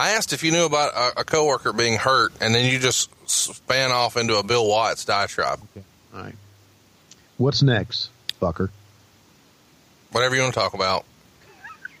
[0.00, 3.10] I asked if you knew about a, a coworker being hurt, and then you just
[3.28, 5.60] span off into a Bill Watts diatribe.
[6.14, 6.34] All right.
[7.36, 8.08] What's next,
[8.40, 8.70] fucker?
[10.12, 11.04] Whatever you want to talk about.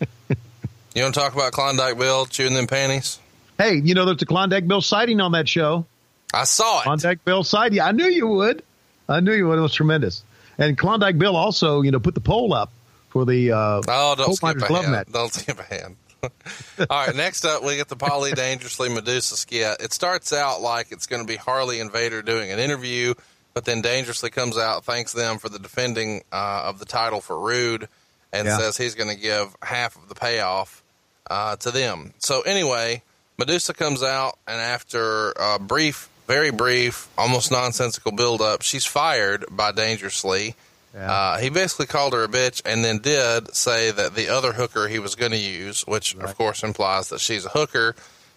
[0.00, 3.18] you want to talk about Klondike Bill chewing them panties?
[3.58, 5.84] Hey, you know there's a Klondike Bill sighting on that show.
[6.32, 6.84] I saw it.
[6.84, 7.80] Klondike Bill sighting.
[7.80, 8.62] I knew you would.
[9.10, 9.58] I knew you would.
[9.58, 10.24] It was tremendous.
[10.56, 12.72] And Klondike Bill also, you know, put the pole up
[13.10, 15.06] for the uh, Oh, don't skip Miners a Glove hand.
[15.12, 15.96] Don't skip a hand.
[16.22, 19.78] All right, next up, we get the Polly Dangerously Medusa skit.
[19.80, 23.14] It starts out like it's going to be Harley and Vader doing an interview,
[23.54, 27.38] but then Dangerously comes out, thanks them for the defending uh, of the title for
[27.38, 27.88] Rude,
[28.32, 28.58] and Yeah.
[28.58, 30.82] says he's going to give half of the payoff
[31.30, 32.12] uh, to them.
[32.18, 33.02] So, anyway,
[33.38, 39.44] Medusa comes out, and after a brief, very brief, almost nonsensical build up, she's fired
[39.50, 40.54] by Dangerously.
[40.94, 41.10] Yeah.
[41.10, 44.88] Uh, he basically called her a bitch and then did say that the other hooker
[44.88, 47.94] he was going to use, which of course implies that she's a hooker.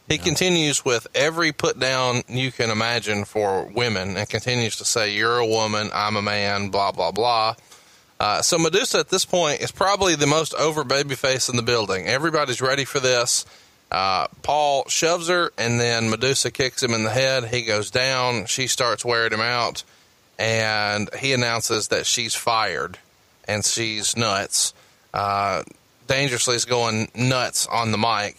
[0.07, 5.15] He continues with every put down you can imagine for women and continues to say,
[5.15, 7.55] You're a woman, I'm a man, blah, blah, blah.
[8.19, 12.05] Uh, so Medusa at this point is probably the most over babyface in the building.
[12.07, 13.45] Everybody's ready for this.
[13.91, 17.45] Uh, Paul shoves her, and then Medusa kicks him in the head.
[17.45, 18.45] He goes down.
[18.45, 19.83] She starts wearing him out,
[20.39, 22.97] and he announces that she's fired
[23.47, 24.73] and she's nuts.
[25.13, 25.63] Uh,
[26.07, 28.35] Dangerously is going nuts on the mic,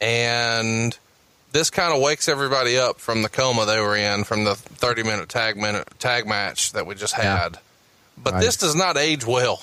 [0.00, 0.96] and
[1.52, 5.02] this kind of wakes everybody up from the coma they were in from the 30
[5.04, 7.36] minute tag minute tag match that we just Yeah.
[7.38, 7.58] had.
[8.16, 8.40] But Right.
[8.42, 9.62] this does not age well.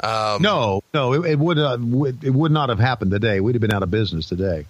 [0.00, 3.40] Um, No, no, it, it would uh, would it would not have happened today.
[3.40, 4.64] We'd have been out of business today,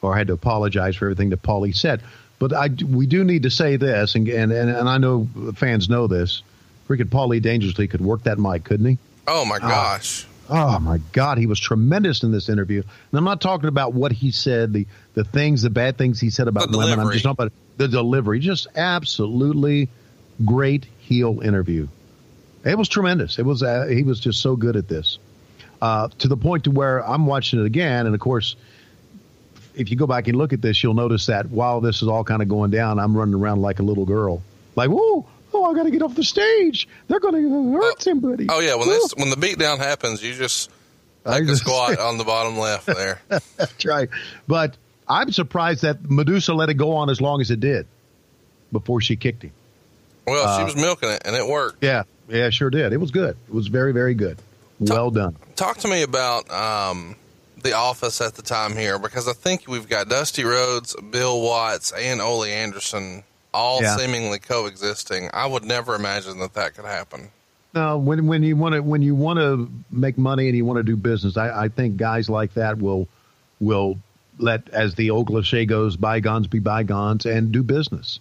[0.00, 2.00] or I had to apologize for everything that Paulie said.
[2.38, 6.06] But I, we do need to say this, and and and, I know fans know
[6.06, 6.42] this.
[6.88, 8.98] Freaking Paulie dangerously could work that mic, couldn't he?
[9.26, 10.26] Oh my gosh.
[10.48, 12.82] Oh my God, he was tremendous in this interview.
[12.82, 16.30] And I'm not talking about what he said, the the things, the bad things he
[16.30, 17.00] said about The women.
[17.00, 18.38] I'm just talking about the delivery.
[18.38, 19.88] Just absolutely
[20.44, 21.88] great heel interview.
[22.64, 23.38] It was tremendous.
[23.38, 25.18] It was uh, he was just so good at this,
[25.80, 28.56] uh, to the point to where I'm watching it again, and of course,
[29.76, 32.24] if you go back and look at this, you'll notice that while this is all
[32.24, 34.42] kind of going down, I'm running around like a little girl,
[34.74, 35.26] like whoa.
[35.52, 36.88] oh I got to get off the stage.
[37.08, 38.46] They're going to hurt somebody.
[38.48, 40.70] Oh yeah, when this when the beatdown happens, you just
[41.24, 43.20] I take a squat on the bottom left there.
[43.28, 44.08] That's right.
[44.48, 44.76] But
[45.08, 47.86] I'm surprised that Medusa let it go on as long as it did
[48.72, 49.52] before she kicked him.
[50.26, 51.84] Well, she was milking it, and it worked.
[51.84, 52.92] Yeah, yeah, sure did.
[52.92, 53.36] It was good.
[53.46, 54.38] It was very, very good.
[54.80, 55.36] Well done.
[55.54, 57.16] Talk to me about um,
[57.66, 61.92] the office at the time here, because I think we've got Dusty Rhodes, Bill Watts,
[61.92, 63.96] and Ole Anderson all Yeah.
[63.96, 65.30] seemingly coexisting.
[65.32, 67.30] I would never imagine that that could happen.
[67.74, 70.78] No, when when you want to when you want to make money and you want
[70.78, 73.08] to do business, I, I think guys like that will
[73.60, 73.98] will
[74.38, 78.20] let, as the old cliche goes, bygones be bygones and do business.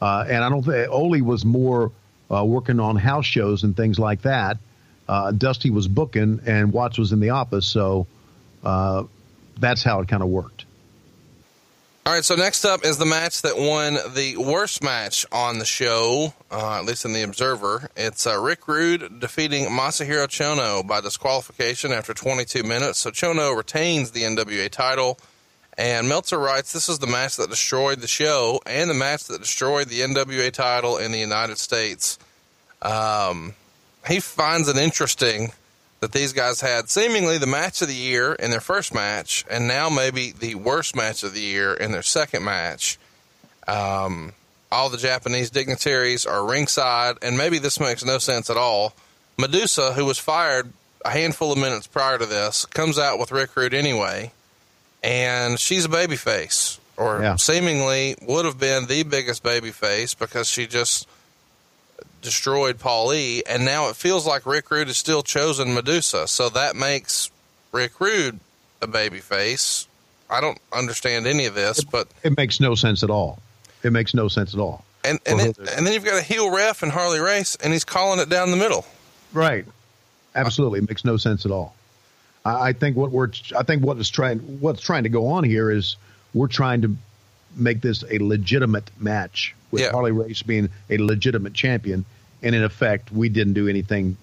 [0.00, 1.90] Uh, and I don't think Ole was more
[2.30, 4.58] uh, working on house shows and things like that.
[5.08, 8.06] Uh, Dusty was booking and Watts was in the office, so
[8.64, 9.04] uh,
[9.58, 10.64] that's how it kind of worked.
[12.06, 15.64] All right, so next up is the match that won the worst match on the
[15.64, 17.88] show, uh, at least in the Observer.
[17.96, 22.98] It's uh, Rick Rude defeating Masahiro Chono by disqualification after 22 minutes.
[22.98, 25.18] So Chono retains the NWA title.
[25.78, 29.40] And Meltzer writes, This is the match that destroyed the show and the match that
[29.40, 32.18] destroyed the NWA title in the United States.
[32.82, 33.54] Um,
[34.06, 35.52] he finds it interesting
[36.04, 39.66] that these guys had seemingly the match of the year in their first match, and
[39.66, 42.98] now maybe the worst match of the year in their second match.
[43.66, 44.34] Um,
[44.70, 48.92] all the Japanese dignitaries are ringside, and maybe this makes no sense at all.
[49.38, 50.70] Medusa, who was fired
[51.06, 54.30] a handful of minutes prior to this, comes out with Rick Rude anyway,
[55.02, 57.36] and she's a babyface, or Yeah.
[57.36, 61.06] seemingly would have been the biggest babyface because she just
[62.24, 63.42] destroyed Paul E.
[63.48, 67.30] And now it feels like Rick Rude is still chosen Medusa, so that makes
[67.70, 68.40] Rick Rude
[68.82, 69.86] a babyface.
[70.28, 73.38] I don't understand any of this, but It makes no sense at all.
[73.84, 74.84] It makes no sense at all.
[75.04, 77.84] and and, then, and then you've got a heel ref and Harley Race, and he's
[77.84, 78.84] calling it down the middle.
[79.32, 79.66] Right.
[80.34, 81.74] Absolutely, it makes no sense at all.
[82.44, 85.44] I, I think what we're I think what is trying what's trying to go on
[85.44, 85.96] here is
[86.32, 86.96] we're trying to
[87.54, 89.90] make this a legitimate match with Yeah.
[89.90, 92.04] Harley Race being a legitimate champion,
[92.42, 94.16] and in effect, we didn't do anything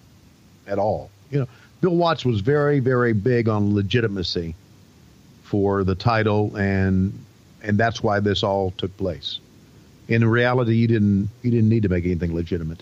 [0.66, 1.10] at all.
[1.30, 1.48] You know,
[1.82, 4.56] Bill Watts was very very big on legitimacy
[5.44, 7.14] for the title, and
[7.62, 9.40] and that's why this all took place.
[10.08, 12.82] In reality, you didn't you didn't need to make anything legitimate.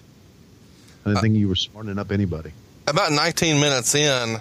[1.06, 2.52] I didn't think you were smartening up anybody.
[2.88, 4.38] About 19 minutes in,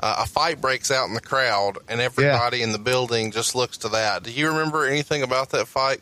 [0.00, 3.78] uh, a fight breaks out in the crowd, and everybody in the building just looks
[3.78, 4.22] to that.
[4.22, 6.00] Do you remember anything about that fight?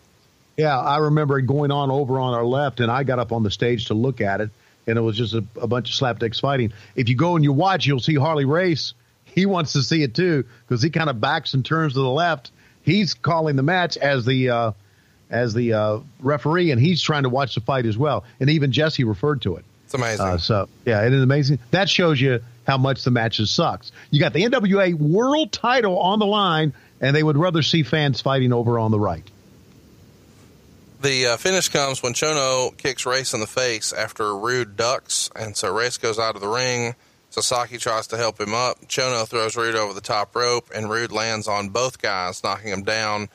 [0.56, 3.42] Yeah, I remember it going on over on our left, and I got up on
[3.42, 4.50] the stage to look at it,
[4.86, 6.72] and it was just a, a bunch of slapdicks fighting.
[6.94, 8.94] If you go and you watch, you'll see Harley Race.
[9.24, 12.08] He wants to see it too because he kind of backs and turns to the
[12.08, 12.50] left.
[12.82, 14.72] He's calling the match as the uh,
[15.28, 18.24] as the uh, referee, and he's trying to watch the fight as well.
[18.40, 19.64] And even Jesse referred to it.
[19.84, 20.24] It's amazing.
[20.24, 21.58] Uh, so yeah, it is amazing.
[21.70, 23.92] That shows you how much the matches sucks.
[24.10, 28.20] You got the NWA World Title on the line, and they would rather see fans
[28.20, 29.28] fighting over on the right.
[31.06, 35.56] The uh, finish comes when Chono kicks Race in the face after Rude ducks, and
[35.56, 36.96] so Race goes out of the ring.
[37.30, 38.80] Sasaki tries to help him up.
[38.88, 42.82] Chono throws Rude over the top rope, and Rude lands on both guys, knocking him
[42.82, 43.28] down.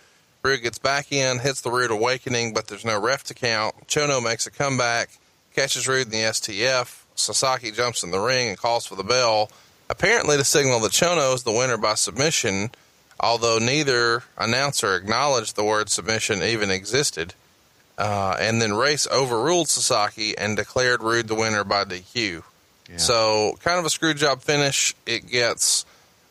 [0.43, 3.88] Rude gets back in, hits the Rude awakening, but there's no ref to count.
[3.88, 5.10] Chono makes a comeback,
[5.56, 7.03] catches Rude in the STF.
[7.15, 9.49] Sasaki jumps in the ring and calls for the bell,
[9.89, 12.72] apparently to signal that Chono is the winner by submission,
[13.18, 17.34] although neither announcer acknowledged the word submission even existed.
[18.02, 22.41] Uh, and then Race overruled Sasaki and declared Rude the winner by DQ.
[22.98, 24.95] So, kind of a screw job finish.
[25.06, 25.86] It gets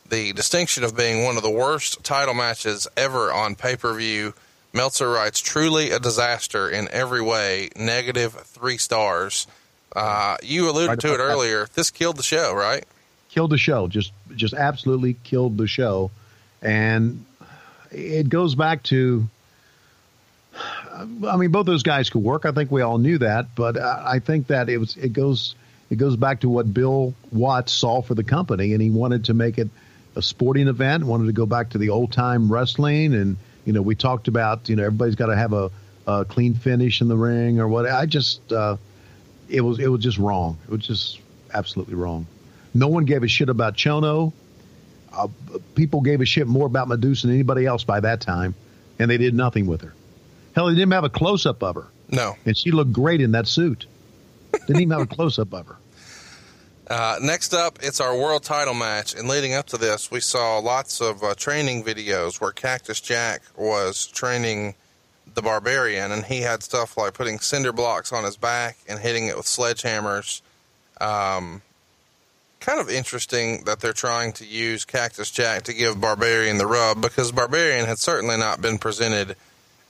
[0.08, 4.34] the distinction of being one of the worst title matches ever on pay per view.
[4.72, 9.46] Meltzer writes, truly a disaster in every way, negative three stars.
[9.94, 11.22] Uh, you alluded Right to it that.
[11.22, 11.66] earlier.
[11.74, 12.84] This killed the show, right?
[13.30, 13.86] killed the show.
[13.86, 16.10] Just just absolutely killed the show,
[16.60, 17.24] and
[17.92, 19.28] it goes back to.
[21.00, 22.44] I mean, both those guys could work.
[22.44, 25.54] I think we all knew that, but I think that it was it goes
[25.90, 29.34] it goes back to what Bill Watts saw for the company, and he wanted to
[29.34, 29.68] make it
[30.14, 31.04] a sporting event.
[31.04, 34.68] Wanted to go back to the old time wrestling, and you know, we talked about
[34.68, 35.70] you know everybody's got to have a,
[36.06, 37.86] a clean finish in the ring or what.
[37.86, 38.76] I just uh,
[39.48, 40.58] it was it was just wrong.
[40.64, 41.20] It was just
[41.52, 42.26] absolutely wrong.
[42.72, 44.32] No one gave a shit about Chono.
[45.12, 45.26] Uh,
[45.74, 48.54] people gave a shit more about Medusa than anybody else by that time,
[48.98, 49.92] and they did nothing with her.
[50.54, 52.36] Hell, they didn't have a close up of her, No.
[52.44, 53.86] and she looked great in that suit.
[54.52, 55.76] Didn't even have a close up of her.
[56.88, 59.14] Uh, next up, it's our world title match.
[59.14, 63.42] And leading up to this, we saw lots of uh, training videos where Cactus Jack
[63.56, 64.74] was training
[65.32, 69.28] the Barbarian, and he had stuff like putting cinder blocks on his back and hitting
[69.28, 70.40] it with sledgehammers.
[71.00, 71.62] Um,
[72.58, 77.00] kind of interesting that they're trying to use Cactus Jack to give Barbarian the rub
[77.00, 79.36] because Barbarian had certainly not been presented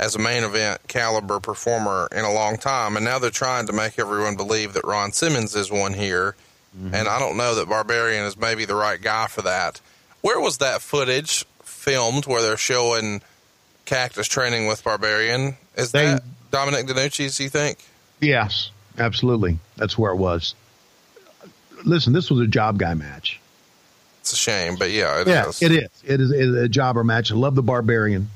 [0.00, 3.72] as a main event caliber performer in a long time, and now they're trying to
[3.74, 6.34] make everyone believe that Ron Simmons is one here.
[6.76, 6.94] Mm-hmm.
[6.94, 9.80] And I don't know that Barbarian is maybe the right guy for that.
[10.22, 13.20] Where was that footage filmed where they're showing
[13.84, 15.56] Cactus training with Barbarian?
[15.76, 17.78] Is they, that Dominic DeNucci's, you think?
[18.20, 19.58] Yes, absolutely.
[19.76, 20.54] That's where it was.
[21.84, 23.38] Listen, this was a job guy match.
[24.20, 25.62] It's a shame, but yeah, it yeah, is.
[25.62, 25.90] It is.
[26.04, 27.32] It is, it is a jobber match.
[27.32, 28.30] I love the Barbarian.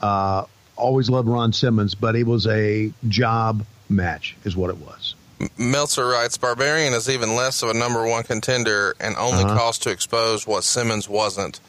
[0.00, 0.44] Uh,
[0.78, 5.14] always loved Ron Simmons, but it was a job match, is what it was.
[5.56, 9.56] Meltzer writes, Barbarian is even less of a number one contender and only uh-huh.
[9.56, 11.60] cost to expose what Simmons wasn't.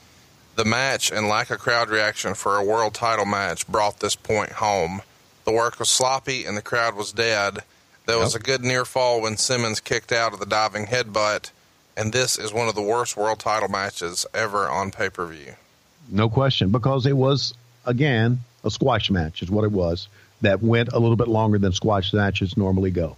[0.56, 4.54] The match and lack of crowd reaction for a world title match brought this point
[4.54, 5.02] home.
[5.46, 7.60] The work was sloppy and the crowd was dead.
[8.06, 8.24] There yep.
[8.24, 11.52] was a good near fall when Simmons kicked out of the diving headbutt,
[11.96, 15.54] and this is one of the worst world title matches ever on pay per view.
[16.10, 17.54] No question, because it was,
[17.86, 20.08] again, a squash match, is what it was,
[20.42, 23.16] that went a little bit longer than squash matches normally go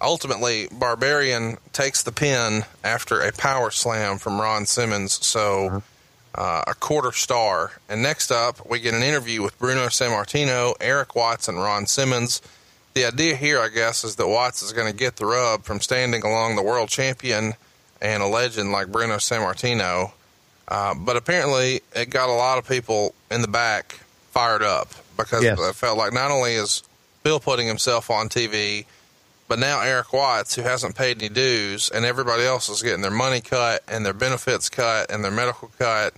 [0.00, 5.24] ultimately, Barbarian takes the pin after a power slam from Ron Simmons.
[5.24, 5.82] So.
[6.38, 7.72] Uh, a quarter star.
[7.88, 12.42] And next up, we get an interview with Bruno Sammartino, Eric Watts, and Ron Simmons.
[12.92, 15.80] The idea here, I guess, is that Watts is going to get the rub from
[15.80, 17.54] standing along the world champion
[18.02, 20.12] and a legend like Bruno Sammartino.
[20.68, 23.98] Uh, but apparently, it got a lot of people in the back
[24.36, 25.58] fired up because yes.
[25.58, 26.82] it felt like not only is
[27.22, 28.84] Bill putting himself on TV,
[29.48, 33.10] but now Eric Watts, who hasn't paid any dues, and everybody else is getting their
[33.10, 36.12] money cut and their benefits cut and their medical cut.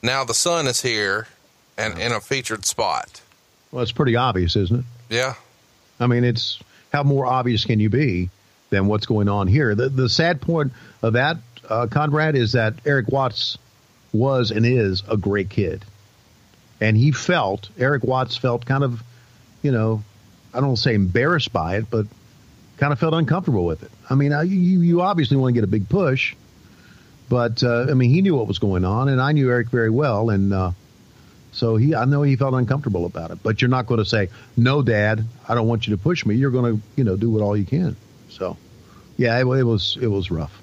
[0.00, 1.26] Now the son is here
[1.76, 3.20] and in a featured spot.
[3.72, 4.84] Well, it's pretty obvious, isn't it?
[5.10, 5.34] Yeah.
[5.98, 6.60] I mean, it's
[6.92, 8.30] how more obvious can you be
[8.70, 9.74] than what's going on here?
[9.74, 10.72] The the sad point
[11.02, 11.38] of that,
[11.68, 13.58] uh, Conrad, is that Eric Watts
[14.12, 15.84] was and is a great kid,
[16.80, 19.02] and he felt Eric Watts felt kind of,
[19.62, 20.02] you know,
[20.52, 22.06] I don't say embarrassed by it, but
[22.78, 23.90] kind of felt uncomfortable with it.
[24.08, 26.34] I mean, you, you obviously want to get a big push,
[27.28, 29.90] but uh, I mean, he knew what was going on, and I knew Eric very
[29.90, 30.72] well, and uh,
[31.52, 33.42] so he, I know he felt uncomfortable about it.
[33.42, 36.36] But you're not going to say, "No, Dad, I don't want you to push me."
[36.36, 37.96] You're going to, you know, do what all you can.
[38.28, 38.56] So,
[39.16, 40.62] yeah, it, it was it was rough.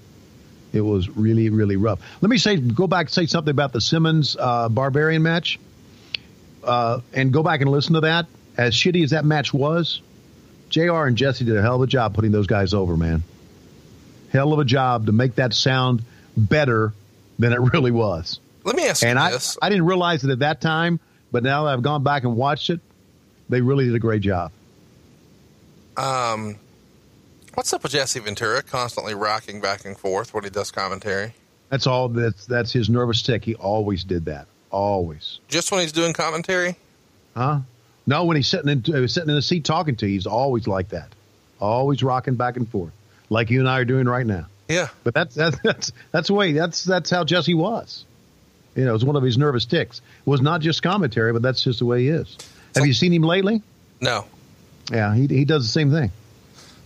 [0.72, 2.00] It was really really rough.
[2.22, 5.60] Let me say, go back and say something about the Simmons uh, Barbarian match,
[6.64, 8.28] uh, and go back and listen to that.
[8.58, 10.02] As shitty as that match was,
[10.70, 13.24] JR and Jesse did a hell of a job putting those guys over, man.
[14.32, 16.04] Hell of a job to make that sound
[16.36, 16.94] better
[17.40, 18.40] than it really was.
[18.64, 19.58] Let me ask and you I, this.
[19.62, 21.00] I didn't realize it at that time,
[21.32, 22.80] but now that I've gone back and watched it,
[23.50, 24.52] they really did a great job.
[25.98, 26.56] Um,
[27.54, 31.34] what's up with Jesse Ventura constantly rocking back and forth when he does commentary?
[31.70, 32.10] That's all.
[32.10, 33.44] That's that's his nervous tick.
[33.44, 34.48] He always did that.
[34.74, 35.40] Always.
[35.48, 36.76] Just when he's doing commentary?
[37.38, 37.60] Huh?
[38.08, 40.68] No, when he's sitting in uh, sitting in the seat talking to you, he's always
[40.68, 41.10] like that,
[41.62, 42.92] always rocking back and forth,
[43.30, 44.48] like you and I are doing right now.
[44.68, 48.04] Yeah, but that's that's that's that's the way that's that's how Jesse was.
[48.76, 50.00] You know, it was one of his nervous ticks.
[50.00, 52.36] It was not just commentary, but that's just the way he is.
[52.74, 53.62] So, Have you seen him lately?
[54.02, 54.26] No.
[54.92, 56.12] Yeah, he he does the same thing.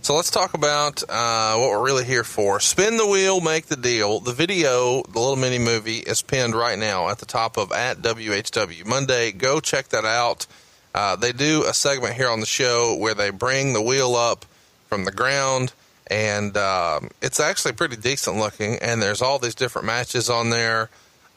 [0.00, 2.60] So let's talk about uh, what we're really here for.
[2.60, 4.20] Spin the wheel, make the deal.
[4.20, 7.98] The video, the little mini movie, is pinned right now at the top of at
[7.98, 9.32] WHW Monday.
[9.32, 10.46] Go check that out.
[10.94, 14.46] Uh, they do a segment here on the show where they bring the wheel up
[14.88, 15.72] from the ground,
[16.10, 18.76] and uh, it's actually pretty decent looking.
[18.76, 20.88] And there's all these different matches on there.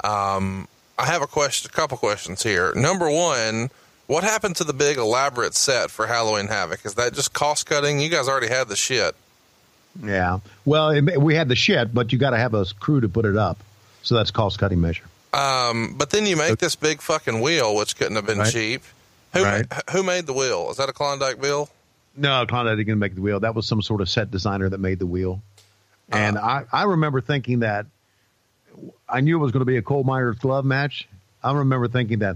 [0.03, 0.67] Um,
[0.97, 2.71] I have a question, a couple questions here.
[2.73, 3.69] Number one,
[4.11, 6.85] what happened to the big elaborate set for Halloween Havoc?
[6.85, 8.01] Is that just cost cutting?
[8.01, 9.15] You guys already had the shit.
[10.03, 10.39] Yeah.
[10.65, 13.23] Well, it, we had the shit, but you got to have a crew to put
[13.23, 13.57] it up.
[14.03, 15.05] So that's cost cutting measure.
[15.31, 18.51] Um, but then you make this big fucking wheel, which couldn't have been right.
[18.51, 18.81] cheap.
[19.33, 19.65] Who right.
[19.91, 20.69] who made the wheel?
[20.71, 21.69] Is that a Klondike Bill?
[22.17, 23.39] No, Klondike didn't make the wheel.
[23.39, 25.41] That was some sort of set designer that made the wheel.
[26.09, 27.85] And uh, I, I remember thinking that
[29.07, 31.07] I knew it was going to be a coal miner's glove match.
[31.41, 32.35] I remember thinking that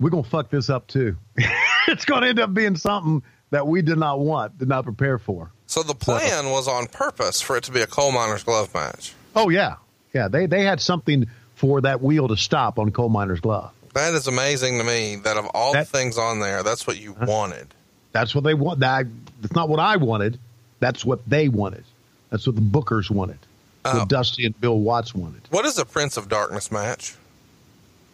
[0.00, 1.16] we're going to fuck this up too.
[1.88, 5.18] it's going to end up being something that we did not want, did not prepare
[5.18, 5.50] for.
[5.66, 8.72] So the plan so, was on purpose for it to be a coal miner's glove
[8.74, 9.14] match.
[9.36, 9.76] Oh yeah,
[10.14, 10.28] yeah.
[10.28, 13.72] They they had something for that wheel to stop on coal miner's glove.
[13.94, 15.16] That is amazing to me.
[15.16, 17.68] That of all that, the things on there, that's what you wanted.
[18.12, 18.80] That's what they want.
[18.80, 19.06] That
[19.40, 20.38] that's not what I wanted.
[20.80, 21.84] That's what they wanted.
[22.30, 23.38] That's what the Bookers wanted.
[23.84, 25.42] Uh, what Dusty and Bill Watts wanted.
[25.50, 27.14] What is a Prince of Darkness match?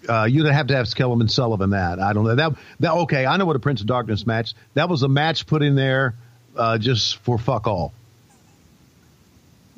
[0.09, 1.99] Uh, you'd have to have Skeleman Sullivan that.
[1.99, 2.35] I don't know.
[2.35, 4.55] That, that Okay, I know what a Prince of Darkness match.
[4.75, 6.15] That was a match put in there
[6.57, 7.93] uh, just for fuck all.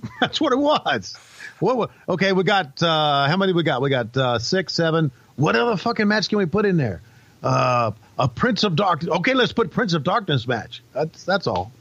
[0.20, 1.16] That's what it was.
[1.58, 3.80] What, okay, we got, uh, how many we got?
[3.80, 5.10] We got uh, six, seven.
[5.36, 7.00] What other fucking match can we put in there?
[7.42, 9.10] Uh, a Prince of Darkness.
[9.16, 10.82] Okay, let's put Prince of Darkness match.
[10.92, 11.72] That's, that's all.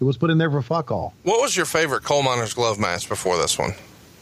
[0.00, 1.14] It was put in there for fuck all.
[1.22, 3.72] What was your favorite coal miner's glove match before this one?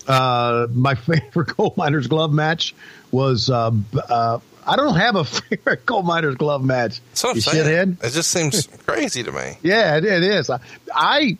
[0.07, 2.75] Uh, my favorite coal miner's glove match
[3.13, 3.71] was uh,
[4.09, 7.01] uh, I don't have a favorite coal miner's glove match.
[7.11, 7.97] That's what I'm saying.
[7.97, 8.05] shithead.
[8.05, 9.59] It just seems crazy to me.
[9.63, 10.51] Yeah, it, it is.
[10.51, 10.59] I,
[10.93, 11.39] I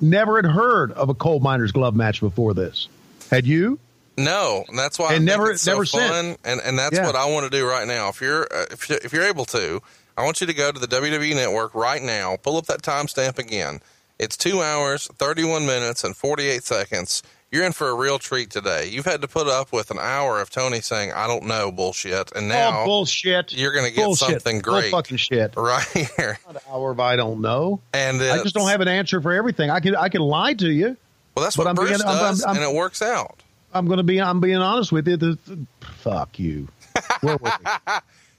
[0.00, 2.88] never had heard of a coal miner's glove match before this.
[3.30, 3.78] Had you?
[4.16, 6.96] No, and that's why I And think never- it's so never fun, and and that's
[6.96, 7.06] Yeah.
[7.06, 8.08] what I want to do right now.
[8.08, 9.80] If you're uh, if you're, if you're able to,
[10.16, 12.36] I want you to go to the WWE Network right now.
[12.36, 13.80] Pull up that timestamp again.
[14.18, 17.22] It's two hours, thirty one minutes, and forty eight seconds.
[17.50, 18.88] You're in for a real treat today.
[18.90, 22.30] You've had to put up with an hour of Tony saying "I don't know" bullshit,
[22.36, 23.54] and oh, now oh, bullshit.
[23.54, 24.28] you're gonna get Bullshit.
[24.42, 24.90] something great.
[24.90, 25.54] fucking shit.
[25.56, 26.38] right here.
[26.46, 27.80] Not an hour of I don't know.
[27.94, 29.70] And I just don't have an answer for everything.
[29.70, 30.96] I can I can lie to you.
[31.34, 33.42] Well, that's what I'm Bruce being- does, I'm- I'm- and it works out.
[33.72, 35.16] I'm going to be I'm being honest with you.
[35.16, 35.66] The, the-
[36.00, 36.68] fuck you.
[37.20, 37.50] Where were
[37.86, 37.92] we?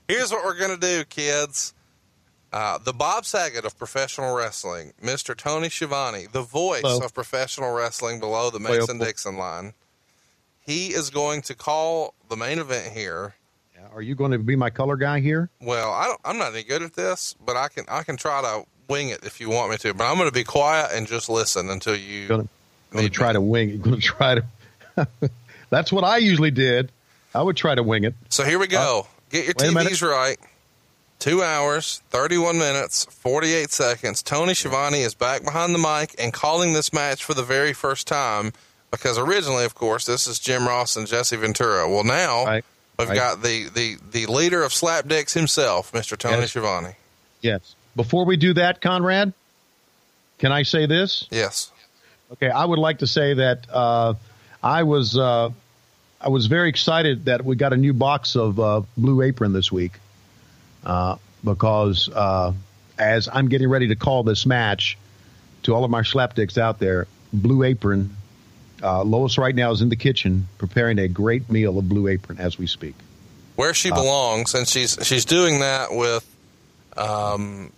[0.07, 1.73] Here's what we're going to do, kids.
[2.51, 5.35] Uh, the Bob Saget of professional wrestling, Mr.
[5.37, 7.05] Tony Schiavone, the voice Hello.
[7.05, 9.73] of professional wrestling below the Mason Dixon line.
[10.65, 13.35] He is going to call the main event here.
[13.93, 15.49] Are you going to be my color guy here?
[15.61, 18.41] Well, I don't, I'm not any good at this, but I can I can try
[18.41, 19.93] to wing it if you want me to.
[19.93, 22.27] But I'm going to be quiet and just listen until you.
[22.27, 22.49] Going to,
[22.91, 23.33] going to try me.
[23.33, 23.81] to wing it.
[23.81, 25.07] Going to try to.
[25.69, 26.91] That's what I usually did.
[27.33, 28.13] I would try to wing it.
[28.29, 29.07] So here we go.
[29.31, 29.93] Get your Uh, a minute.
[29.93, 30.37] TVs right.
[31.19, 34.23] Two hours, 31 minutes, 48 seconds.
[34.23, 38.07] Tony Schiavone is back behind the mic and calling this match for the very first
[38.07, 38.53] time
[38.89, 41.89] because originally, of course, this is Jim Ross and Jesse Ventura.
[41.89, 42.63] Well, now Right.
[42.97, 43.15] we've Right.
[43.15, 46.17] got the, the, the leader of Slapdicks himself, Mr.
[46.17, 46.51] Tony Yes.
[46.51, 46.95] Schiavone.
[47.41, 47.75] Yes.
[47.97, 49.33] Before we do that, Conrad,
[50.37, 51.27] can I say this?
[51.31, 51.69] Yes.
[52.31, 54.13] Okay, I would like to say that uh,
[54.63, 55.49] I was uh,
[56.21, 59.69] I was very excited that we got a new box of uh, Blue Apron this
[59.71, 59.93] week
[60.89, 62.51] uh, because uh,
[62.97, 64.97] as I'm getting ready to call this match
[65.63, 68.15] to all of my slapdicks out there, Blue Apron.
[68.81, 72.39] Uh, Lois right now is in the kitchen preparing a great meal of Blue Apron
[72.39, 72.95] as we speak.
[73.57, 73.95] Where she Uh.
[73.95, 76.25] belongs, and she's she's doing that with,
[76.95, 77.71] um,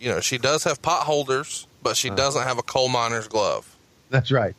[0.00, 3.64] you know, she does have pot holders, but she doesn't have a coal miner's glove.
[4.10, 4.54] That's right.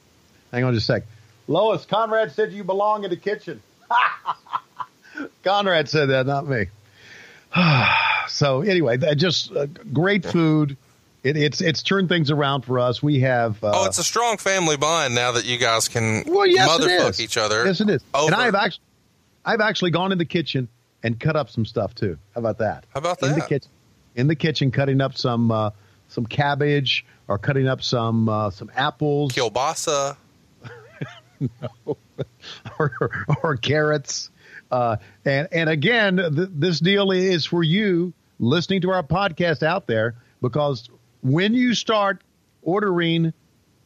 [0.54, 1.04] Hang on just a sec.
[1.50, 3.62] Lois, Conrad said you belong in the kitchen.
[5.44, 6.68] Conrad said that, not me.
[8.28, 10.78] so anyway, just uh, great food.
[11.24, 13.04] It, it's it's turned things around for us.
[13.04, 13.62] We have.
[13.64, 17.20] Uh, Oh, it's a strong family bond now that you guys can well, yes, motherfuck
[17.20, 17.66] each other.
[17.66, 18.02] Yes, it is.
[18.14, 18.84] over- And I've actually,
[19.46, 20.70] I've actually gone in the kitchen
[21.04, 22.18] and cut up some stuff too.
[22.36, 22.86] How about that?
[22.94, 23.50] How about In the that?
[23.50, 23.72] kitchen,
[24.16, 25.72] in the kitchen, cutting up some uh,
[26.08, 29.34] some cabbage or cutting up some uh, some apples.
[29.34, 30.16] Kielbasa.
[32.80, 33.12] or,
[33.44, 34.30] or carrots.
[34.72, 39.88] Uh, and and again, th- this deal is for you listening to our podcast out
[39.88, 40.90] there because
[41.22, 42.24] when you start
[42.62, 43.34] ordering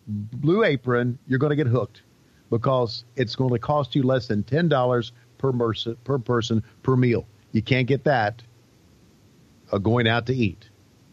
[0.07, 2.01] Blue Apron, you're going to get hooked
[2.49, 6.95] because it's going to cost you less than ten dollars per person per person per
[6.95, 7.25] meal.
[7.51, 8.41] You can't get that
[9.71, 10.69] uh, going out to eat.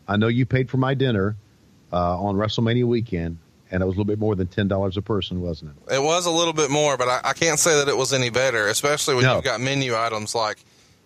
[0.08, 1.36] I know you paid for my dinner
[1.92, 3.38] uh, on WrestleMania weekend,
[3.70, 5.94] and it was a little bit more than ten dollars a person, wasn't it?
[5.94, 8.30] It was a little bit more, but I, I can't say that it was any
[8.30, 9.36] better, especially when No.
[9.36, 10.58] you've got menu items like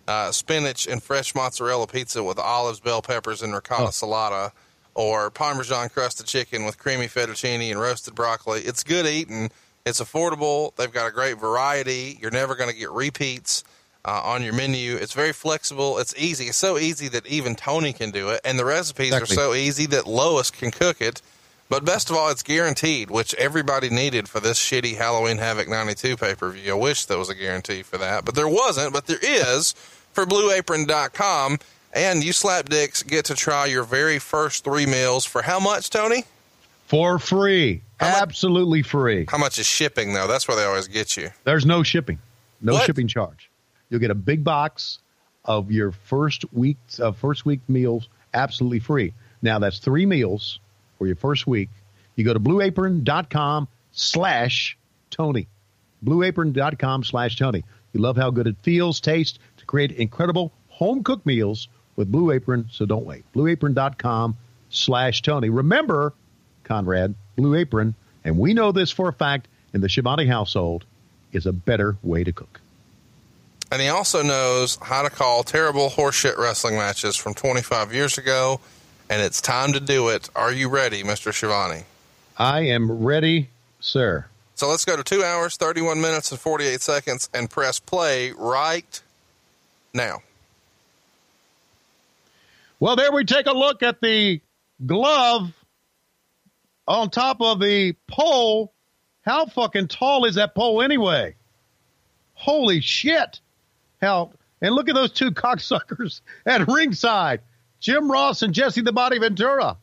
[0.07, 3.87] uh, spinach and fresh mozzarella pizza with olives, bell peppers, and ricotta Oh.
[3.89, 4.51] salata,
[4.93, 8.61] or parmesan crusted chicken with creamy fettuccine and roasted broccoli.
[8.61, 9.49] It's good eating.
[9.85, 10.75] It's affordable.
[10.75, 12.17] They've got a great variety.
[12.21, 13.63] You're never going to get repeats
[14.03, 14.95] uh, on your menu.
[14.95, 15.97] It's very flexible.
[15.99, 16.45] It's easy.
[16.45, 19.35] It's so easy that even Tony can do it, and the recipes Exactly.
[19.35, 21.21] are so easy that Lois can cook it.
[21.67, 26.15] But best of all, it's guaranteed, which everybody needed for this shitty Halloween Havoc 92
[26.17, 26.71] pay per view.
[26.73, 29.73] I wish there was a guarantee for that, but there wasn't, but there is
[30.13, 31.57] for BlueApron.com.
[31.93, 36.25] And you slapdicks get to try your very first three meals for how much, Tony?
[36.87, 37.81] For free.
[37.99, 39.25] How much- Absolutely free.
[39.29, 40.27] How much is shipping, though?
[40.27, 41.29] That's where they always get you.
[41.45, 42.19] There's no shipping.
[42.61, 42.85] No What?
[42.85, 43.49] shipping charge.
[43.89, 44.99] You'll get a big box
[45.45, 49.13] of your first week uh, first week meals absolutely free.
[49.41, 50.59] Now that's three meals
[50.97, 51.69] for your first week.
[52.15, 54.77] You go to blueapron.com slash
[55.09, 55.47] Tony.
[56.03, 57.63] Blueapron.com slash Tony.
[57.93, 62.31] You love how good it feels, tastes to create incredible home cooked meals with Blue
[62.31, 63.23] Apron, so don't wait.
[63.33, 64.35] Blueapron.com
[64.69, 65.49] slash Tony.
[65.49, 66.13] Remember,
[66.63, 70.85] Conrad, Blue Apron, and we know this for a fact in the Schiavone household,
[71.31, 72.61] is a better way to cook.
[73.71, 78.59] And he also knows how to call terrible horseshit wrestling matches from 25 years ago.
[79.09, 80.29] And it's time to do it.
[80.35, 81.33] Are you ready, Mr.
[81.33, 81.83] Schiavone?
[82.37, 83.49] I am ready,
[83.79, 84.25] sir.
[84.55, 89.01] So let's go to two hours, 31 minutes, and 48 seconds and press play right
[89.93, 90.21] now.
[92.79, 94.41] Well, there we take a look at the
[94.85, 95.53] glove
[96.87, 98.73] on top of the pole.
[99.21, 101.35] How fucking tall is that pole anyway?
[102.33, 103.39] Holy shit.
[104.01, 107.41] How, and look at those two cocksuckers at ringside
[107.85, 109.77] Jim Ross and Jesse the Body Ventura.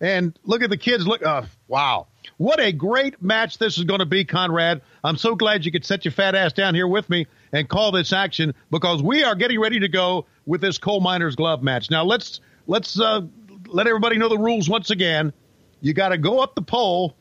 [0.00, 1.06] And look at the kids.
[1.06, 2.08] Look, uh, wow.
[2.36, 4.82] What a great match this is going to be, Conrad.
[5.04, 7.92] I'm so glad you could set your fat ass down here with me and call
[7.92, 11.92] this action because we are getting ready to go with this coal miner's glove match.
[11.92, 13.20] Now let's let's uh,
[13.68, 15.32] let everybody know the rules once again.
[15.80, 17.14] You got to go up the pole.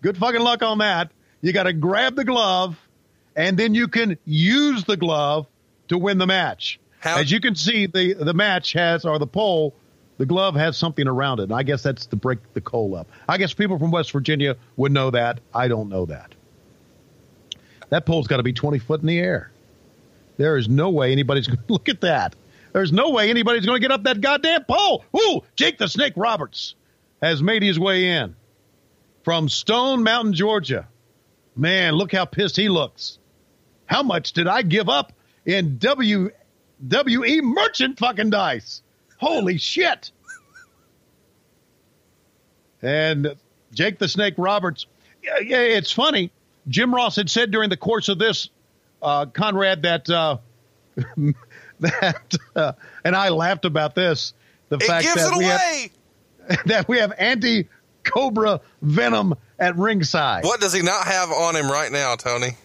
[0.00, 1.10] Good fucking luck on that.
[1.42, 2.78] You got to grab the glove,
[3.36, 5.46] and then you can use the glove
[5.88, 6.80] to win the match.
[7.00, 7.18] How?
[7.18, 9.74] As you can see, the the match has or the pole,
[10.18, 11.44] the glove has something around it.
[11.44, 13.08] And I guess that's to break the coal up.
[13.28, 15.40] I guess people from West Virginia would know that.
[15.54, 16.34] I don't know that.
[17.90, 19.50] That pole's got to be 20 foot in the air.
[20.38, 22.34] There is no way anybody's going to look at that.
[22.72, 25.04] There's no way anybody's going to get up that goddamn pole.
[25.16, 26.74] Ooh, Jake the Snake Roberts
[27.22, 28.36] has made his way in
[29.24, 30.86] from Stone Mountain, Georgia.
[31.54, 33.18] Man, look how pissed he looks.
[33.86, 35.12] How much did I give up
[35.46, 36.30] in W
[36.86, 38.82] W E merchant fucking dice?
[39.18, 40.10] Holy shit.
[42.82, 43.36] And
[43.72, 44.86] Jake the Snake Roberts,
[45.22, 46.30] yeah, it's funny.
[46.68, 48.50] Jim Ross had said during the course of this,
[49.02, 50.38] uh, Conrad, that uh,
[51.80, 52.72] that, uh,
[53.04, 54.34] and I laughed about this.
[54.68, 55.90] The it fact that we away.
[56.48, 57.68] have that we have anti
[58.04, 60.44] Cobra venom at ringside.
[60.44, 62.56] What does he not have on him right now, Tony?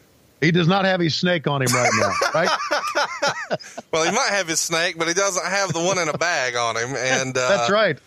[0.41, 2.49] He does not have his snake on him right now, right?
[3.93, 6.55] well, he might have his snake, but he doesn't have the one in a bag
[6.55, 6.95] on him.
[6.95, 7.99] And uh, that's right.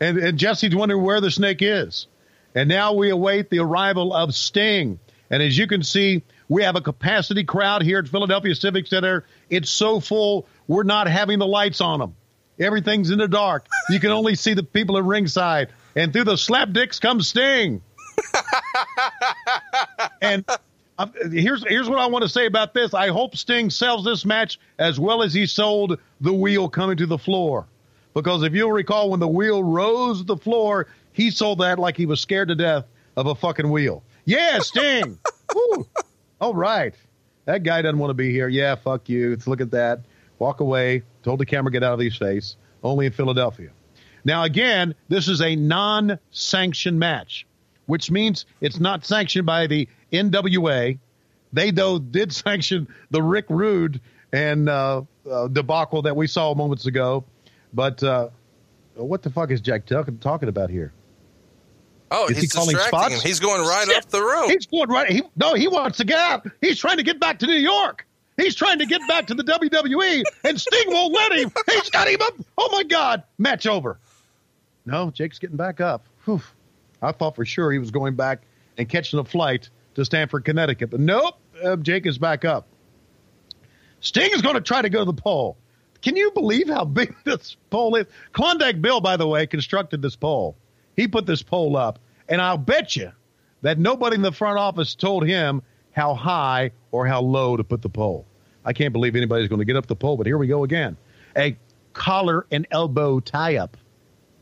[0.00, 2.06] And, and Jesse's wondering where the snake is.
[2.54, 5.00] And now we await the arrival of Sting.
[5.28, 9.24] And as you can see, we have a capacity crowd here at Philadelphia Civic Center.
[9.50, 12.14] It's so full, we're not having the lights on them.
[12.60, 13.66] Everything's in the dark.
[13.90, 15.70] You can only see the people at ringside.
[15.96, 17.82] And through the slap dicks comes Sting.
[20.22, 20.44] and
[20.98, 22.94] uh, here's here's what I want to say about this.
[22.94, 27.06] I hope Sting sells this match as well as he sold the wheel coming to
[27.06, 27.66] the floor.
[28.14, 32.06] Because if you'll recall, when the wheel rose the floor, he sold that like he
[32.06, 32.86] was scared to death
[33.16, 34.02] of a fucking wheel.
[34.24, 35.18] Yeah, Sting.
[35.54, 35.86] Woo!
[36.40, 36.94] All right.
[37.44, 38.48] That guy doesn't want to be here.
[38.48, 39.30] Yeah, fuck you.
[39.30, 40.00] Let's look at that.
[40.38, 41.02] Walk away.
[41.22, 42.56] Told the camera, get out of his face.
[42.82, 43.70] Only in Philadelphia.
[44.24, 47.46] Now, again, this is a non sanctioned match,
[47.86, 50.98] which means it's not sanctioned by the NWA.
[51.52, 54.00] They, though, did sanction the Rick Rude
[54.32, 57.24] and uh, uh, debacle that we saw moments ago.
[57.72, 58.28] But uh,
[58.94, 60.92] what the fuck is Jack talking, talking about here?
[62.10, 63.14] Oh, Is he's he distracting spots?
[63.14, 63.20] him.
[63.20, 63.96] He's going right Shit.
[63.96, 64.48] up the road.
[64.48, 65.10] He's going right.
[65.10, 66.46] He, no, he wants to get out.
[66.60, 68.06] He's trying to get back to New York.
[68.36, 71.50] He's trying to get back to the WWE, and Sting won't let him.
[71.68, 72.34] He's got him up.
[72.58, 73.22] Oh my God!
[73.38, 73.98] Match over.
[74.84, 76.06] No, Jake's getting back up.
[76.26, 76.42] Whew.
[77.02, 78.42] I thought for sure he was going back
[78.76, 81.36] and catching a flight to Stamford, Connecticut, but nope.
[81.62, 82.66] Uh, Jake is back up.
[84.00, 85.56] Sting is going to try to go to the pole.
[86.02, 88.06] Can you believe how big this pole is?
[88.32, 90.54] Klondike Bill, by the way, constructed this pole.
[90.96, 91.98] He put this pole up,
[92.28, 93.12] and I'll bet you
[93.62, 95.62] that nobody in the front office told him
[95.92, 98.26] how high or how low to put the pole.
[98.64, 100.98] I can't believe anybody's going to get up the pole, but here we go again.
[101.36, 101.56] A
[101.94, 103.78] collar and elbow tie up.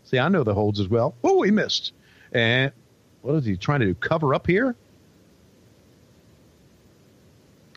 [0.03, 1.15] See, I know the holds as well.
[1.23, 1.93] Oh, he missed.
[2.33, 2.73] And
[3.23, 3.95] what is he trying to do?
[3.95, 4.75] Cover up here?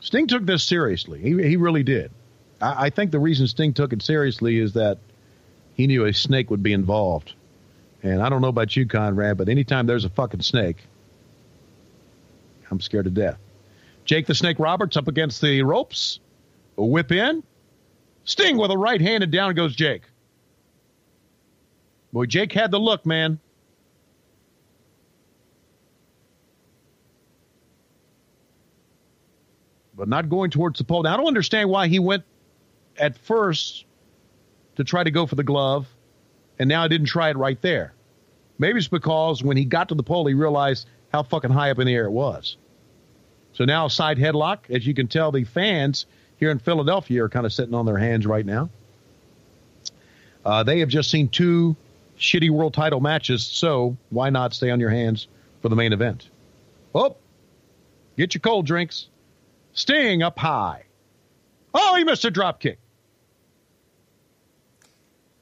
[0.01, 1.19] Sting took this seriously.
[1.19, 2.11] He, he really did.
[2.61, 4.99] I, I think the reason Sting took it seriously is that
[5.73, 7.33] he knew a snake would be involved.
[8.03, 10.77] And I don't know about you, Conrad, but anytime there's a fucking snake,
[12.69, 13.37] I'm scared to death.
[14.05, 16.19] Jake the Snake Roberts up against the ropes.
[16.77, 17.43] A whip in.
[18.23, 20.03] Sting with a right hand, and down goes Jake.
[22.13, 23.39] Boy, Jake had the look, man.
[29.97, 31.03] But not going towards the pole.
[31.03, 32.23] Now, I don't understand why he went
[32.97, 33.85] at first
[34.75, 35.87] to try to go for the glove
[36.59, 37.93] and now I didn't try it right there.
[38.59, 41.79] Maybe it's because when he got to the pole, he realized how fucking high up
[41.79, 42.57] in the air it was.
[43.53, 44.69] So now side headlock.
[44.69, 46.05] As you can tell, the fans
[46.37, 48.69] here in Philadelphia are kind of sitting on their hands right now.
[50.45, 51.75] Uh, they have just seen two
[52.17, 55.27] shitty world title matches, so why not stay on your hands
[55.61, 56.29] for the main event?
[56.95, 57.15] Oh,
[58.17, 59.07] get your cold drinks.
[59.77, 60.83] Sting up high.
[61.73, 62.79] Oh, he missed a drop kick.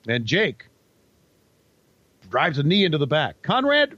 [0.08, 0.66] And Jake
[2.30, 3.42] drives a knee into the back.
[3.42, 3.98] Conrad,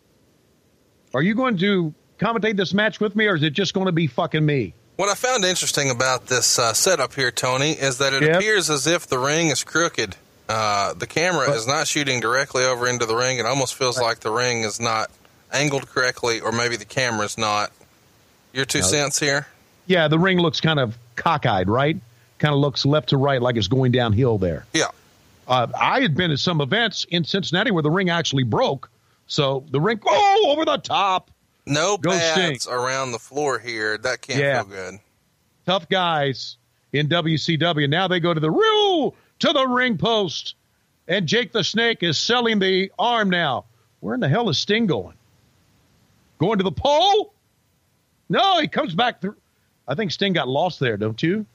[1.14, 3.92] are you going to commentate this match with me, or is it just going to
[3.92, 4.74] be fucking me?
[4.98, 8.36] What I found interesting about this uh, setup here, Tony, is that it Yep.
[8.36, 10.16] appears as if the ring is crooked.
[10.48, 13.40] Uh, the camera is not shooting directly over into the ring.
[13.40, 15.10] It almost feels like the ring is not
[15.52, 17.72] angled correctly, or maybe the camera is not.
[18.54, 19.48] Your two cents here?
[19.88, 21.98] Yeah, the ring looks kind of cockeyed, right?
[22.40, 24.66] Kind of looks left to right like it's going downhill there.
[24.74, 24.90] Yeah.
[25.48, 28.90] Uh, I had been at some events in Cincinnati where the ring actually broke.
[29.28, 31.32] So the ring, oh, over the top.
[31.66, 33.98] No Go pads around the floor here.
[33.98, 34.64] That can't Yeah.
[34.64, 35.00] feel good.
[35.66, 36.58] Tough guys
[36.94, 37.90] in WCW.
[37.90, 40.56] Now they go to the real to the ring post.
[41.10, 43.66] And Jake the Snake is selling the arm now.
[44.02, 45.16] Where in the hell is Sting going?
[46.40, 47.34] Going to the pole?
[48.30, 49.36] No, he comes back through.
[49.88, 51.46] I think Sting got lost there, don't you?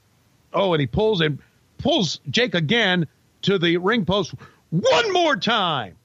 [0.53, 1.39] Oh, and he pulls and
[1.79, 3.07] pulls Jake again
[3.43, 4.35] to the ring post
[4.71, 5.97] one more time.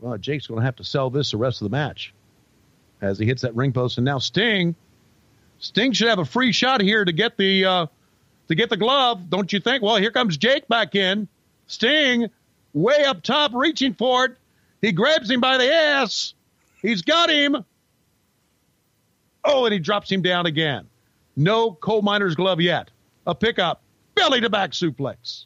[0.00, 2.12] Well, Jake's going to have to sell this the rest of the match
[3.00, 3.98] as he hits that ring post.
[3.98, 4.74] And now Sting,
[5.58, 7.86] Sting should have a free shot here to get the uh,
[8.48, 9.82] to get the glove, don't you think?
[9.82, 11.28] Well, here comes Jake back in.
[11.66, 12.28] Sting,
[12.72, 14.36] way up top, reaching for it.
[14.80, 16.34] He grabs him by the ass.
[16.80, 17.64] He's got him.
[19.44, 20.86] Oh, and he drops him down again.
[21.36, 22.90] No coal miner's glove yet.
[23.26, 23.82] A pickup,
[24.14, 25.44] belly to back suplex.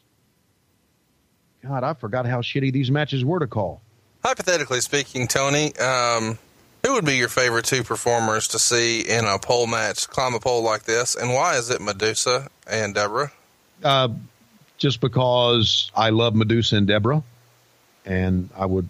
[1.63, 3.81] God, I forgot how shitty these matches were to call.
[4.23, 6.37] Hypothetically speaking, Tony, um,
[6.83, 10.39] who would be your favorite two performers to see in a pole match, climb a
[10.39, 13.31] pole like this, and why is it Medusa and Deborah?
[13.83, 14.09] Uh,
[14.77, 17.23] just because I love Medusa and Deborah,
[18.05, 18.89] and I would,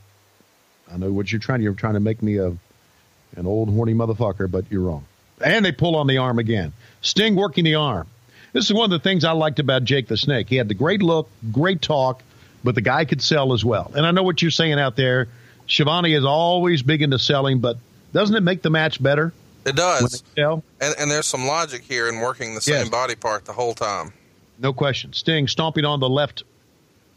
[0.92, 1.62] I know what you're trying.
[1.62, 5.06] You're trying to make me a, an old horny motherfucker, but you're wrong.
[5.44, 6.74] And they pull on the arm again.
[7.08, 8.08] Sting working the arm.
[8.54, 10.50] This is one of the things I liked about Jake the Snake.
[10.50, 12.22] He had the great look, great talk,
[12.64, 13.92] but the guy could sell as well.
[13.96, 15.28] And I know what you're saying out there.
[15.68, 17.78] Schiavone is always big into selling, but
[18.14, 19.34] doesn't it make the match better
[19.66, 20.24] It does.
[20.38, 22.90] And, and there's some logic here in working the same Yes.
[22.90, 24.14] body part the whole time.
[24.60, 25.14] No question.
[25.14, 26.44] Sting stomping on the left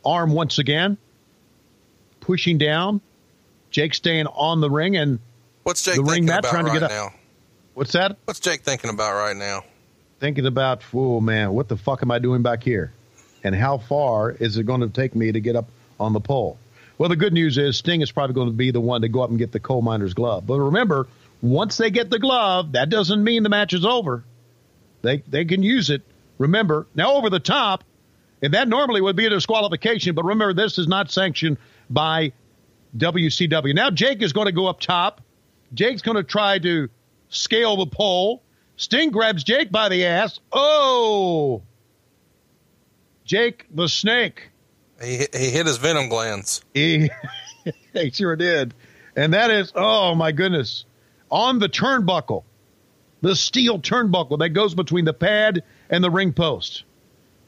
[0.05, 0.99] arm once again,
[2.21, 3.01] pushing down.
[3.71, 5.21] Jake staying on the ring, and
[5.63, 6.91] What's Jake The ring thinking mat about trying to right get up.
[6.91, 7.15] now?
[7.75, 8.17] what's that?
[8.25, 9.63] What's Jake thinking about right now?
[10.21, 12.93] Thinking about, oh man, what the fuck am I doing back here?
[13.43, 15.69] And how far is it going to take me to get up
[15.99, 16.59] on the pole?
[16.99, 19.23] Well, the good news is Sting is probably going to be the one to go
[19.23, 20.47] up and get the coal miner's glove.
[20.47, 21.09] But remember,
[21.41, 24.23] once they get the glove, that doesn't mean the match is over.
[25.01, 26.03] They they can use it.
[26.37, 27.85] Remember, now over the top,
[28.43, 31.57] and that normally would be a disqualification, but remember this is not sanctioned
[31.89, 32.33] by
[32.97, 33.75] WCW.
[33.75, 35.23] Now Jake is going to go up top.
[35.73, 36.91] Jake's going to try to
[37.31, 38.43] scale the pole.
[38.81, 40.41] Sting grabs Jake by the ass.
[40.51, 41.61] Oh!
[43.27, 44.49] Jake the Snake.
[45.03, 46.65] He, he hit his venom glands.
[46.73, 47.11] He,
[47.93, 48.73] he sure did.
[49.15, 50.87] And that is, oh my goodness,
[51.31, 52.45] on the turnbuckle,
[53.21, 56.85] the steel turnbuckle that goes between the pad and the ring post.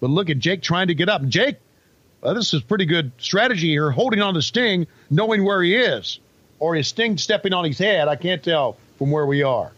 [0.00, 1.26] But look at Jake trying to get up.
[1.26, 1.56] Jake,
[2.22, 6.20] uh, this is pretty good strategy here, holding on to Sting, knowing where he is.
[6.58, 8.06] Or is Sting stepping on his head?
[8.06, 9.72] I can't tell from where we are.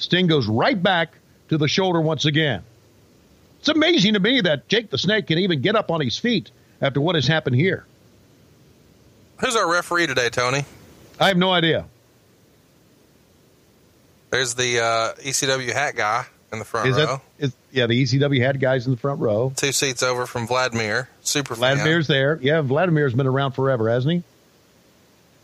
[0.00, 1.14] Sting goes right back
[1.50, 2.62] to the shoulder once again.
[3.60, 6.50] It's amazing to me that Jake the Snake can even get up on his feet
[6.80, 7.84] after what has happened here.
[9.38, 10.64] Who's our referee today, Tony?
[11.18, 11.86] I have no idea.
[14.30, 17.20] There's the uh, ECW hat guy in the front Is row.
[17.38, 17.86] that is yeah?
[17.86, 19.52] The ECW hat guys in the front row.
[19.54, 21.08] Two seats over from Vladimir.
[21.20, 21.76] Super fan.
[21.76, 22.38] Vladimir's there.
[22.40, 24.22] Yeah, Vladimir's been around forever, hasn't he?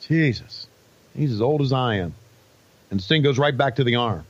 [0.07, 0.67] Jesus,
[1.17, 2.15] he's as old as I am.
[2.91, 4.25] And Sting goes right back to the arm.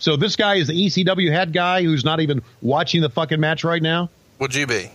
[0.00, 3.64] So this guy is the ECW head guy who's not even watching the fucking match
[3.64, 4.10] right now.
[4.38, 4.90] Would you be?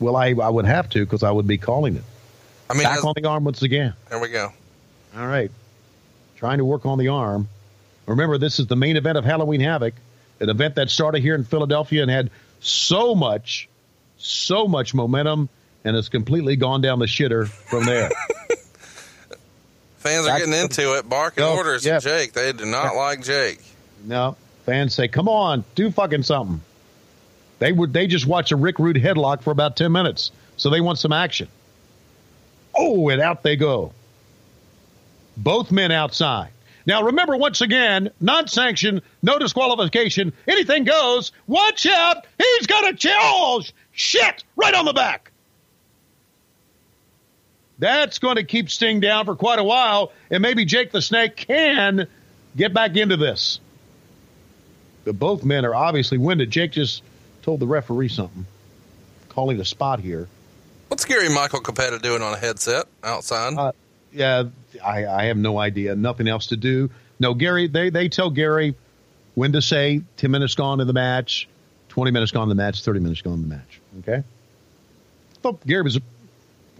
[0.00, 2.04] Well, I I would have to because I would be calling it.
[2.68, 3.94] I mean, Back on the arm once again.
[4.08, 4.52] there we go.
[5.16, 5.50] All right.
[6.36, 7.48] Trying to work on the arm.
[8.06, 9.94] Remember, this is the main event of Halloween Havoc,
[10.40, 12.30] an event that started here in Philadelphia and had
[12.60, 13.68] so much,
[14.16, 15.48] so much momentum
[15.84, 18.10] and has completely gone down the shitter from there.
[20.02, 21.96] Fans are getting into it, barking orders yeah.
[21.96, 22.32] at Jake.
[22.32, 23.60] They do not like Jake.
[24.04, 26.60] no, fans say, come on, do fucking something.
[27.60, 30.80] They would they just watch a Rick Rude headlock for about 10 minutes, so they
[30.80, 31.46] want some action.
[32.76, 33.92] Oh, and out they go.
[35.36, 36.50] Both men outside.
[36.84, 41.30] Now remember, once again, non sanction, no disqualification, anything goes.
[41.46, 42.26] Watch out!
[42.38, 43.08] He's got a.
[43.20, 43.62] Oh,
[43.92, 44.42] shit!
[44.56, 45.31] Right on the back.
[47.78, 51.36] That's going to keep Sting down for quite a while, and maybe Jake the Snake
[51.36, 52.06] can
[52.56, 53.60] get back into this.
[55.04, 56.50] But both men are obviously winded.
[56.50, 57.02] Jake just
[57.42, 58.46] told the referee something.
[59.30, 60.28] Calling a spot here.
[60.88, 63.54] What's Gary Michael Cappetta doing on a headset outside?
[63.56, 63.72] Uh,
[64.12, 64.44] yeah,
[64.84, 65.96] I, I have no idea.
[65.96, 66.90] Nothing else to do.
[67.18, 67.66] No, Gary.
[67.66, 68.74] They they tell Gary
[69.34, 71.48] when to say ten minutes gone in the match,
[71.88, 73.80] twenty minutes gone in the match, thirty minutes gone in the match.
[74.00, 74.18] Okay.
[74.18, 75.98] I thought Gary was.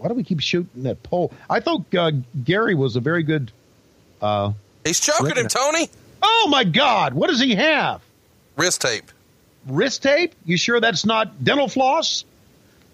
[0.03, 1.31] Why do we keep shooting that pole?
[1.49, 2.11] I thought uh,
[2.43, 3.53] Gary was a very good.
[4.21, 4.51] Uh,
[4.83, 5.89] He's choking him, Tony.
[6.21, 7.13] oh my God!
[7.13, 8.01] What does he have?
[8.57, 9.05] Wrist tape.
[9.65, 10.35] Wrist tape?
[10.43, 12.25] You sure that's not dental floss?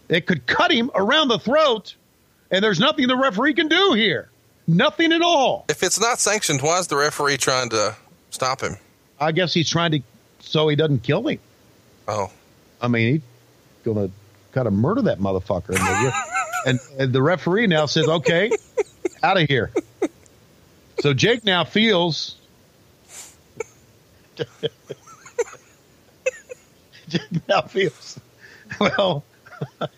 [0.07, 1.95] It could cut him around the throat,
[2.52, 4.30] and there's nothing the referee can do here.
[4.68, 5.65] Nothing at all.
[5.68, 7.95] If it's not sanctioned, why is the referee trying to
[8.30, 8.77] stop him?
[9.19, 10.02] I guess he's trying to
[10.41, 11.40] so he doesn't kill him.
[12.07, 12.30] Oh,
[12.80, 13.22] I mean, he's
[13.84, 14.11] gonna
[14.52, 15.76] kind of murder that motherfucker.
[16.65, 18.52] And and the referee now says, "Okay,
[19.23, 19.72] out of here."
[20.99, 22.36] So Jake now feels.
[27.07, 28.19] Jake now feels.
[28.80, 29.23] Well,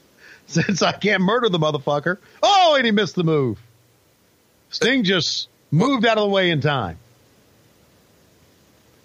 [0.47, 2.17] since I can't murder the motherfucker.
[2.41, 3.59] Oh, and he missed the move.
[4.69, 6.97] Sting just moved out of the way in time.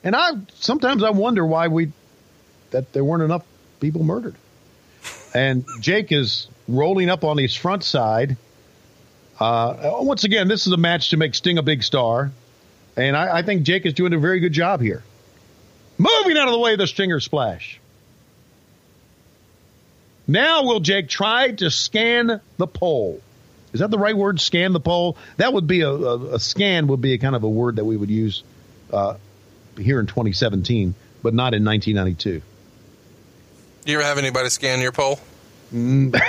[0.05, 1.93] And I sometimes I wonder why we
[2.71, 3.45] that there weren't enough
[3.81, 4.37] people murdered.
[5.35, 8.37] And Jake is rolling up on his front side.
[9.39, 12.31] Uh, once again, this is a match to make Sting a big star,
[12.97, 15.03] and I, I think Jake is doing a very good job here.
[15.99, 17.81] Moving out of the way of the Stinger splash.
[20.27, 23.21] Now will Jake try to scan the pole?
[23.73, 24.41] Is that the right word?
[24.41, 25.17] Scan the pole?
[25.37, 27.85] That would be a, a, a scan would be a kind of a word that
[27.85, 28.43] we would use
[28.93, 29.17] uh,
[29.79, 32.43] here in 2017, but not in 1992.
[33.85, 35.21] do you ever have anybody scan your poll?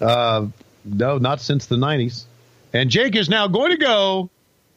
[0.00, 0.48] Uh,
[0.84, 2.24] no, not since the 90s.
[2.72, 4.28] And Jake is now going to go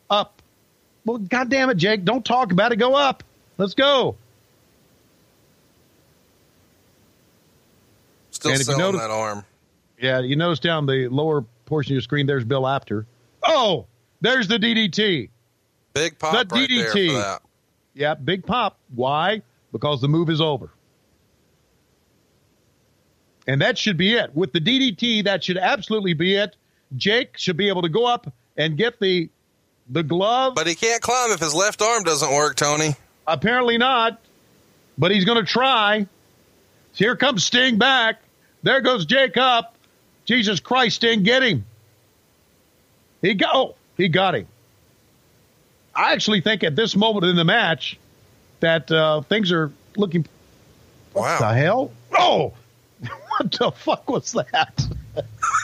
[0.09, 0.41] up.
[1.05, 2.05] Well, God damn it, Jake.
[2.05, 2.75] Don't talk about it.
[2.75, 3.23] Go up.
[3.57, 4.15] Let's go.
[8.31, 9.43] Still And selling notice- that arm.
[9.99, 13.07] Yeah, you notice down the lower portion of your screen, there's Bill Apter.
[13.43, 13.87] Oh,
[14.21, 15.29] there's the DDT.
[15.93, 17.39] Big pop The right there DDT.
[17.95, 18.77] Yeah, big pop.
[18.93, 19.41] Why?
[19.71, 20.69] Because the move is over.
[23.47, 24.35] And that should be it.
[24.35, 26.55] With the DDT, that should absolutely be it.
[26.95, 29.29] Jake should be able to go up and get the
[29.89, 30.53] the glove.
[30.55, 32.95] But he can't climb if his left arm doesn't work, Tony.
[33.25, 34.19] Apparently not.
[34.97, 36.07] But he's going to try.
[36.93, 38.21] Here comes Sting back.
[38.63, 39.75] There goes Jake up.
[40.25, 41.65] Jesus Christ, Sting, get him.
[43.21, 43.55] He got.
[43.55, 44.47] Oh, he got him.
[45.95, 47.97] I actually think at this moment in the match
[48.59, 50.25] that uh, things are looking.
[51.13, 51.39] Wow.
[51.39, 51.91] The hell?
[52.17, 52.53] Oh,
[53.37, 54.85] what the fuck was that?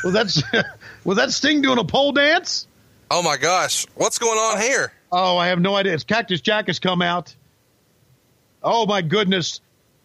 [0.04, 0.66] was that
[1.04, 2.68] was that Sting doing a pole dance?
[3.12, 3.86] Oh my gosh.
[3.95, 4.91] What's going on here?
[5.12, 5.94] Oh, I have no idea.
[5.94, 7.36] It's Cactus Jack has come out.
[8.64, 9.60] Oh my goodness,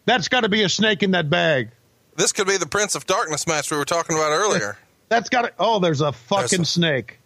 [0.05, 1.69] that's got to be a snake in that bag.
[2.15, 4.77] This could be the Prince of Darkness match we were talking about earlier.
[5.07, 5.53] That's got to.
[5.57, 7.17] Oh, there's a fucking There's a- snake.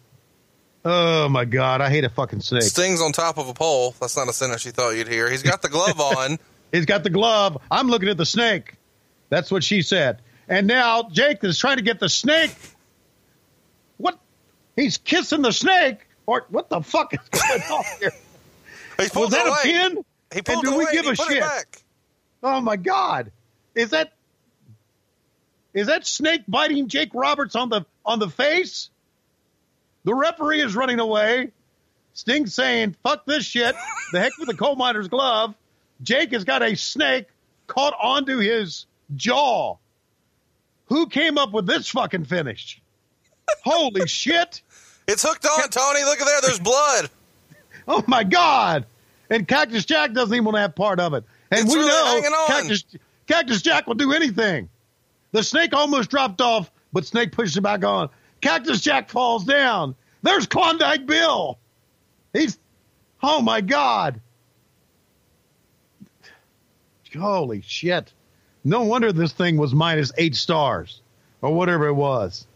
[0.86, 2.62] Oh my god, I hate a fucking snake.
[2.62, 3.94] Sting's on top of a pole.
[4.00, 5.28] That's not a sentence you thought you'd hear.
[5.30, 6.38] He's got the glove on.
[6.72, 7.58] He's got the glove.
[7.70, 8.74] I'm looking at the snake.
[9.30, 10.20] That's what she said.
[10.48, 12.54] And now Jake is trying to get the snake.
[13.96, 14.18] What?
[14.76, 16.06] He's kissing the snake.
[16.26, 18.12] Or what the fuck is going on here?
[18.96, 20.04] He Was that it a pin?
[20.32, 21.42] He pulled And do we give a shit?
[22.44, 23.32] Oh my God!
[23.74, 24.12] Is that
[25.72, 28.90] is that snake biting Jake Roberts on the on the face?
[30.04, 31.50] The referee is running away.
[32.12, 33.74] Sting saying, "Fuck this shit."
[34.12, 35.54] The heck with the coal miner's glove.
[36.02, 37.26] Jake has got a snake
[37.66, 39.76] caught onto his jaw.
[40.86, 42.80] Who came up with this fucking finish?
[43.64, 44.62] Holy shit!
[45.06, 46.02] It's hooked on, Tony.
[46.04, 46.40] Look at there.
[46.42, 47.10] There's blood.
[47.86, 48.86] Oh my God!
[49.28, 51.24] And Cactus Jack doesn't even want to have part of it.
[51.50, 52.44] And It's we really know.
[52.46, 52.82] Cactus,
[53.26, 54.70] Cactus Jack will do anything.
[55.32, 58.08] The snake almost dropped off, but Snake pushes it back on.
[58.40, 59.96] Cactus Jack falls down.
[60.22, 61.58] There's Klondike Bill.
[62.32, 62.58] He's,
[63.22, 64.22] oh my God.
[67.18, 68.12] Holy shit.
[68.64, 71.00] No wonder this thing was minus eight stars
[71.42, 72.46] or whatever it was.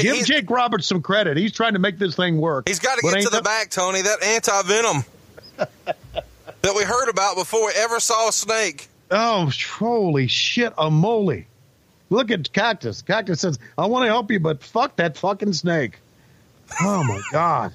[0.00, 1.36] Give Jake Roberts some credit.
[1.36, 2.66] He's trying to make this thing work.
[2.68, 4.02] he's got to get to the that- back, Tony.
[4.02, 5.04] That anti venom
[6.62, 8.88] that we heard about before we ever saw a snake.
[9.10, 11.46] Oh, holy shit, a moly.
[12.10, 13.02] Look at Cactus.
[13.02, 15.98] Cactus says, I want to help you, but fuck that fucking snake.
[16.80, 17.72] Oh, my God.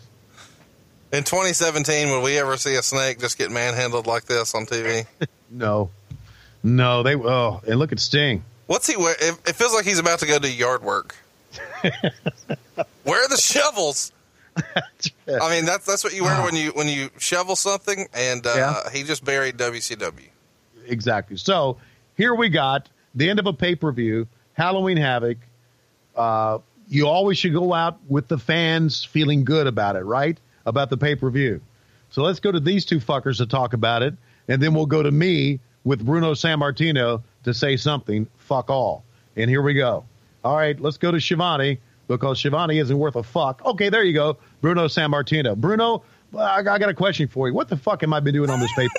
[1.14, 5.06] In 2017, would we ever see a snake just get manhandled like this on TV?
[5.54, 5.90] No.
[6.64, 8.44] No, they, oh, and look at Sting.
[8.68, 9.16] What's he wear?
[9.20, 11.16] It, it feels like he's about to go do yard work.
[13.04, 14.12] Where are the shovels?
[14.56, 18.54] I mean, that's that's what you wear when you when you shovel something, and uh,
[18.56, 18.90] Yeah.
[18.92, 20.28] he just buried WCW.
[20.88, 21.38] Exactly.
[21.38, 21.78] So
[22.16, 25.38] here we got the end of a pay per view, Halloween Havoc.
[26.16, 26.60] Uh,
[26.90, 30.38] you always should go out with the fans feeling good about it, right?
[30.66, 31.62] About the pay per view.
[32.10, 34.16] So let's go to these two fuckers to talk about it,
[34.50, 38.28] and then we'll go to me with Bruno Sammartino to say something.
[38.38, 39.04] Fuck all.
[39.36, 40.06] And here we go.
[40.44, 43.64] All right, let's go to Schiavone because Schiavone isn't worth a fuck.
[43.66, 44.38] Okay, there you go.
[44.62, 45.56] Bruno Sammartino.
[45.56, 46.04] Bruno,
[46.38, 47.54] I, I got a question for you.
[47.54, 48.94] What the fuck am I been doing on this paper?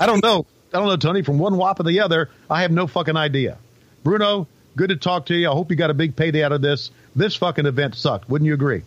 [0.00, 0.46] I don't know.
[0.72, 1.22] I don't know, Tony.
[1.22, 3.58] From one whop to the other, I have no fucking idea.
[4.02, 4.46] Bruno,
[4.76, 5.50] good to talk to you.
[5.50, 6.90] I hope you got a big payday out of this.
[7.14, 8.28] This fucking event sucked.
[8.28, 8.82] Wouldn't you agree?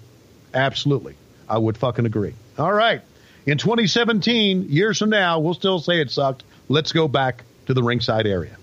[0.53, 1.15] Absolutely.
[1.49, 2.33] I would fucking agree.
[2.57, 3.01] All right.
[3.45, 6.43] In 2017, years from now, we'll still say it sucked.
[6.69, 8.57] Let's go back to the ringside area.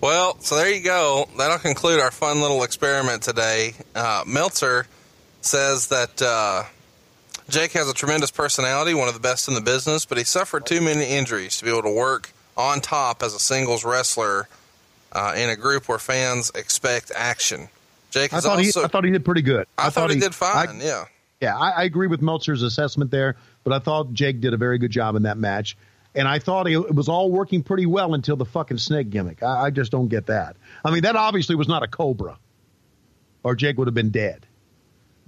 [0.00, 1.28] Well, so there you go.
[1.36, 3.74] That'll conclude our fun little experiment today.
[3.94, 4.86] Uh, Meltzer
[5.42, 6.64] says that uh,
[7.50, 10.64] Jake has a tremendous personality, one of the best in the business, but he suffered
[10.64, 14.48] too many injuries to be able to work on top as a singles wrestler
[15.12, 17.68] uh, in a group where fans expect action.
[18.10, 19.66] Jake I thought, also, he, I thought he did pretty good.
[19.76, 20.80] I, I thought, thought, he did fine.
[20.80, 21.04] I, yeah,
[21.40, 24.78] yeah, I, I, agree with Meltzer's assessment there, but I thought Jake did a very
[24.78, 25.76] good job in that match.
[26.14, 29.42] And I thought it was all working pretty well until the fucking snake gimmick.
[29.42, 30.56] I, I just don't get that.
[30.84, 32.38] I mean, that obviously was not a cobra,
[33.44, 34.46] or Jake would have been dead.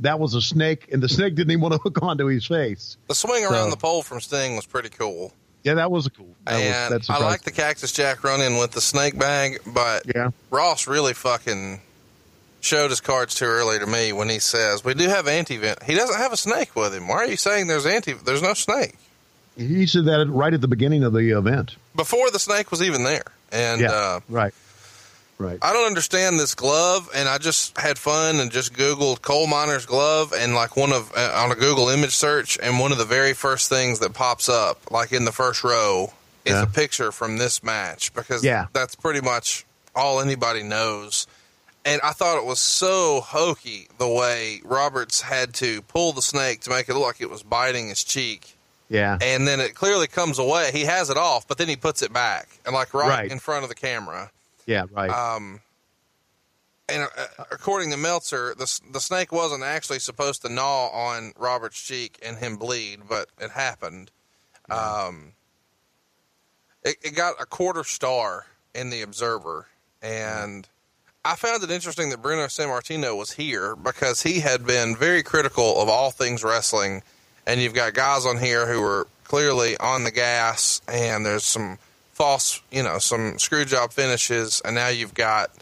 [0.01, 2.97] That was a snake, and the snake didn't even want to hook onto his face.
[3.06, 5.32] The swing around so, the pole from Sting was pretty cool.
[5.62, 6.34] Yeah, that was cool.
[6.44, 10.02] That and was, I like the Cactus Jack run in with the snake bag, but
[10.12, 10.30] yeah.
[10.51, 11.80] Ross really fucking
[12.62, 15.82] showed his cards too early to me when he says we do have anti vent.
[15.82, 17.09] He doesn't have a snake with him.
[17.09, 18.14] Why are you saying there's anti?
[18.14, 18.94] There's no snake.
[19.56, 23.05] He said that right at the beginning of the event, before the snake was even
[23.05, 23.24] there.
[23.52, 24.55] And yeah, uh, right,
[25.36, 25.59] right.
[25.60, 29.84] I don't understand this glove, and I just had fun and just Googled coal miner's
[29.84, 33.05] glove, and like one of uh, on a Google image search, and one of the
[33.05, 36.10] very first things that pops up, like in the first row,
[36.47, 36.62] is Yeah.
[36.62, 38.66] a picture from this match because Yeah.
[38.72, 41.26] that's pretty much all anybody knows.
[41.85, 46.61] And I thought it was so hokey the way Roberts had to pull the snake
[46.61, 48.57] to make it look like it was biting his cheek.
[48.89, 50.71] Yeah, And then it clearly comes away.
[50.73, 53.33] He has it off, but then he puts it back and like right, Right.
[53.33, 54.31] in front of the camera.
[54.67, 55.09] yeah, right.
[55.11, 55.61] Um,
[56.91, 61.81] and uh, according to Meltzer, the the snake wasn't actually supposed to gnaw on Robert's
[61.81, 64.11] cheek and him bleed, but it happened.
[64.71, 65.33] Um,
[66.85, 69.69] it, it got a quarter star in the Observer,
[70.03, 70.69] and
[71.24, 75.81] I found it interesting that Bruno Sammartino was here because he had been very critical
[75.81, 77.03] of all things wrestling,
[77.47, 81.78] and you've got guys on here who are clearly on the gas, and there's some
[82.12, 85.53] false, you know, some screw job finishes, and now you've got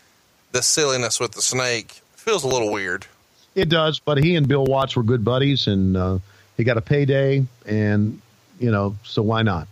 [0.52, 2.00] the silliness with the snake.
[2.14, 3.06] Feels a little weird.
[3.54, 6.18] It does, but he and Bill Watts were good buddies, and uh,
[6.56, 8.20] he got a payday, and
[8.58, 9.68] you know, so why not?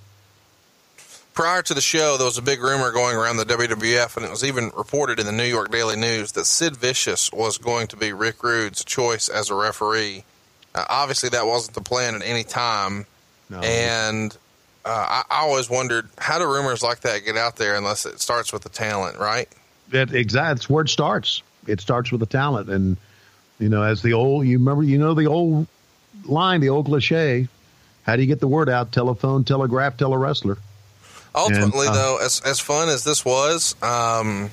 [1.38, 4.30] Prior to the show, there was a big rumor going around the WWF, and it
[4.32, 7.96] was even reported in the New York Daily News that Sid Vicious was going to
[7.96, 10.24] be Rick Rude's choice as a referee.
[10.74, 13.06] Uh, obviously, that wasn't the plan at any time,
[13.50, 13.60] No.
[13.60, 14.36] and
[14.84, 18.18] uh, I, I always wondered how do rumors like that get out there unless it
[18.18, 19.48] starts with the talent, right?
[19.90, 21.44] That exactly that's where it starts.
[21.68, 22.96] It starts with the talent, and
[23.60, 25.68] you know, as the old you remember, you know, the old
[26.24, 27.46] line, the old cliche.
[28.02, 28.90] How do you get the word out?
[28.90, 30.58] Telephone, telegraph, tell a wrestler.
[31.34, 34.50] Ultimately, And, uh, though, as as fun as this was, um,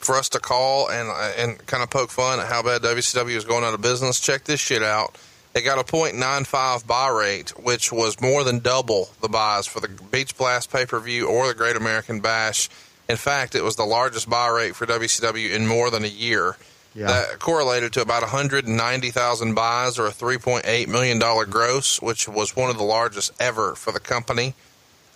[0.00, 1.08] for us to call and
[1.38, 4.44] and kind of poke fun at how bad WCW is going out of business, check
[4.44, 5.16] this shit out.
[5.54, 9.88] It got a .95 buy rate, which was more than double the buys for the
[9.88, 12.70] Beach Blast pay per view or the Great American Bash.
[13.08, 16.56] In fact, it was the largest buy rate for WCW in more than a year.
[16.94, 17.06] Yeah.
[17.06, 22.70] That correlated to about 190,000 buys or a 3.8 million dollar gross, which was one
[22.70, 24.54] of the largest ever for the company.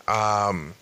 [0.08, 0.74] Um,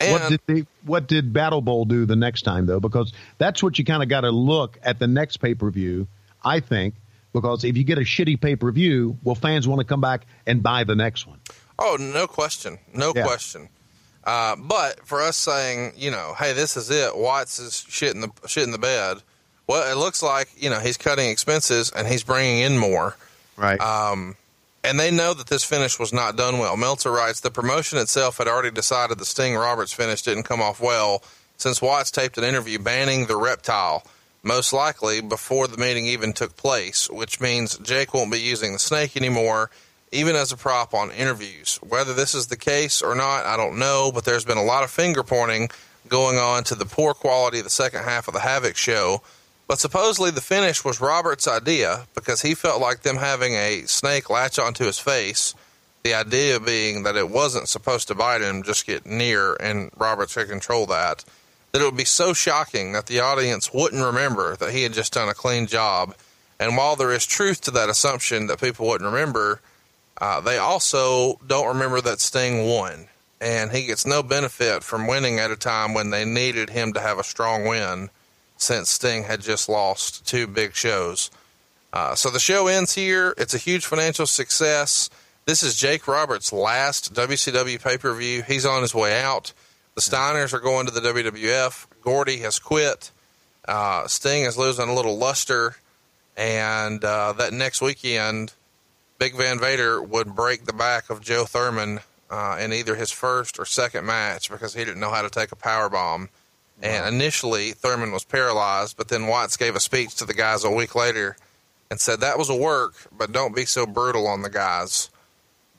[0.00, 2.80] and what did they, what did Battle Bowl do the next time though?
[2.80, 6.06] Because that's what you kind of got to look at the next pay per view.
[6.42, 6.94] I think
[7.32, 10.26] because if you get a shitty pay per view, well, fans want to come back
[10.46, 11.38] and buy the next one.
[11.78, 12.78] Oh, no question.
[12.94, 13.24] No Yeah.
[13.24, 13.68] question.
[14.24, 17.16] Uh, but for us saying, you know, hey, this is it.
[17.16, 19.18] Watts is shit in the shit in the bed.
[19.66, 23.16] Well, it looks like you know he's cutting expenses and he's bringing in more.
[23.56, 23.80] Right.
[23.80, 24.36] Um,
[24.82, 26.76] and they know that this finish was not done well.
[26.76, 30.80] Meltzer writes the promotion itself had already decided the Sting Roberts finish didn't come off
[30.80, 31.22] well
[31.56, 34.02] since Watts taped an interview banning the reptile,
[34.42, 38.78] most likely before the meeting even took place, which means Jake won't be using the
[38.78, 39.70] snake anymore,
[40.10, 41.78] even as a prop on interviews.
[41.86, 44.84] Whether this is the case or not, I don't know, but there's been a lot
[44.84, 45.68] of finger pointing
[46.08, 49.20] going on to the poor quality of the second half of the Havoc show.
[49.70, 54.28] But supposedly the finish was Robert's idea because he felt like them having a snake
[54.28, 55.54] latch onto his face
[56.02, 60.34] The idea being that it wasn't supposed to bite him, just get near, and Roberts
[60.34, 61.24] could control that.
[61.70, 65.12] That it would be so shocking that the audience wouldn't remember that he had just
[65.12, 66.16] done a clean job.
[66.58, 69.60] And while there is truth to that assumption that people wouldn't remember,
[70.20, 73.06] uh, they also don't remember that Sting won.
[73.40, 77.00] And he gets no benefit from winning at a time when they needed him to
[77.00, 78.10] have a strong win
[78.60, 81.30] since Sting had just lost two big shows.
[81.92, 83.34] Uh, so the show ends here.
[83.38, 85.10] It's a huge financial success.
[85.46, 88.42] This is Jake Roberts' last WCW pay per view.
[88.42, 89.52] He's on his way out.
[89.94, 91.86] The Steiners are going to the WWF.
[92.02, 93.10] Gordy has quit.
[93.66, 95.76] Uh, Sting is losing a little luster.
[96.36, 98.52] And uh, that next weekend,
[99.18, 102.00] Big Van Vader would break the back of Joe Thurman
[102.30, 105.50] uh, in either his first or second match because he didn't know how to take
[105.50, 106.28] a power bomb.
[106.82, 110.70] And initially, Thurman was paralyzed, but then Watts gave a speech to the guys a
[110.70, 111.36] week later
[111.90, 115.10] and said that was a work, but don't be so brutal on the guys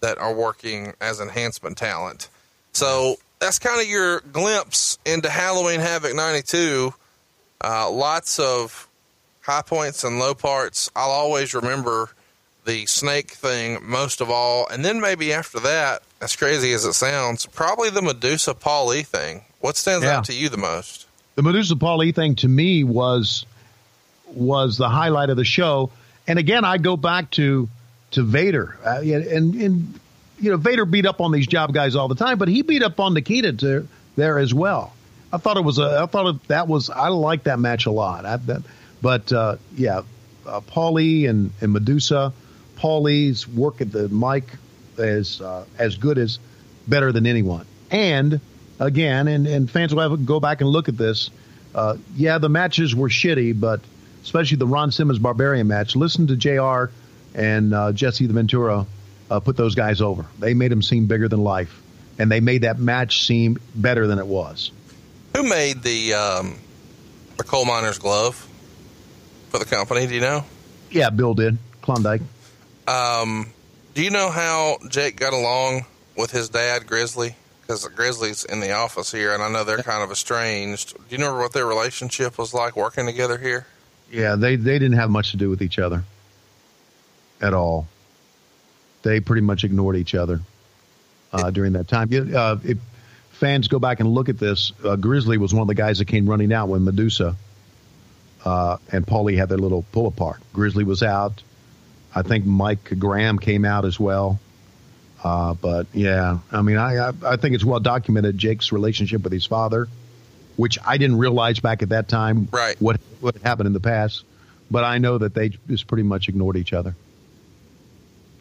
[0.01, 2.29] that are working as enhancement talent.
[2.73, 6.93] So that's kind of your glimpse into Halloween Havoc 92.
[7.63, 8.87] Uh, lots of
[9.41, 10.91] high points and low parts.
[10.95, 12.09] I'll always remember
[12.65, 14.67] the snake thing most of all.
[14.67, 19.03] And then maybe after that, as crazy as it sounds, probably the Medusa Paul E
[19.03, 19.43] thing.
[19.61, 20.17] What stands Yeah.
[20.17, 21.05] out to you the most?
[21.35, 23.45] the Medusa Paul E thing to me was
[24.33, 25.89] was the highlight of the show.
[26.27, 27.67] And again, I go back to
[28.11, 29.99] to Vader, uh, and and
[30.39, 32.83] you know Vader beat up on these job guys all the time, but he beat
[32.83, 34.93] up on Nikita to, there as well.
[35.33, 37.91] I thought it was a I thought it, that was I liked that match a
[37.91, 38.25] lot.
[38.25, 38.61] I, that,
[39.01, 40.01] but uh, yeah,
[40.45, 42.33] uh, Paulie and and Medusa,
[42.75, 44.43] Paul E's work at the mic
[44.97, 46.37] is uh, as good as
[46.87, 47.65] better than anyone.
[47.89, 48.39] And
[48.81, 51.29] again, and, and fans will have to go back and look at this.
[51.73, 53.79] Uh, yeah, the matches were shitty, but
[54.23, 55.95] especially the Ron Simmons Barbarian match.
[55.95, 56.91] Listen to Jr.
[57.33, 58.85] and uh, Jesse the Ventura
[59.29, 60.25] uh, put those guys over.
[60.39, 61.81] They made them seem bigger than life,
[62.19, 64.71] and they made that match seem better than it was.
[65.37, 66.59] Who made the um,
[67.37, 68.35] the coal miner's glove
[69.49, 70.07] for the company?
[70.07, 70.43] Do you know?
[70.89, 72.21] Yeah, Bill did Klondike.
[72.85, 73.53] Um,
[73.93, 75.85] do you know how Jake got along
[76.17, 77.35] with his dad, Grizzly?
[77.71, 80.93] Because Grizzly's in the office here, and I know they're kind of estranged.
[80.93, 83.65] Do you remember what their relationship was like working together here?
[84.11, 86.03] Yeah, they they didn't have much to do with each other
[87.39, 87.87] at all.
[89.03, 90.41] They pretty much ignored each other
[91.31, 92.09] uh, during that time.
[92.11, 92.77] Uh, if
[93.29, 96.09] fans go back and look at this, uh, Grizzly was one of the guys that
[96.09, 97.37] came running out when Medusa
[98.43, 100.41] uh, and Paulie had their little pull apart.
[100.51, 101.41] Grizzly was out.
[102.13, 104.41] I think Mike Graham came out as well.
[105.23, 109.31] Uh, but yeah, I mean, I, I I think it's well documented Jake's relationship with
[109.31, 109.87] his father,
[110.57, 112.75] which I didn't realize back at that time Right.
[112.81, 114.23] what what happened in the past.
[114.71, 116.95] But I know that they just pretty much ignored each other.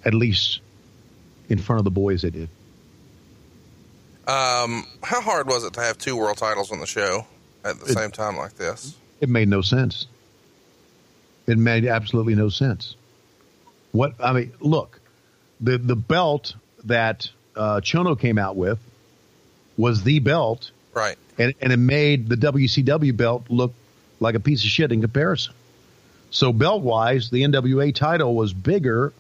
[0.05, 0.61] At least
[1.49, 2.49] in front of the boys, they did.
[4.27, 7.27] Um, how hard was it to have two world titles on the show
[7.65, 8.95] at the It- same time like this?
[9.21, 10.07] It made no sense.
[11.47, 12.95] It made absolutely no sense.
[13.93, 15.01] What I mean, look,
[15.61, 16.55] the the belt
[16.85, 18.79] that uh, Chono came out with
[19.77, 21.17] was the belt, Right.
[21.39, 23.73] and and it made the WCW belt look
[24.21, 25.55] like a piece of shit in comparison.
[26.31, 29.13] So belt wise, the NWA title was bigger,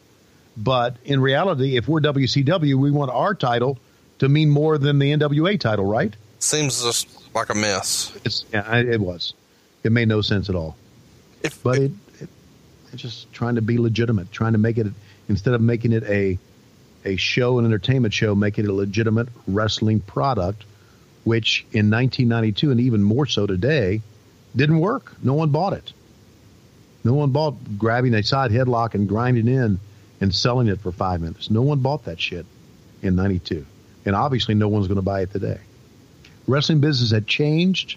[0.57, 3.78] but in reality, if we're WCW, we want our title
[4.20, 6.15] to mean more than the NWA title, right?
[6.39, 8.16] Seems just like a mess.
[8.24, 9.35] It's yeah, it was.
[9.82, 10.77] It made no sense at all.
[11.43, 12.28] If, But it, it
[12.93, 14.87] it's just trying to be legitimate, trying to make it
[15.28, 16.39] instead of making it a
[17.05, 20.65] a show, an entertainment show, making it a legitimate wrestling product,
[21.25, 24.03] which in 1992 and even more so today
[24.55, 25.13] didn't work.
[25.23, 25.93] No one bought it.
[27.05, 29.81] No one bought grabbing a side headlock and grinding in
[30.21, 31.51] and selling it for five minutes.
[31.51, 32.45] No one bought that shit
[33.03, 33.65] in 92.
[34.05, 35.61] And obviously no one's going to buy it today.
[36.47, 37.97] Wrestling business had changed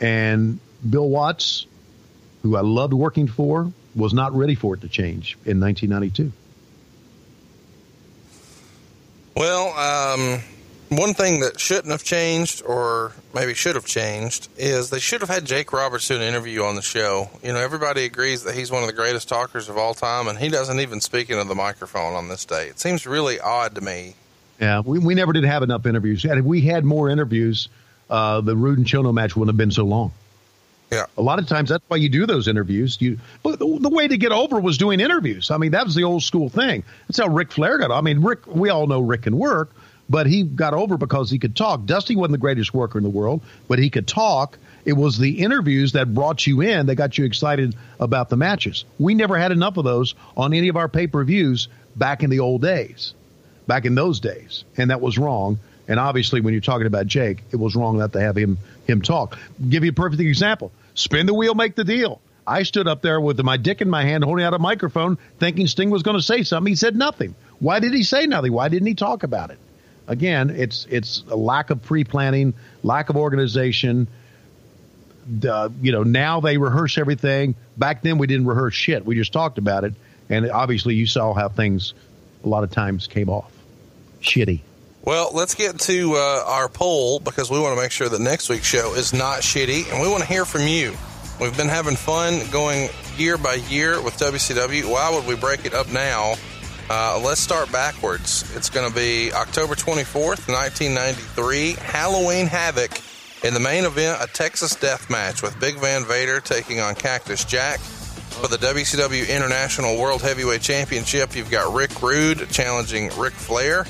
[0.00, 0.58] and
[0.88, 1.66] Bill Watts,
[2.42, 6.32] who I loved working for, was not ready for it to change in 1992.
[9.36, 10.40] Well, um,
[10.90, 15.30] one thing that shouldn't have changed, or maybe should have changed, is they should have
[15.30, 17.30] had Jake Roberts do an interview on the show.
[17.42, 20.38] You know, everybody agrees that he's one of the greatest talkers of all time, and
[20.38, 22.68] he doesn't even speak into the microphone on this day.
[22.68, 24.14] It seems really odd to me.
[24.60, 26.24] Yeah, we, we never did have enough interviews.
[26.24, 27.68] If we had more interviews,
[28.08, 30.12] uh, the Rude and Chono match wouldn't have been so long.
[30.90, 31.06] Yeah.
[31.18, 32.98] A lot of times that's why you do those interviews.
[33.00, 35.50] You, but the, way to get over was doing interviews.
[35.50, 36.84] I mean, that was the old school thing.
[37.08, 37.90] That's how Ric Flair got.
[37.90, 38.46] I mean, Rick.
[38.46, 39.70] We all know Rick can work,
[40.08, 41.84] but he got over because he could talk.
[41.86, 44.58] Dusty wasn't the greatest worker in the world, but he could talk.
[44.84, 48.84] It was the interviews that brought you in that got you excited about the matches.
[48.98, 52.30] We never had enough of those on any of our pay per views back in
[52.30, 53.14] the old days.
[53.66, 55.58] back in those days, and that was wrong.
[55.86, 59.02] And obviously, when you're talking about Jake, it was wrong not to have him him
[59.02, 59.38] talk.
[59.68, 62.20] Give you a perfect example: spin the wheel, make the deal.
[62.46, 65.66] I stood up there with my dick in my hand, holding out a microphone, thinking
[65.66, 66.70] Sting was going to say something.
[66.70, 67.34] He said nothing.
[67.58, 68.52] Why did he say nothing?
[68.52, 69.58] Why didn't he talk about it?
[70.06, 74.08] Again, it's it's a lack of pre planning, lack of organization.
[75.26, 77.54] The, you know, now they rehearse everything.
[77.78, 79.06] Back then, we didn't rehearse shit.
[79.06, 79.94] We just talked about it,
[80.28, 81.94] and obviously, you saw how things
[82.44, 83.50] a lot of times came off
[84.20, 84.60] shitty.
[85.04, 88.48] Well, let's get to uh, our poll because we want to make sure that next
[88.48, 90.94] week's show is not shitty, and we want to hear from you.
[91.38, 94.90] We've been having fun going year by year with WCW.
[94.90, 96.36] Why would we break it up now?
[96.88, 98.50] Uh, let's start backwards.
[98.56, 102.98] It's going to be October 24th, 1993, Halloween Havoc.
[103.42, 107.44] In the main event, a Texas death match with Big Van Vader taking on Cactus
[107.44, 107.78] Jack.
[107.78, 113.84] For the WCW International World Heavyweight Championship, you've got Rick Rude challenging Ric Flair.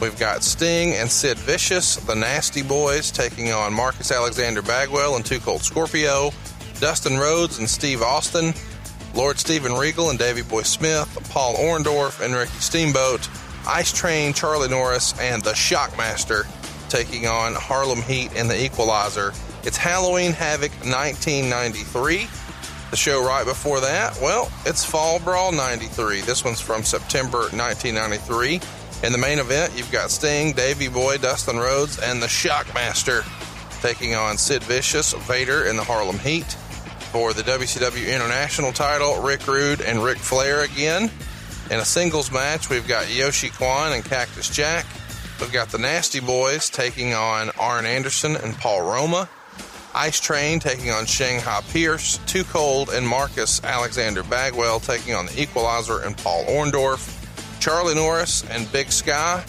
[0.00, 5.26] We've got Sting and Sid Vicious, the Nasty Boys, taking on Marcus Alexander Bagwell and
[5.26, 6.30] Too Cold Scorpio.
[6.80, 8.54] Dustin Rhodes and Steve Austin,
[9.14, 13.28] Lord Steven Regal and Davey Boy Smith, Paul Orndorff and Ricky Steamboat,
[13.68, 16.46] Ice Train, Charlie Norris, and the Shockmaster
[16.88, 19.34] taking on Harlem Heat and the Equalizer.
[19.64, 22.26] It's Halloween Havoc 1993.
[22.90, 26.22] The show right before that, well, it's Fall Brawl 93.
[26.22, 28.60] This one's from September 1993.
[29.02, 33.24] In the main event, you've got Sting, Davey Boy, Dustin Rhodes, and the Shockmaster
[33.80, 36.52] taking on Sid Vicious, Vader, and the Harlem Heat.
[37.10, 41.10] For the WCW International title, Rick Rude and Ric Flair again.
[41.70, 44.84] In a singles match, we've got Yoshi Kwan and Cactus Jack.
[45.40, 49.30] We've got the Nasty Boys taking on Arn Anderson and Paul Roma.
[49.94, 52.18] Ice Train taking on Shanghai Pierce.
[52.26, 57.19] Too Cold and Marcus Alexander Bagwell taking on the Equalizer and Paul Orndorff.
[57.60, 59.44] Charlie Norris and Big Sky.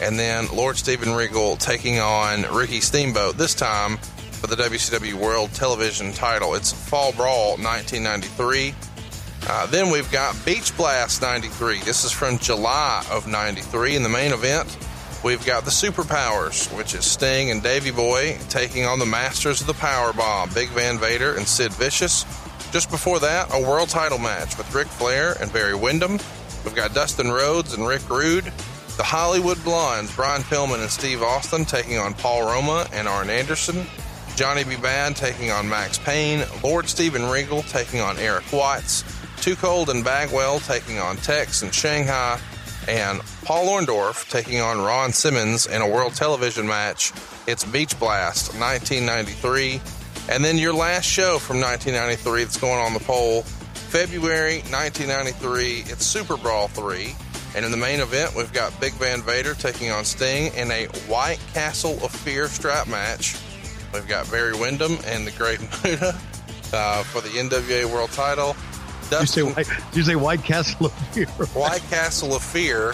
[0.00, 5.52] And then Lord Steven Regal taking on Ricky Steamboat, this time for the WCW World
[5.52, 6.54] Television title.
[6.54, 8.74] It's Fall Brawl 1993.
[9.48, 11.80] Uh, then we've got Beach Blast 93.
[11.80, 13.96] This is from July of 93.
[13.96, 14.78] In the main event,
[15.24, 19.66] we've got the Superpowers, which is Sting and Davey Boy taking on the Masters of
[19.66, 22.24] the Power Bomb, Big Van Vader and Sid Vicious.
[22.70, 26.18] Just before that, a world title match with Ric Flair and Barry Windham.
[26.66, 28.52] We've got Dustin Rhodes and Rick Rude.
[28.96, 33.86] The Hollywood Blondes, Brian Pillman and Steve Austin taking on Paul Roma and Arn Anderson.
[34.34, 34.74] Johnny B.
[34.74, 36.44] Badd taking on Maxx Payne.
[36.64, 39.04] Lord Steven Regal taking on Eric Watts.
[39.40, 42.40] Too Cold and Bagwell taking on Tex and Shanghai.
[42.88, 47.12] And Paul Orndorff taking on Ron Simmons in a world television match.
[47.46, 49.80] It's Beach Blast 1993.
[50.28, 53.44] And then your last show from 1993 that's going on the poll,
[53.88, 57.14] February 1993, it's Super Brawl 3.
[57.54, 60.86] And in the main event, we've got Big Van Vader taking on Sting in a
[61.08, 63.36] White Castle of Fear strap match.
[63.94, 66.18] We've got Barry Windham and the Great Muta
[66.72, 68.56] uh, for the NWA World Title.
[69.08, 71.26] Did you say White, did you say White Castle of Fear?
[71.26, 72.92] White Castle of Fear.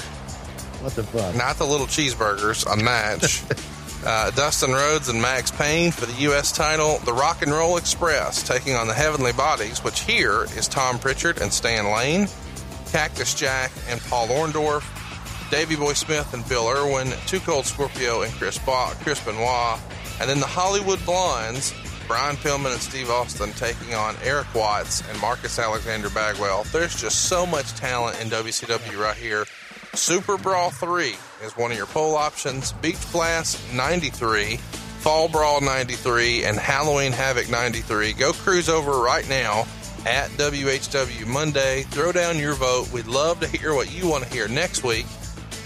[0.81, 1.35] What the fuck?
[1.35, 3.43] Not the little cheeseburgers, a match.
[4.05, 6.53] uh, Dustin Rhodes and Maxx Payne for the U.S.
[6.53, 6.99] title.
[7.05, 11.41] The Rock and Roll Express taking on the Heavenly Bodies, which here is Tom Pritchard
[11.41, 12.27] and Stan Lane.
[12.91, 14.85] Cactus Jack and Paul Orndorff.
[15.51, 17.13] Davey Boy Smith and Bill Irwin.
[17.27, 19.79] Too Cold Scorpio and Chris, ba- Chris Benoit.
[20.21, 21.75] And then the Hollywood Blondes,
[22.09, 26.65] Brian Pillman and Steve Austin taking on Eric Watts and Marcus Alexander Bagwell.
[26.73, 29.45] There's just so much talent in WCW right here.
[29.95, 31.15] Super Brawl 3
[31.45, 32.73] is one of your poll options.
[32.73, 38.15] Beach Blast 93, Fall Brawl 93, and Halloween Havoc 93.
[38.15, 39.67] Go cruise over right now
[40.07, 41.83] at WHW Monday.
[41.83, 42.91] Throw down your vote.
[42.91, 45.05] We'd love to hear what you want to hear next week.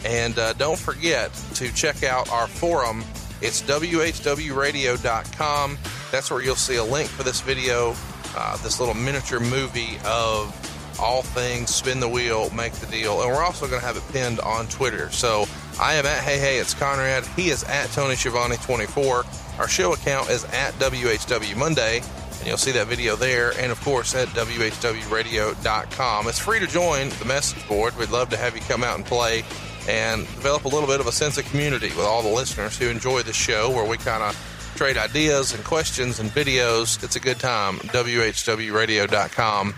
[0.05, 3.05] And uh, don't forget to check out our forum.
[3.41, 5.79] It's WHWRadio.com.
[6.11, 7.95] That's where you'll see a link for this video,
[8.37, 10.53] uh, this little miniature movie of
[10.99, 13.23] all things spin the wheel, make the deal.
[13.23, 15.11] And we're also going to have it pinned on Twitter.
[15.11, 15.47] So
[15.81, 17.25] I am at Hey Hey, it's Conrad.
[17.37, 19.25] He is at Tony Schiavone 24.
[19.59, 22.03] Our show account is at WHW Monday.
[22.39, 26.29] And you'll see that video there, and of course at WHWRadio.com.
[26.29, 27.97] It's free to join the message board.
[27.97, 29.43] We'd love to have you come out and play
[29.89, 32.89] and develop a little bit of a sense of community with all the listeners who
[32.89, 34.37] enjoy the show, where we kind of
[34.77, 37.03] trade ideas and questions and videos.
[37.03, 37.79] It's a good time.
[37.79, 39.75] WHWRadio.com.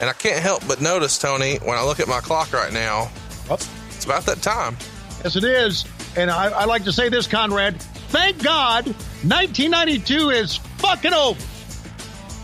[0.00, 3.10] And I can't help but notice, Tony, when I look at my clock right now,
[3.50, 4.76] it's about that time.
[5.24, 5.84] Yes, it is.
[6.16, 7.80] And I, I like to say this, Conrad.
[8.10, 11.40] Thank God 1992 is fucking over.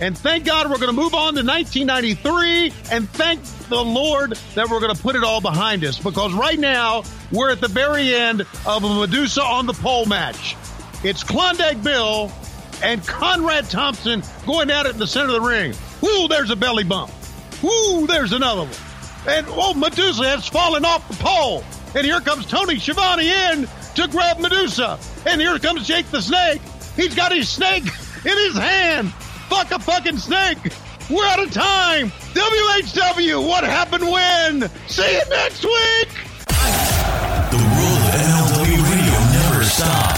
[0.00, 2.72] And thank God we're going to move on to 1993.
[2.90, 6.58] And thank the Lord that we're going to put it all behind us because right
[6.58, 10.56] now we're at the very end of a Medusa on the pole match.
[11.04, 12.32] It's Klondike Bill
[12.82, 15.74] and Conrad Thompson going at it in the center of the ring.
[16.02, 17.10] Ooh, there's a belly bump.
[17.64, 18.70] Woo, there's another one.
[19.26, 21.64] And oh, Medusa has fallen off the pole.
[21.94, 24.98] And here comes Tony Schiavone in to grab Medusa.
[25.26, 26.60] And here comes Jake the Snake.
[26.94, 27.84] He's got his snake
[28.24, 29.12] in his hand.
[29.48, 30.58] Fuck a fucking snake.
[31.08, 32.10] We're out of time.
[32.34, 34.68] WHW, what happened when?
[34.86, 36.08] See you next week.
[37.50, 40.13] The rule of MLW Radio never stops.